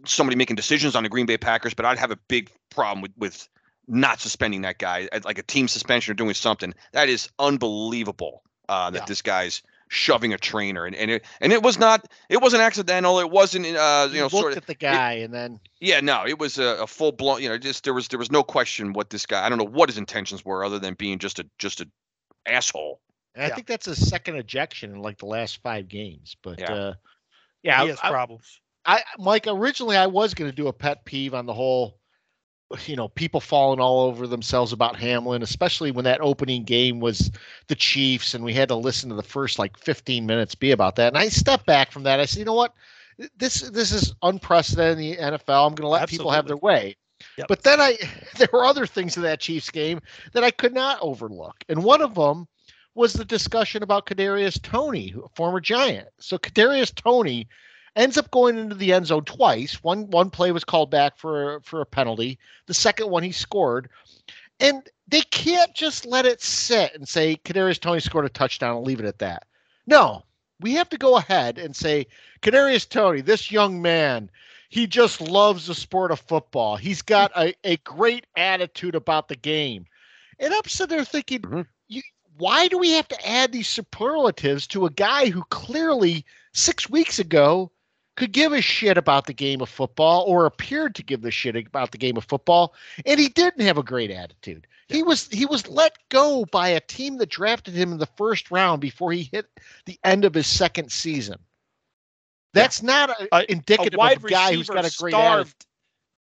[0.05, 3.11] somebody making decisions on the Green Bay Packers, but I'd have a big problem with
[3.17, 3.49] with
[3.87, 6.73] not suspending that guy, like a team suspension or doing something.
[6.93, 8.43] That is unbelievable.
[8.67, 9.05] Uh, that Yeah.
[9.05, 13.19] this guy's shoving a trainer, and and it and it was not it wasn't accidental.
[13.19, 15.99] It wasn't uh you you know looked sort of at the guy and then yeah
[15.99, 18.43] no it was a, a full blown you know just there was there was no
[18.43, 21.39] question what this guy I don't know what his intentions were other than being just
[21.39, 21.89] a just a
[22.45, 23.01] asshole.
[23.35, 26.37] and I think that's his second ejection in like the last five games.
[26.41, 26.73] But Yeah.
[26.73, 26.93] uh,
[27.63, 28.61] yeah, he has I, problems.
[28.85, 31.98] I Mike originally I was going to do a pet peeve on the whole
[32.85, 37.31] you know people falling all over themselves about Hamlin especially when that opening game was
[37.67, 40.95] the Chiefs and we had to listen to the first like 15 minutes be about
[40.97, 41.07] that.
[41.07, 42.19] And I stepped back from that.
[42.19, 42.73] I said you know what?
[43.37, 46.95] This this is unprecedented in the NFL I'm going to let people have their way.
[47.37, 47.47] Yep.
[47.49, 47.97] but then I
[48.37, 49.99] there were other things in that Chiefs game
[50.33, 51.55] that I could not overlook.
[51.67, 52.47] And one of them
[52.95, 56.07] was the discussion about Kadarius Toney, a former Giant.
[56.19, 57.47] So Kadarius Toney
[57.99, 59.83] ends up going into the end zone twice.
[59.83, 62.39] One one play was called back for for a penalty.
[62.65, 63.89] The second one he scored,
[64.59, 68.87] and they can't just let it sit and say Kadarius Toney scored a touchdown and
[68.87, 69.43] leave it at that.
[69.85, 70.23] No,
[70.61, 72.07] we have to go ahead and say
[72.41, 74.31] Kadarius Toney, this young man.
[74.71, 76.77] He just loves the sport of football.
[76.77, 79.87] He's got a, a great attitude about the game.
[80.37, 81.65] And I'm sitting there thinking, Mhm.
[81.87, 82.03] you,
[82.37, 86.23] why do we have to add these superlatives to a guy who clearly
[86.53, 87.71] six weeks ago
[88.19, 91.55] could give a shit about the game of football or appeared to give the shit
[91.55, 92.73] about the game of football
[93.05, 96.79] and he didn't have a great attitude he was he was let go by a
[96.79, 99.47] team that drafted him in the first round before he hit
[99.85, 101.37] the end of his second season
[102.53, 105.65] that's not a, A- indicative a of a guy who's got a great attitude starved,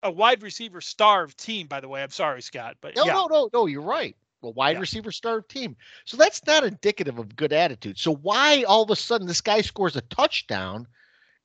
[0.03, 1.67] a wide receiver starved team.
[1.67, 3.65] By the way, I'm sorry, Scott, but No, yeah, no, no, no.
[3.65, 4.15] You're right.
[4.43, 4.79] A wide Yeah.
[4.81, 5.75] receiver starved team.
[6.05, 7.97] So that's not indicative of good attitude.
[7.97, 10.87] So why all of a sudden this guy scores a touchdown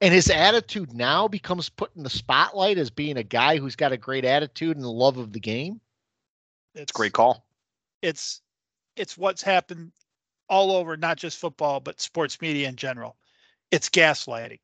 [0.03, 3.93] and his attitude now becomes put in the spotlight as being a guy who's got
[3.93, 5.81] a great attitude and the love of the game?
[6.74, 7.47] it's Great call.
[8.03, 8.41] It's
[8.97, 9.93] it's what's happened
[10.49, 13.16] all over, not just football, but sports media in general.
[13.70, 14.59] It's gaslighting.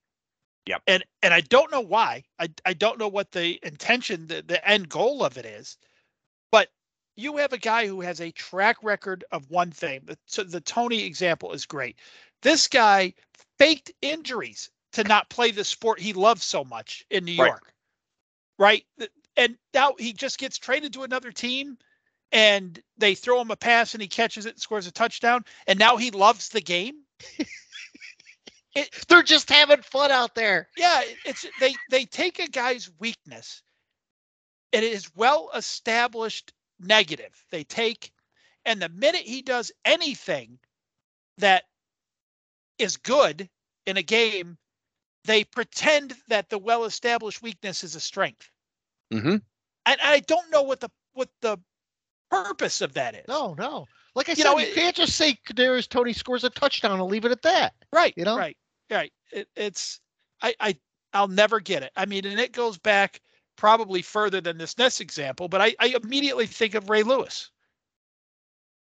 [0.66, 0.82] Yep.
[0.88, 2.24] And and I don't know why.
[2.40, 5.78] I I don't know what the intention, the, the end goal of it is,
[6.50, 6.68] but
[7.16, 10.00] you have a guy who has a track record of one thing.
[10.04, 11.96] The, so the Toney example is great.
[12.42, 13.14] This guy
[13.58, 17.52] faked injuries to not play the sport he loves so much in New Right.
[17.52, 17.72] York.
[18.58, 18.84] Right.
[19.36, 21.78] And now he just gets traded to another team
[22.32, 25.44] and they throw him a pass and he catches it and scores a touchdown.
[25.66, 27.02] And now he loves the game.
[29.08, 30.68] They're just having fun out there.
[30.76, 33.62] Yeah, it's they they take a guy's weakness.
[34.72, 37.44] and It is well established negative.
[37.50, 38.12] They take
[38.64, 40.58] And the minute he does anything
[41.38, 41.64] that
[42.78, 43.48] is good
[43.86, 44.58] in a game,
[45.24, 48.50] they pretend that the well-established weakness is a strength.
[49.12, 49.36] Mm-hmm.
[49.86, 51.58] And I don't know what the what the
[52.30, 53.24] purpose of that is.
[53.28, 53.86] No, no.
[54.14, 56.92] Like I You said, know, you it- can't just say Kadarius Toney scores a touchdown
[57.00, 57.74] and leave it at that.
[57.92, 58.14] Right.
[58.16, 58.36] You know?
[58.36, 58.56] Right.
[58.90, 59.12] Right.
[59.32, 60.00] It, it's
[60.42, 60.76] I I
[61.12, 61.92] I'll never get it.
[61.96, 63.20] I mean, and it goes back
[63.56, 67.50] probably further than this next example, but I, I immediately think of Ray Lewis.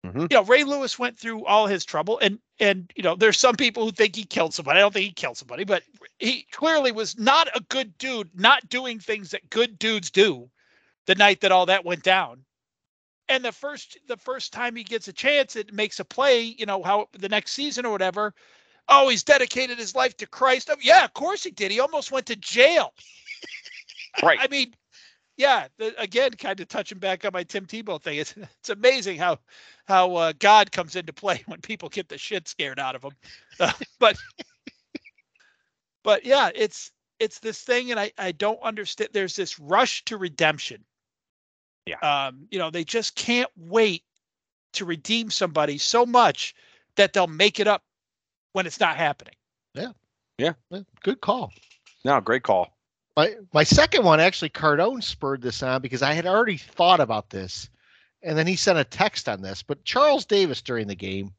[0.06, 0.30] Mhm.
[0.32, 3.55] You know, Ray Lewis went through all his trouble, and and you know, there's some
[3.55, 4.79] people who think he killed somebody.
[4.79, 5.84] I don't think he killed somebody, but
[6.19, 10.49] he clearly was not a good dude, not doing things that good dudes do.
[11.05, 12.43] The night that all that went down,
[13.29, 16.41] and the first the first time he gets a chance, it makes a play.
[16.41, 18.34] You know how the next season or whatever.
[18.89, 20.69] Oh, he's dedicated his life to Christ.
[20.71, 21.71] Oh, yeah, of course he did.
[21.71, 22.93] He almost went to jail.
[24.23, 24.39] Right.
[24.41, 24.73] I mean,
[25.38, 25.68] yeah.
[25.77, 28.18] The, again, kind of touching back on my Tim Tebow thing.
[28.18, 29.39] It's it's amazing how
[29.85, 33.14] how uh, God comes into play when people get the shit scared out of them.
[33.59, 34.18] Uh, but
[36.03, 39.11] but yeah, it's it's this thing, and I I don't understand.
[39.14, 40.84] There's this rush to redemption.
[41.85, 41.99] Yeah.
[41.99, 44.03] Um, you know, they just can't wait
[44.73, 46.53] to redeem somebody so much
[46.97, 47.84] that they'll make it up
[48.51, 49.34] when it's not happening.
[49.73, 49.91] Yeah,
[50.38, 50.53] Yeah.
[51.03, 51.51] Good call.
[52.03, 52.77] No, great call.
[53.18, 57.31] My my second one actually Cardone spurred this on because I had already thought about
[57.31, 57.68] this,
[58.22, 59.64] and then he sent a text on this.
[59.64, 61.34] But Charles Davis during the game,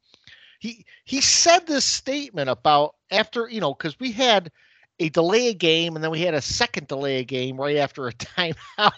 [0.58, 4.50] he he said this statement about after you know because we had
[4.98, 8.08] a delay a game and then we had a second delay a game right after
[8.08, 8.92] a timeout,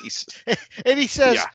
[0.86, 1.34] and he says.
[1.34, 1.46] Yeah.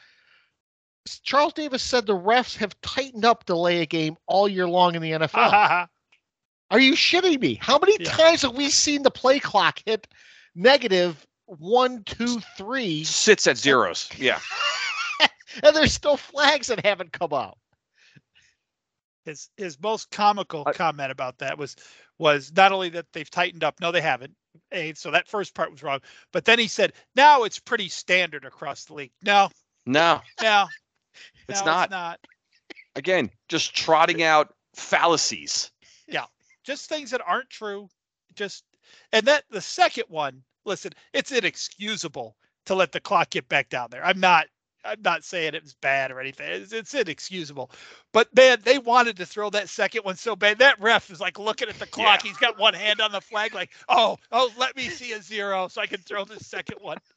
[1.23, 5.01] Charles Davis said the refs have tightened up delay a game all year long in
[5.01, 5.87] the NFL.
[6.71, 7.57] Are you shitting me?
[7.61, 8.11] How many Yeah.
[8.11, 10.05] times have we seen the play clock hit
[10.57, 14.09] negative one, two, three, Sits at zeros.
[14.17, 14.39] Yeah.
[15.63, 17.57] and there's still flags that haven't come out?
[19.23, 21.75] his his most comical I- comment about that was
[22.17, 24.33] was not only that they've tightened up no they haven't
[24.71, 25.99] a so that first part was wrong
[26.31, 29.49] but then he said now it's pretty standard across the league no
[29.85, 30.65] No, no
[31.49, 31.83] It's no, not.
[31.83, 32.19] it's not
[32.95, 35.71] again, just trotting out fallacies.
[36.07, 36.25] Yeah.
[36.63, 37.89] Just things that aren't true
[38.33, 38.63] just
[39.11, 42.35] and that the second one listen it's inexcusable
[42.65, 44.05] to let the clock get back down there.
[44.05, 44.47] I'm not
[44.85, 46.49] i'm not saying it was bad or anything.
[46.49, 47.71] It's, it's inexcusable.
[48.13, 50.59] But man they wanted to throw that second one so bad.
[50.59, 52.21] That ref is like looking at the clock.
[52.21, 55.67] He's got one hand on the flag like oh oh let me see a zero
[55.67, 56.97] so i can throw the second one.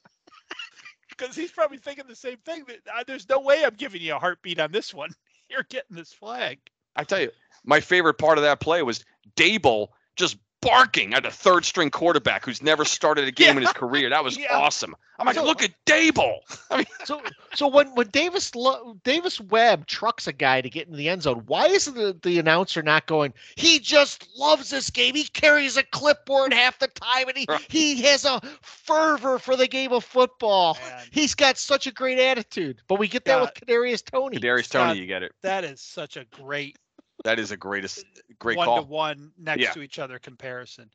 [1.10, 4.14] Because he's probably thinking the same thing that uh, there's no way i'm giving you
[4.14, 5.10] a heartbeat on this one.
[5.50, 6.58] You're getting this flag.
[6.96, 7.30] I tell you,
[7.64, 9.04] my favorite part of that play was
[9.36, 13.72] Daboll just barking at a third string quarterback who's never started a game in his
[13.74, 14.10] career.
[14.10, 14.56] That was Yeah.
[14.56, 14.94] awesome.
[15.18, 16.38] I'm like, So- look at Daboll.
[16.70, 17.20] I mean, So,
[17.54, 18.50] so when when Davis
[19.04, 22.38] Davis Webb trucks a guy to get in the end zone, why is the the
[22.38, 23.32] announcer not going?
[23.56, 25.14] He just loves this game.
[25.14, 27.64] He carries a clipboard half the time, and he Right.
[27.68, 30.78] he has a fervor for the game of football.
[30.88, 31.04] Man.
[31.10, 32.80] He's got such a great attitude.
[32.88, 34.38] But we get that with Kadarius Toney.
[34.38, 34.88] Kadarius God.
[34.88, 35.32] Toney, you get it.
[35.42, 36.76] that is such a great
[37.24, 38.04] That is a greatest,
[38.38, 38.76] great one call.
[38.82, 39.72] to one next Yeah.
[39.72, 40.90] to each other comparison.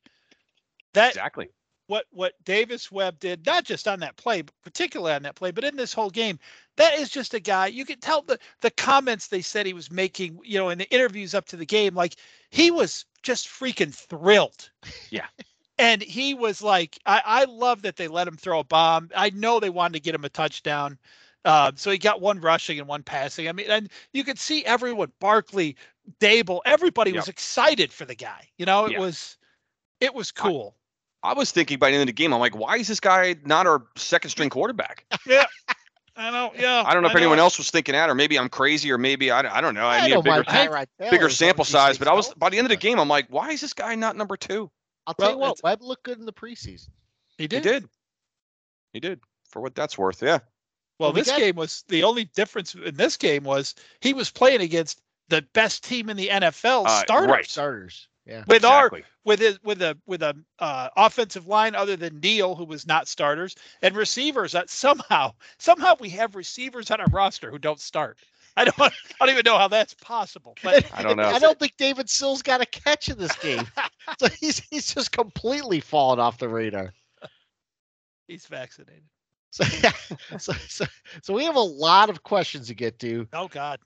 [0.94, 1.50] That Exactly.
[1.88, 5.52] what what Davis Webb did, not just on that play, but particularly on that play,
[5.52, 6.40] but in this whole game,
[6.78, 7.68] that is just a guy.
[7.68, 10.90] You can tell the the comments they said he was making, you know, in the
[10.92, 12.16] interviews up to the game, like
[12.50, 14.72] he was just freaking thrilled.
[15.10, 15.28] Yeah.
[15.78, 19.10] And he was like, I, I love that they let him throw a bomb.
[19.14, 20.98] I know they wanted to get him a touchdown.
[21.46, 23.48] Uh, so he got one rushing and one passing.
[23.48, 25.78] I mean, and you could see everyone, Barkley,
[26.20, 28.50] Daboll, everybody was excited for the guy.
[28.58, 29.00] You know, it Yeah.
[29.00, 29.38] was
[30.02, 30.76] it was cool.
[31.24, 33.36] I was thinking by the end of the game, I'm like, why is this guy
[33.46, 35.06] not our second string quarterback?
[35.26, 35.46] Yeah.
[36.18, 36.82] I know, yeah.
[36.86, 37.20] I don't know if know.
[37.20, 39.86] anyone else was thinking that, or maybe I'm crazy, or maybe I, I don't know.
[39.86, 42.58] I, need a bigger, mind Tyrod Taylor bigger sample size, but I was by the
[42.58, 44.72] end of the game, I'm like, why is this guy not number two?
[45.08, 46.88] I'll tell you what, Webb looked good in the preseason.
[47.38, 47.66] He did.
[47.66, 47.82] He did.
[47.82, 47.90] did.
[48.94, 49.20] He did.
[49.50, 50.40] For what that's worth, yeah.
[51.00, 54.14] Well, Well, we this got- game was the only difference in this game was he
[54.14, 57.46] was playing against the best team in the NFL Uh, starters right.
[57.50, 58.08] Starters.
[58.28, 58.44] Yeah.
[58.48, 58.90] with our
[59.24, 63.08] with his with a with a uh, offensive line other than Neal who was not
[63.08, 68.18] starters and receivers that somehow somehow we have receivers on our roster who don't start.
[68.58, 68.90] I don't I
[69.20, 70.56] don't even know how that's possible.
[70.64, 71.24] But I don't know.
[71.24, 73.68] I don't think David Sills got a catch in this game.
[74.20, 76.94] so he's he's just completely fallen off the radar.
[78.28, 79.04] he's vaccinated.
[79.56, 80.86] So, yeah, so, so,
[81.22, 83.26] so we have a lot of questions to get to.
[83.32, 83.80] Oh God.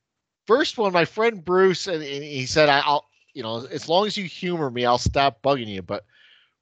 [0.47, 4.07] First one, my friend Bruce, and, and he said, I- "I'll, you know, as long
[4.07, 6.05] as you humor me, I'll stop bugging you." But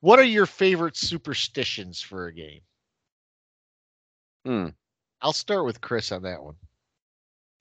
[0.02, 2.60] what are your favorite superstitions for a game?
[4.46, 4.68] Hmm.
[5.22, 6.56] I'll start with Chris on that one.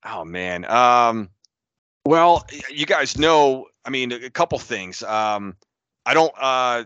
[0.05, 0.65] Oh man.
[0.65, 1.31] Um,
[2.05, 3.67] well, you guys know.
[3.85, 5.05] I mean, a a couple things.
[5.05, 5.55] Um,
[6.05, 6.35] I don't.
[6.37, 6.85] Uh,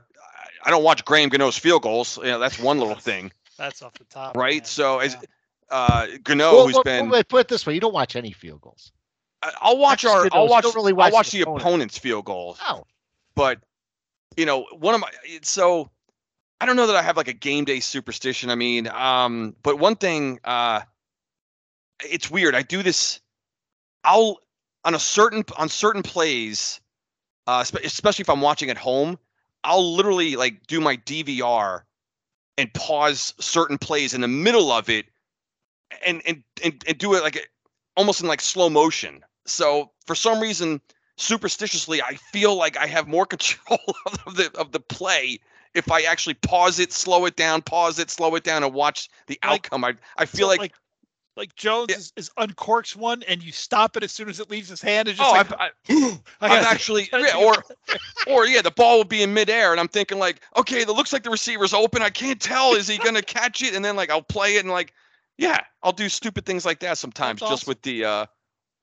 [0.65, 2.19] I don't watch Graham Gano's field goals.
[2.19, 4.37] You know, that's one little thing, That's off the top.
[4.37, 4.57] right?
[4.63, 4.65] man.
[4.65, 5.21] So as Yeah.
[5.77, 8.33] uh, Gano, Well, who's well, been, wait, put it this way: you don't watch any
[8.33, 8.91] field goals.
[9.43, 10.23] I- I'll watch That's our.
[10.25, 10.63] good, I'll though, so watch.
[10.65, 11.63] don't really I'll watch watch the the opponent.
[11.63, 12.59] opponent's field goals.
[12.67, 12.85] Oh,
[13.35, 13.61] but
[14.37, 15.11] you know one of my
[15.43, 15.91] so
[16.61, 19.79] i don't know that i have like a game day superstition i mean um but
[19.79, 20.81] one thing uh
[22.05, 23.21] it's weird i do this
[24.05, 24.39] i'll
[24.85, 26.81] on a certain on certain plays
[27.49, 29.19] uh especially if i'm watching at home
[29.65, 31.83] i'll literally like do my dvr
[32.59, 35.07] and pause certain plays in the middle of it
[36.05, 37.51] and and and, and do it like
[37.97, 40.81] almost in like slow motion so for some reason
[41.17, 43.81] superstitiously I feel like I have more control
[44.27, 45.41] of the of the play
[45.75, 49.09] if I actually pause it, slow it down, pause it, slow it down, and watch
[49.29, 49.85] the outcome.
[49.85, 50.75] I I feel like, like
[51.41, 51.97] like Jones Yeah.
[51.97, 55.09] is, is uncorks one and you stop it as soon as it leaves his hand.
[55.09, 57.65] It's just oh, like, I, am I, I I've actually yeah, or
[58.27, 61.13] or yeah, the ball will be in midair, and I'm thinking like, okay, it looks
[61.13, 62.03] like the receiver's open.
[62.03, 62.75] I can't tell.
[62.75, 63.75] Is he gonna catch it?
[63.75, 64.93] And then like I'll play it and like,
[65.39, 67.71] yeah, I'll do stupid things like that sometimes, That's just awesome.
[67.71, 68.27] with the uh,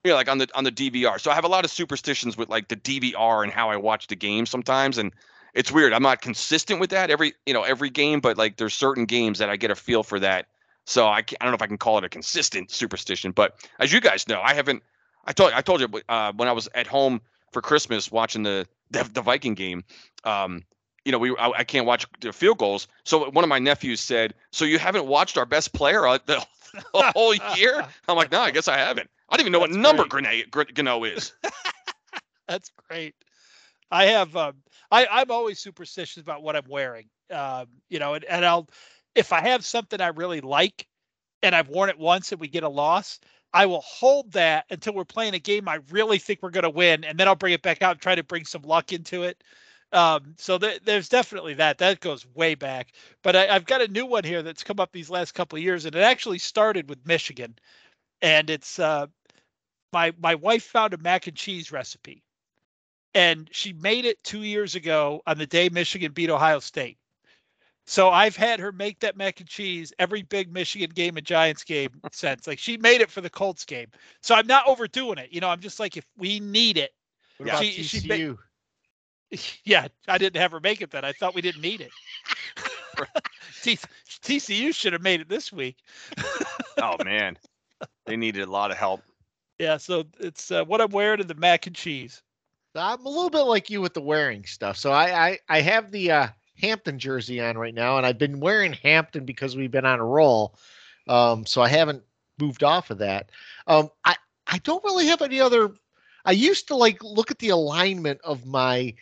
[0.04, 1.20] yeah, like on the on the DVR.
[1.20, 4.08] So I have a lot of superstitions with like the DVR and how I watch
[4.08, 5.12] the game sometimes, and
[5.54, 5.92] it's weird.
[5.92, 9.38] I'm not consistent with that every you know every game, but like there's certain games
[9.38, 10.46] that I get a feel for that.
[10.88, 13.92] So I, I don't know if I can call it a consistent superstition, but as
[13.92, 14.82] you guys know, I haven't.
[15.26, 17.20] I told I told you uh, when I was at home
[17.52, 19.84] for Christmas watching the the, the Viking game.
[20.24, 20.64] Um,
[21.04, 22.88] you know, we I, I can't watch the field goals.
[23.04, 26.42] So one of my nephews said, "So you haven't watched our best player uh, the,
[26.72, 29.10] the whole year?" I'm like, "No, I guess I haven't.
[29.28, 30.06] I don't even know what number.
[30.06, 30.24] Graham
[30.72, 31.34] Gano is."
[32.48, 33.14] That's great.
[33.90, 34.54] I have um
[34.90, 37.10] I, I'm always superstitious about what I'm wearing.
[37.30, 38.68] Um, you know, and, and I'll
[39.18, 40.86] if I have something I really like
[41.42, 43.20] and I've worn it once and we get a loss,
[43.52, 47.04] I will hold that until we're playing a game I really think we're gonna win,
[47.04, 49.42] and then I'll bring it back out and try to bring some luck into it.
[49.92, 51.78] Um, so th- there's definitely that.
[51.78, 52.92] That goes way back.
[53.22, 55.62] But I, I've got a new one here that's come up these last couple of
[55.62, 57.56] years, and it actually started with Michigan.
[58.22, 59.06] And it's uh
[59.92, 62.22] my my wife found a mac and cheese recipe
[63.14, 66.98] and she made it two years ago on the day Michigan beat Ohio State.
[67.88, 71.64] So I've had her make that mac and cheese every big Michigan game and Giants
[71.64, 72.46] game since.
[72.46, 73.86] Like she made it for the Colts game.
[74.20, 75.32] So I'm not overdoing it.
[75.32, 76.90] You know, I'm just like if we need it.
[77.38, 77.52] what Yeah.
[77.54, 78.38] about She- she TCU?
[79.64, 81.04] Yeah, I didn't have her make it then.
[81.04, 81.90] I thought we didn't need it.
[83.62, 83.78] T-
[84.22, 85.76] TCU should have made it this week.
[86.82, 87.38] oh man,
[88.06, 89.02] they needed a lot of help.
[89.58, 92.22] Yeah, so it's uh, what I'm wearing and the mac and cheese.
[92.74, 94.76] I'm a little bit like you with the wearing stuff.
[94.78, 96.28] So I I, I have the uh,
[96.60, 100.04] Hampton jersey on right now, and I've been wearing Hampton because we've been on a
[100.04, 100.56] roll.
[101.08, 102.02] Um, so I haven't
[102.38, 103.30] moved off of that.
[103.66, 104.16] Um, I
[104.46, 105.70] I don't really have any other.
[106.24, 108.94] I used to like look at the alignment of my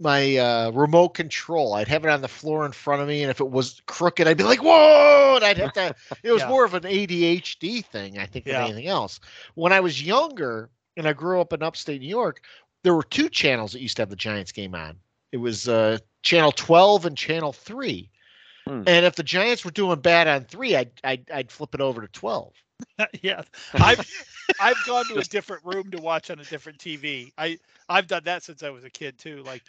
[0.00, 1.74] my uh, remote control.
[1.74, 4.28] I'd have it on the floor in front of me, and if it was crooked,
[4.28, 5.94] I'd be like, "Whoa!" And I'd have to.
[6.22, 6.48] It was Yeah.
[6.48, 8.64] more of an ADHD thing, I think, than Yeah.
[8.66, 9.18] anything else.
[9.54, 12.42] When I was younger and I grew up in upstate New York,
[12.84, 14.96] there were two channels that used to have the Giants game on.
[15.32, 18.10] It was uh, channel 12 and channel 3.
[18.66, 18.82] Hmm.
[18.86, 22.02] And if the Giants were doing bad on 3, I'd I'd, I'd flip it over
[22.02, 22.52] to 12.
[23.22, 23.42] yeah,
[23.74, 24.08] I've
[24.60, 27.32] I've gone to a different room to watch on a different TV.
[27.38, 29.42] I I've done that since I was a kid too.
[29.42, 29.62] Like,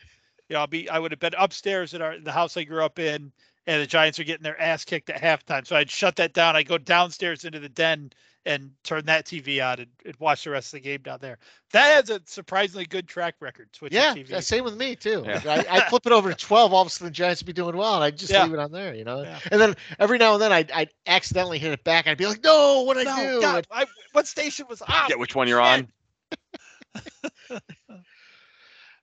[0.48, 2.84] you know, I'll be I would have been upstairs in our the house I grew
[2.84, 3.32] up in,
[3.68, 5.66] and the Giants are getting their ass kicked at halftime.
[5.66, 6.56] So I'd shut that down.
[6.56, 8.12] I'd go downstairs into the den
[8.50, 11.38] and turn that TV on and, and watch the rest of the game down there.
[11.72, 13.70] That has a surprisingly good track record.
[13.74, 14.28] Switching Yeah, TV.
[14.30, 15.24] yeah, same with me too.
[15.24, 15.40] Yeah.
[15.46, 16.74] I, I'd flip it over to 12.
[16.74, 18.44] All of a sudden, the Giants would be doing well, and I'd just Yeah.
[18.44, 19.22] leave it on there, you know.
[19.22, 19.40] Yeah.
[19.52, 22.08] And then every now and then, I'd, I'd accidentally hit it back.
[22.08, 25.08] I'd be like, "No, what I No, do?" God, I, what station was on?
[25.08, 25.88] Get which one you're on.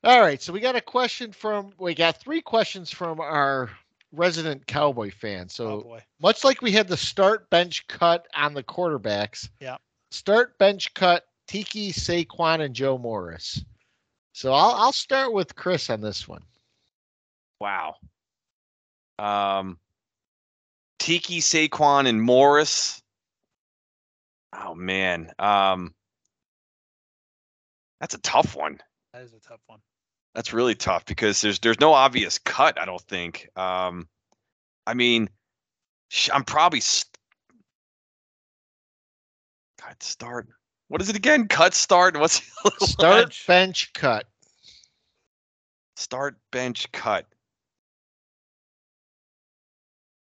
[0.05, 1.71] All right, so we got a question from.
[1.79, 3.71] We got three questions from our
[4.17, 5.49] resident Cowboy fan.
[5.49, 6.03] So Oh boy.
[6.21, 9.49] much like we had the start bench cut on the quarterbacks.
[9.61, 9.77] Yeah.
[10.11, 13.63] Start bench cut Tiki, Saquon, and Joe Morris.
[14.33, 16.43] So I'll I'll start with Chris on this one.
[17.61, 17.95] Wow.
[19.19, 19.79] Um,
[20.99, 23.03] Tiki, Saquon, and Morris.
[24.53, 25.95] Oh man, um,
[28.01, 28.79] that's a tough one.
[29.13, 29.81] That is a tough one.
[30.37, 32.79] That's really tough because there's there's no obvious cut.
[32.79, 33.49] I don't think.
[33.57, 34.07] Um,
[34.87, 35.31] I mean,
[36.31, 37.17] I'm probably st-
[39.79, 40.49] cut start.
[40.89, 41.49] What is it again?
[41.49, 42.19] Cut start.
[42.19, 42.43] What's
[42.81, 43.47] Start Bench.
[43.47, 44.27] bench cut.
[45.97, 47.25] start bench cut?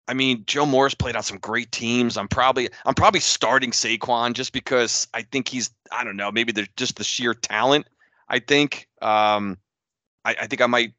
[0.09, 2.17] I mean, Joe Morris played on some great teams.
[2.17, 6.51] I'm probably I'm probably starting Saquon just because I think he's I don't know maybe
[6.51, 7.87] there's just the sheer talent.
[8.29, 9.57] I think um,
[10.25, 10.93] I, I think I might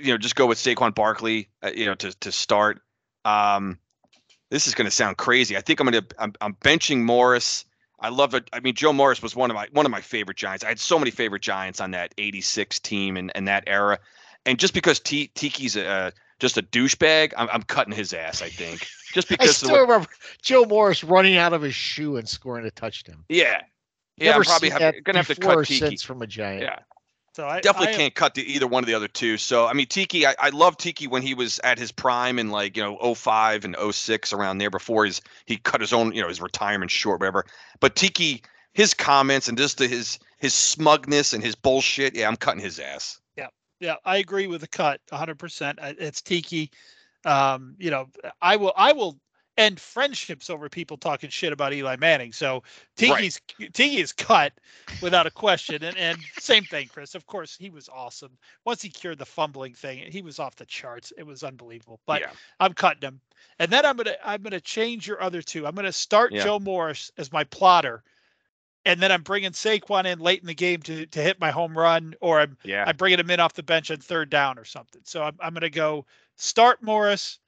[0.00, 2.80] you know just go with Saquon Barkley uh, you know to to start.
[3.24, 3.78] Um,
[4.50, 5.56] this is going to sound crazy.
[5.56, 7.64] I think I'm going to I'm, I'm benching Morris.
[8.00, 8.48] I love it.
[8.52, 10.64] I mean, Joe Morris was one of my one of my favorite Giants.
[10.64, 13.98] I had so many favorite Giants on that '86 team and, and that era.
[14.46, 18.40] And just because T- Tiki's a, just a douchebag, I'm, I'm cutting his ass.
[18.40, 20.08] I think just because I still of what, remember
[20.42, 23.24] Joe Morris running out of his shoe and scoring a touchdown.
[23.28, 23.62] yeah,
[24.16, 24.30] yeah.
[24.30, 25.96] Never I'm probably have, gonna have to cut Tiki.
[25.96, 26.62] from a giant.
[26.62, 26.78] Yeah,
[27.38, 29.36] So I definitely I, can't cut to either one of the other two.
[29.36, 32.50] So I mean, Tiki, I, I love Tiki when he was at his prime in
[32.50, 36.20] like you know 05 and 06 around there before he's he cut his own you
[36.20, 37.46] know his retirement short, whatever.
[37.78, 38.42] But Tiki,
[38.72, 42.80] his comments and just the, his his smugness and his bullshit, yeah, I'm cutting his
[42.80, 43.20] ass.
[43.36, 45.76] Yeah, yeah, I agree with the cut 100%.
[46.00, 46.72] It's Tiki.
[47.24, 48.06] Um, you know,
[48.42, 49.16] I will I will
[49.58, 52.32] end friendships over people talking shit about Eli Manning.
[52.32, 52.62] So
[52.96, 53.40] Tiki's
[53.74, 54.52] Tiki is cut
[55.02, 55.82] without a question.
[55.82, 57.14] And and same thing, Chris.
[57.14, 58.38] Of course, he was awesome.
[58.64, 61.12] Once he cured the fumbling thing, he was off the charts.
[61.18, 62.00] It was unbelievable.
[62.06, 62.30] But yeah,
[62.60, 63.20] I'm cutting him.
[63.58, 65.66] And then I'm gonna I'm gonna change your other two.
[65.66, 66.44] I'm gonna start Yeah.
[66.44, 68.04] Joe Morris as my plotter,
[68.84, 71.76] and then I'm bringing Saquon in late in the game to to hit my home
[71.76, 72.84] run, or I'm yeah.
[72.86, 75.02] I'm bringing him in off the bench on third down or something.
[75.04, 76.06] So I'm I'm gonna go
[76.36, 77.40] start Morris,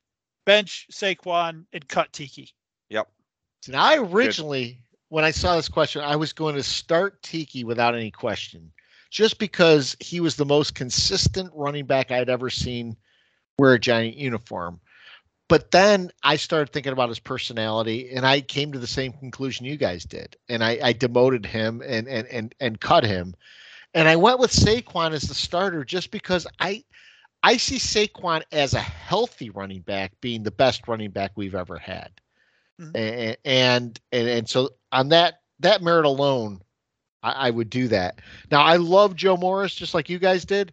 [0.45, 2.55] bench Saquon, and cut Tiki.
[3.62, 7.62] So now I originally, when I saw this question, I was going to start Tiki
[7.62, 8.73] without any question,
[9.11, 12.97] just because he was the most consistent running back I'd ever seen
[13.59, 14.81] wear a giant uniform.
[15.49, 19.67] But then I started thinking about his personality, and I came to the same conclusion
[19.67, 23.35] you guys did, and I, I demoted him and and and and cut him,
[23.93, 26.85] and I went with Saquon as the starter just because I.
[27.43, 31.79] I see Saquon as a healthy running back being the best running back we've ever
[31.79, 32.11] had.
[32.81, 32.93] Mhm.
[32.95, 36.62] and and and, and so on that that merit alone
[37.23, 38.21] I, I would do that.
[38.51, 40.73] Now i love joe morris just like you guys did.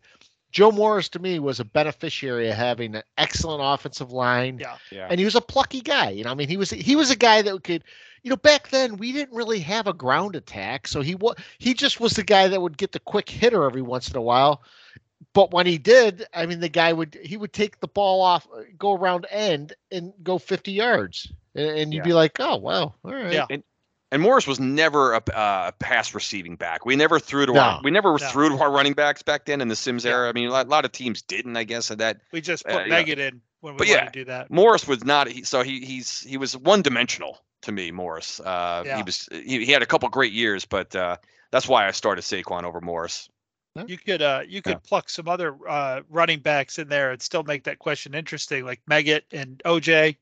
[0.51, 4.59] Joe morris to me was a beneficiary of having an excellent offensive line.
[4.59, 4.77] Yeah.
[4.91, 5.07] Yeah.
[5.09, 6.11] and he was a plucky guy.
[6.11, 7.83] You know i mean he was he was a guy that could
[8.23, 10.87] you know back then we didn't really have a ground attack.
[10.87, 13.81] So he was he just was the guy that would get the quick hitter every
[13.81, 14.63] once in a while
[15.37, 18.47] but when he did i mean the guy would he would take the ball off
[18.77, 22.03] go around end and go 50 yards and, and you'd Yeah.
[22.05, 23.45] be like oh wow all right Yeah.
[24.09, 26.85] And Morris was never a, uh, pass receiving back.
[26.85, 27.59] We never threw to No.
[27.59, 28.17] our we never No.
[28.17, 30.11] threw to our running backs back then in the Simms Yeah.
[30.11, 30.29] era.
[30.29, 32.21] I mean, a lot, a lot of teams didn't, I guess, at that.
[32.31, 33.03] We just Uh, put yeah.
[33.03, 34.49] Meggett in when we But yeah, to do that.
[34.49, 35.27] Morris was not.
[35.27, 37.91] He, so he he's he was one dimensional to me.
[37.91, 38.39] Morris.
[38.39, 38.95] Uh, Yeah.
[38.95, 41.17] He was he, he had a couple great years, but uh,
[41.51, 43.27] that's why I started Saquon over Morris.
[43.87, 47.43] You could uh you could pluck some other uh running backs in there and still
[47.43, 50.17] make that question interesting, like Meggett and OJ.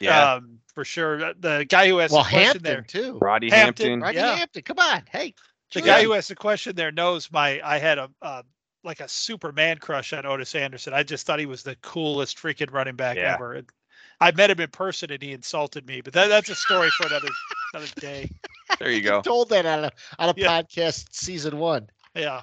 [0.00, 0.32] Yeah.
[0.34, 1.24] Um, for sure.
[1.24, 2.82] Uh, The guy who has well a question hampton there.
[2.82, 4.00] too Roddy Hampton, Hampton.
[4.02, 4.36] Rodney yeah.
[4.36, 5.34] hampton come on hey
[5.72, 8.42] The guy who has the question there knows my I had a uh,
[8.84, 10.92] like a Superman crush on Ottis Anderson.
[10.94, 13.34] I just thought he was the coolest freaking running back Yeah.
[13.34, 13.54] ever.
[13.54, 13.68] And
[14.20, 17.06] I met him in person and he insulted me, but that, that's a story for
[17.06, 17.28] another
[17.74, 18.30] another day.
[18.78, 19.20] There you go.
[19.22, 20.62] told that on a on a Yeah.
[20.62, 22.42] podcast season one Yeah.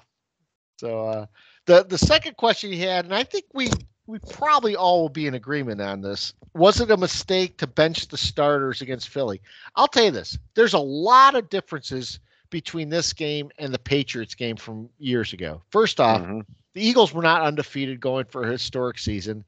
[0.84, 1.26] So uh,
[1.65, 3.69] the the second question he had, and I think we
[4.05, 6.34] we probably all will be in agreement on this.
[6.53, 9.41] Was it a mistake to bench the starters against Philly?
[9.76, 12.19] I'll tell you this: there's a lot of differences
[12.49, 15.61] between this game and the Patriots game from years ago.
[15.72, 16.45] First off, Mhm.
[16.73, 19.45] the Eagles were not undefeated going for a historic season.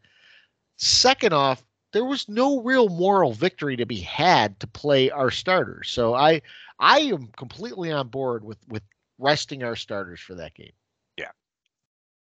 [0.77, 5.89] Second off, there was no real moral victory to be had to play our starters.
[5.89, 6.41] So I
[6.79, 8.83] I am completely on board with with
[9.19, 10.73] resting our starters for that game.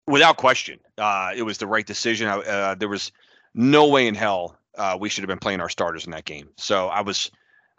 [0.06, 2.28] Without question, uh, it was the right decision.
[2.28, 3.10] Uh, there was
[3.54, 6.48] no way in hell uh, we should have been playing our starters in that game.
[6.56, 7.30] So I was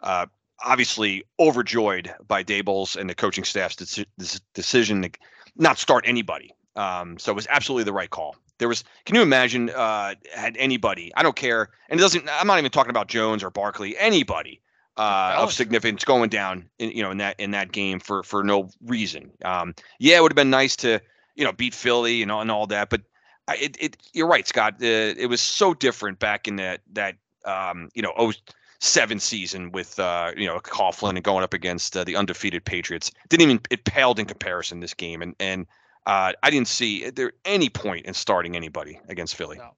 [0.02, 0.26] uh,
[0.64, 5.10] obviously overjoyed by Daboll's and the coaching staff's this decision to
[5.56, 6.52] not start anybody.
[6.74, 8.36] Um, so it was absolutely the right call.
[8.58, 8.84] There was.
[9.04, 9.70] Can you imagine?
[9.70, 11.12] Uh, had anybody?
[11.14, 12.26] I don't care, and it doesn't.
[12.30, 13.96] I'm not even talking about Jones or Barkley.
[13.98, 14.60] Anybody
[14.96, 18.42] uh, of significance going down, in, you know, in that in that game for for
[18.42, 19.30] no reason.
[19.44, 21.00] Um, yeah, it would have been nice to
[21.36, 23.02] you know beat Philly and all, and all that, but
[23.48, 24.74] I, it, it you're right, Scott.
[24.74, 28.32] Uh, it was so different back in that that um, you know
[28.80, 33.10] 07 season with uh, you know Coughlin and going up against uh, the undefeated Patriots.
[33.28, 35.66] Didn't even it paled in comparison this game, and and
[36.06, 39.58] uh, I didn't see there any point in starting anybody against Philly.
[39.58, 39.70] No.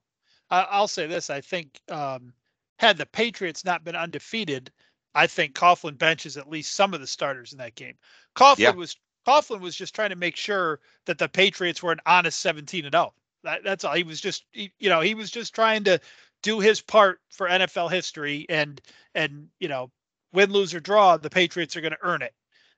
[0.51, 2.33] I'll say this: I think um,
[2.79, 4.71] had the Patriots not been undefeated,
[5.13, 7.95] I think Coughlin benches at least some of the starters in that game.
[8.35, 8.71] Coughlin Yeah.
[8.71, 8.95] was
[9.29, 12.93] Coughlin was just trying to make sure that the Patriots were an honest 17 and
[12.93, 13.13] 0.
[13.43, 13.93] That, that's all.
[13.93, 15.99] He was just, he, you know, he was just trying to
[16.41, 18.81] do his part for NFL history and
[19.13, 19.91] and you know
[20.31, 22.33] win lose or draw the Patriots are going to earn it.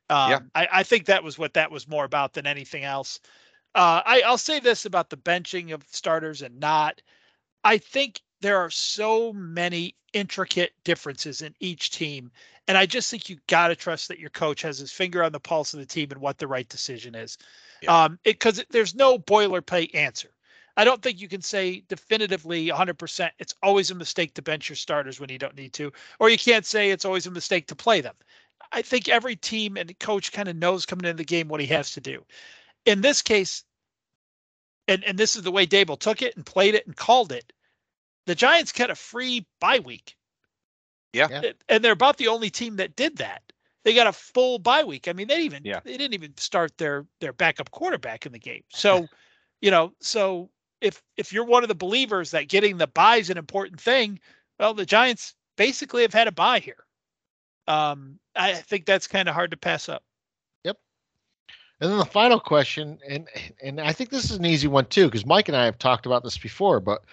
[0.09, 0.39] Um, Yeah.
[0.55, 3.19] I, I think that was what that was more about than anything else.
[3.75, 7.01] Uh, I, I'll say this about the benching of starters and not.
[7.63, 12.31] I think there are so many intricate differences in each team.
[12.67, 15.31] And I just think you got to trust that your coach has his finger on
[15.31, 17.37] the pulse of the team and what the right decision is.
[17.81, 18.03] Yeah.
[18.03, 20.29] Um, because there's no boilerplate answer.
[20.77, 24.75] I don't think you can say definitively 100% it's always a mistake to bench your
[24.75, 27.75] starters when you don't need to, or you can't say it's always a mistake to
[27.75, 28.15] play them.
[28.71, 31.67] I think every team and coach kind of knows coming into the game what he
[31.67, 32.23] has to do.
[32.85, 33.63] In this case,
[34.87, 37.51] and, and this is the way Daboll took it and played it and called it,
[38.25, 40.15] the Giants get a free bye week.
[41.13, 41.27] Yeah.
[41.29, 41.41] Yeah.
[41.45, 43.41] And- And they're about the only team that did that.
[43.83, 45.07] They got a full bye week.
[45.07, 45.79] I mean, they even Yeah.
[45.83, 48.63] they didn't even start their their backup quarterback in the game.
[48.73, 49.07] So,
[49.61, 50.49] you know, so
[50.81, 54.19] if if you're one of the believers that getting the bye is an important thing,
[54.59, 56.85] well, the Giants basically have had a bye here.
[57.67, 60.03] Um, I think that's kind of hard to pass up.
[60.63, 60.77] Yep.
[61.79, 63.27] And then the final question, and
[63.61, 66.05] and I think this is an easy one too, because Mike and I have talked
[66.05, 66.79] about this before.
[66.79, 67.03] But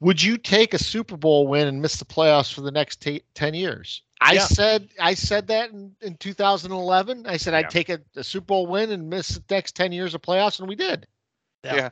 [0.00, 3.18] would you take a Super Bowl win and miss the playoffs for the next ta
[3.34, 4.02] ten years?
[4.20, 4.46] I Yeah.
[4.46, 7.26] said I said that in, in 2011.
[7.26, 7.58] I said Yeah.
[7.58, 10.58] I'd take a, a Super Bowl win and miss the next ten years of playoffs,
[10.60, 11.06] and we did.
[11.64, 11.90] Yeah.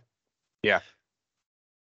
[0.63, 0.81] Yeah.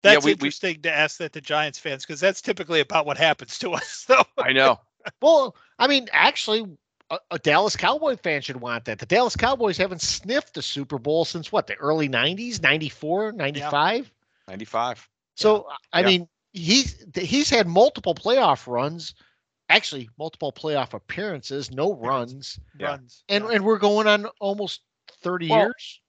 [0.03, 3.17] That's we- we- interesting to ask that to Giants fans because that's typically about what
[3.17, 4.05] happens to us.
[4.07, 4.23] though.
[4.37, 4.79] I know.
[5.21, 6.65] Well, I mean, actually,
[7.11, 8.97] a, a Dallas Cowboy fan should want that.
[8.99, 14.11] The Dallas Cowboys haven't sniffed a Super Bowl since what, the early 90s, 94, 95?
[14.47, 15.09] 95.
[15.41, 16.07] So, I Yeah.
[16.07, 19.15] mean, he's he's had multiple playoff runs,
[19.69, 22.59] actually, multiple playoff appearances, no runs.
[22.79, 22.87] Yeah.
[22.87, 23.23] runs.
[23.29, 23.51] And, yeah.
[23.55, 24.81] and we're going on almost
[25.23, 25.99] 30 Well, years.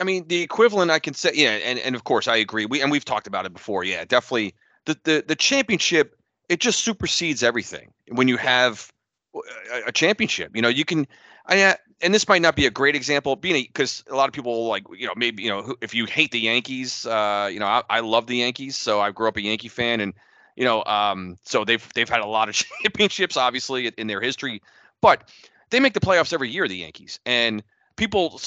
[0.00, 2.64] I mean, the equivalent I can say, yeah, and, and of course I agree.
[2.64, 3.84] We and we've talked about it before.
[3.84, 4.54] Yeah, definitely.
[4.86, 6.16] The the the championship
[6.48, 8.90] it just supersedes everything when you have
[9.34, 9.40] uh,
[9.72, 10.56] a, a championship.
[10.56, 11.06] You know, you can.
[11.46, 14.32] I uh, and this might not be a great example, being because a lot of
[14.32, 17.66] people like you know maybe you know if you hate the Yankees, uh, you know
[17.66, 20.14] I, I love the Yankees, so I grew up a Yankee fan, and
[20.56, 24.62] you know um so they've they've had a lot of championships obviously in their history,
[25.00, 25.28] but
[25.70, 27.62] they make the playoffs every year, the Yankees, and
[27.96, 28.40] people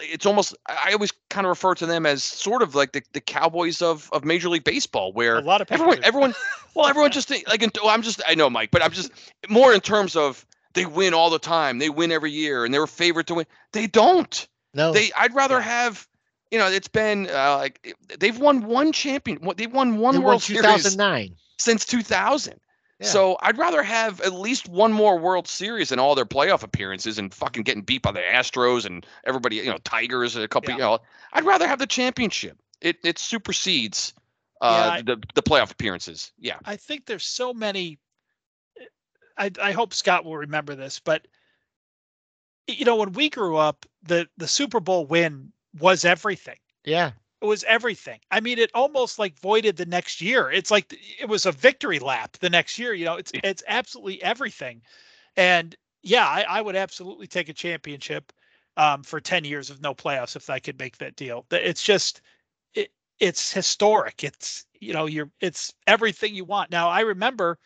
[0.00, 3.20] it's almost I always kind of refer to them as sort of like the, the
[3.20, 6.34] Cowboys of, of Major League Baseball, where a lot of people everyone everyone
[6.74, 9.10] well everyone just think- like in- I'm just I know Mike, but I'm just
[9.48, 10.46] more in terms of
[10.78, 13.46] they win all the time, they win every year, and they're a favorite to win.
[13.72, 14.48] They don't.
[14.74, 14.92] No.
[14.92, 15.62] They I'd rather Yeah.
[15.62, 16.08] have
[16.50, 20.18] you know it's been uh, like they've won one champion, what- they've won one they
[20.20, 21.36] World won Series 2009.
[21.58, 22.60] since 2000.
[23.00, 23.06] Yeah.
[23.06, 27.16] So I'd rather have at least one more World Series in all their playoff appearances
[27.18, 30.76] and fucking getting beat by the Astros and everybody, you know, Tigers a couple, Yeah.
[30.76, 30.98] you know.
[31.32, 32.58] I'd rather have the championship.
[32.80, 34.14] It it supersedes
[34.60, 36.32] uh, Yeah, I- the the playoff appearances.
[36.38, 36.58] Yeah.
[36.64, 37.98] I think there's so many.
[39.38, 41.26] I, I hope Scott will remember this, but
[42.66, 46.58] you know, when we grew up, the the Super Bowl win was everything.
[46.84, 47.12] Yeah.
[47.40, 48.18] It was everything.
[48.30, 50.50] I mean, it almost like voided the next year.
[50.50, 52.92] It's like it was a victory lap the next year.
[52.92, 54.82] You know, it's it's absolutely everything.
[55.36, 58.32] And yeah, I, I would absolutely take a championship
[58.76, 61.46] um, for ten years of no playoffs if I could make that deal.
[61.52, 62.22] It's just
[62.74, 62.90] it
[63.20, 64.24] it's historic.
[64.24, 66.72] It's you know you're it's everything you want.
[66.72, 67.58] Now I remember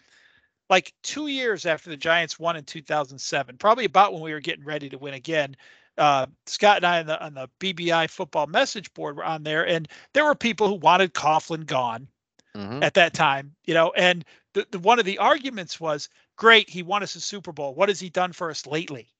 [0.72, 4.64] like two years after the Giants won in 2007, probably about when we were getting
[4.64, 5.54] ready to win again.
[5.98, 9.66] Uh, Scott and I on the on the BBI football message board were on there,
[9.68, 12.08] and there were people who wanted Coughlin gone
[12.56, 12.82] Mhm.
[12.82, 13.92] at that time, you know.
[13.98, 14.24] And
[14.54, 17.74] the, the one of the arguments was, "Great, he won us a Super Bowl.
[17.74, 19.12] What has he done for us lately?"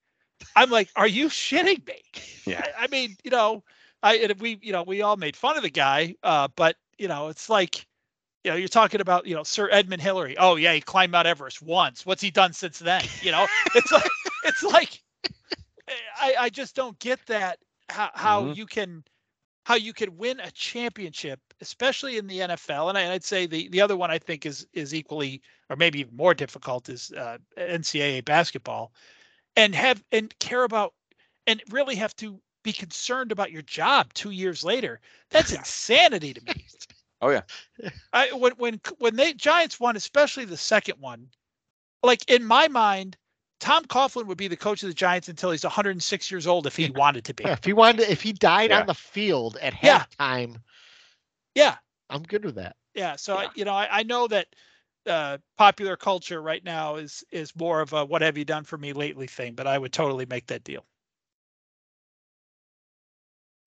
[0.57, 2.03] I'm like, "Are you shitting me?"
[2.47, 2.65] Yeah.
[2.79, 3.63] I, I mean, you know,
[4.03, 7.09] I and we, you know, we all made fun of the guy, uh, but you
[7.09, 7.87] know, it's like,
[8.45, 10.37] you know, you're talking about, you know, Sir Edmund Hillary.
[10.39, 12.05] Oh yeah, he climbed Mount Everest once.
[12.07, 13.13] What's he done since then?
[13.21, 14.11] You know, it's like,
[14.45, 15.03] it's like,
[16.21, 17.59] I, I just don't get that
[17.89, 18.53] how how Mhm.
[18.53, 19.05] you can
[19.65, 22.89] how you can win a championship, especially in the NFL.
[22.89, 26.01] And I, I'd say the the other one I think is is equally or maybe
[26.01, 28.93] even more difficult is uh, NCAA basketball,
[29.57, 30.95] and have and care about
[31.47, 35.01] and really have to be concerned about your job two years later.
[35.31, 36.65] That's insanity to me.
[37.23, 37.43] Oh yeah.
[38.13, 41.31] I when when when they Giants won, especially the second one,
[42.03, 43.17] like in my mind,
[43.61, 46.77] Tom Coughlin would be the coach of the Giants until he's 106 years old if
[46.77, 47.45] he wanted to be.
[47.45, 48.81] Yeah, if he wanted, to, if he died Yeah.
[48.81, 50.63] on the field at halftime,
[51.55, 51.79] Yeah,
[52.11, 52.77] I'm good with that.
[52.95, 53.17] yeah.
[53.17, 54.49] So I, you know, I, I know that
[55.07, 58.79] uh, popular culture right now is is more of a "what have you done for
[58.79, 60.85] me lately" thing, but I would totally make that deal.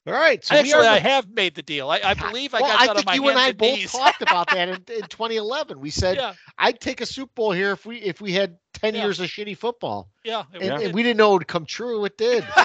[0.08, 0.44] All right.
[0.46, 1.90] So Actually, are I have made the deal.
[1.90, 3.58] I, I believe I well, got I that on think my you and I hands
[3.58, 3.92] both knees.
[3.92, 5.80] talked about that in, in 2011.
[5.80, 8.94] We said yeah, I'd take a Super Bowl here if we if we had 10
[8.94, 9.04] Yeah.
[9.04, 10.44] years of shitty football, yeah.
[10.54, 12.06] it and, was- and we didn't know it would come true.
[12.06, 12.46] It did.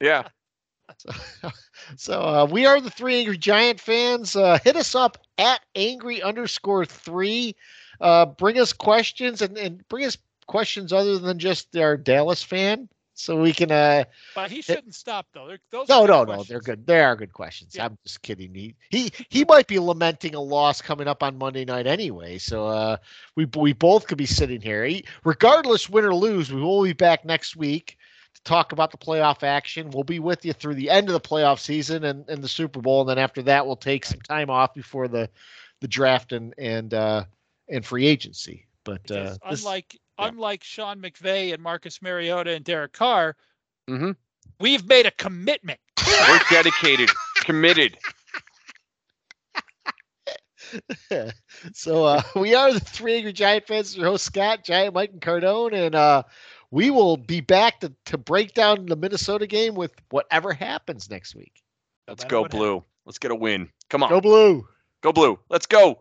[0.00, 0.28] Yeah.
[1.96, 4.36] So uh, we are the three angry giant fans.
[4.36, 7.56] Uh, hit us up at angry underscore three.
[8.00, 10.16] Uh, bring us questions and, and bring us
[10.46, 12.88] questions other than just our Dallas fan,
[13.20, 13.70] so we can.
[13.70, 15.56] Uh, but he shouldn't stop though.
[15.70, 16.86] Those no, no, good no, they're good.
[16.86, 17.74] They are good questions.
[17.74, 17.86] Yeah.
[17.86, 18.54] I'm just kidding.
[18.54, 22.38] He he he might be lamenting a loss coming up on Monday night anyway.
[22.38, 22.96] So uh,
[23.36, 24.84] we we both could be sitting here.
[24.84, 27.96] He, regardless, win or lose, we will be back next week
[28.34, 29.90] to talk about the playoff action.
[29.90, 32.80] We'll be with you through the end of the playoff season and, and the Super
[32.80, 35.28] Bowl, and then after that, we'll take some time off before the
[35.80, 37.24] the draft and and uh,
[37.68, 38.66] and free agency.
[38.84, 40.28] But uh, this- unlike yeah.
[40.28, 43.36] unlike Sean McVay and Marcus Mariota and Derek Carr,
[43.88, 44.16] Mhm.
[44.60, 45.80] we've made a commitment.
[46.06, 47.98] We're dedicated, committed.
[51.72, 53.96] so uh, we are the three angry giant fans.
[53.96, 56.22] Your host Scott, Giant Mike, and Cardone, and uh,
[56.70, 61.34] we will be back to to break down the Minnesota game with whatever happens next
[61.34, 61.62] week.
[62.06, 62.84] Let's go what blue.
[63.04, 63.68] Let's get a win.
[63.88, 64.10] Come on.
[64.10, 64.66] Go blue.
[65.00, 65.38] Go blue.
[65.48, 66.00] Let's go.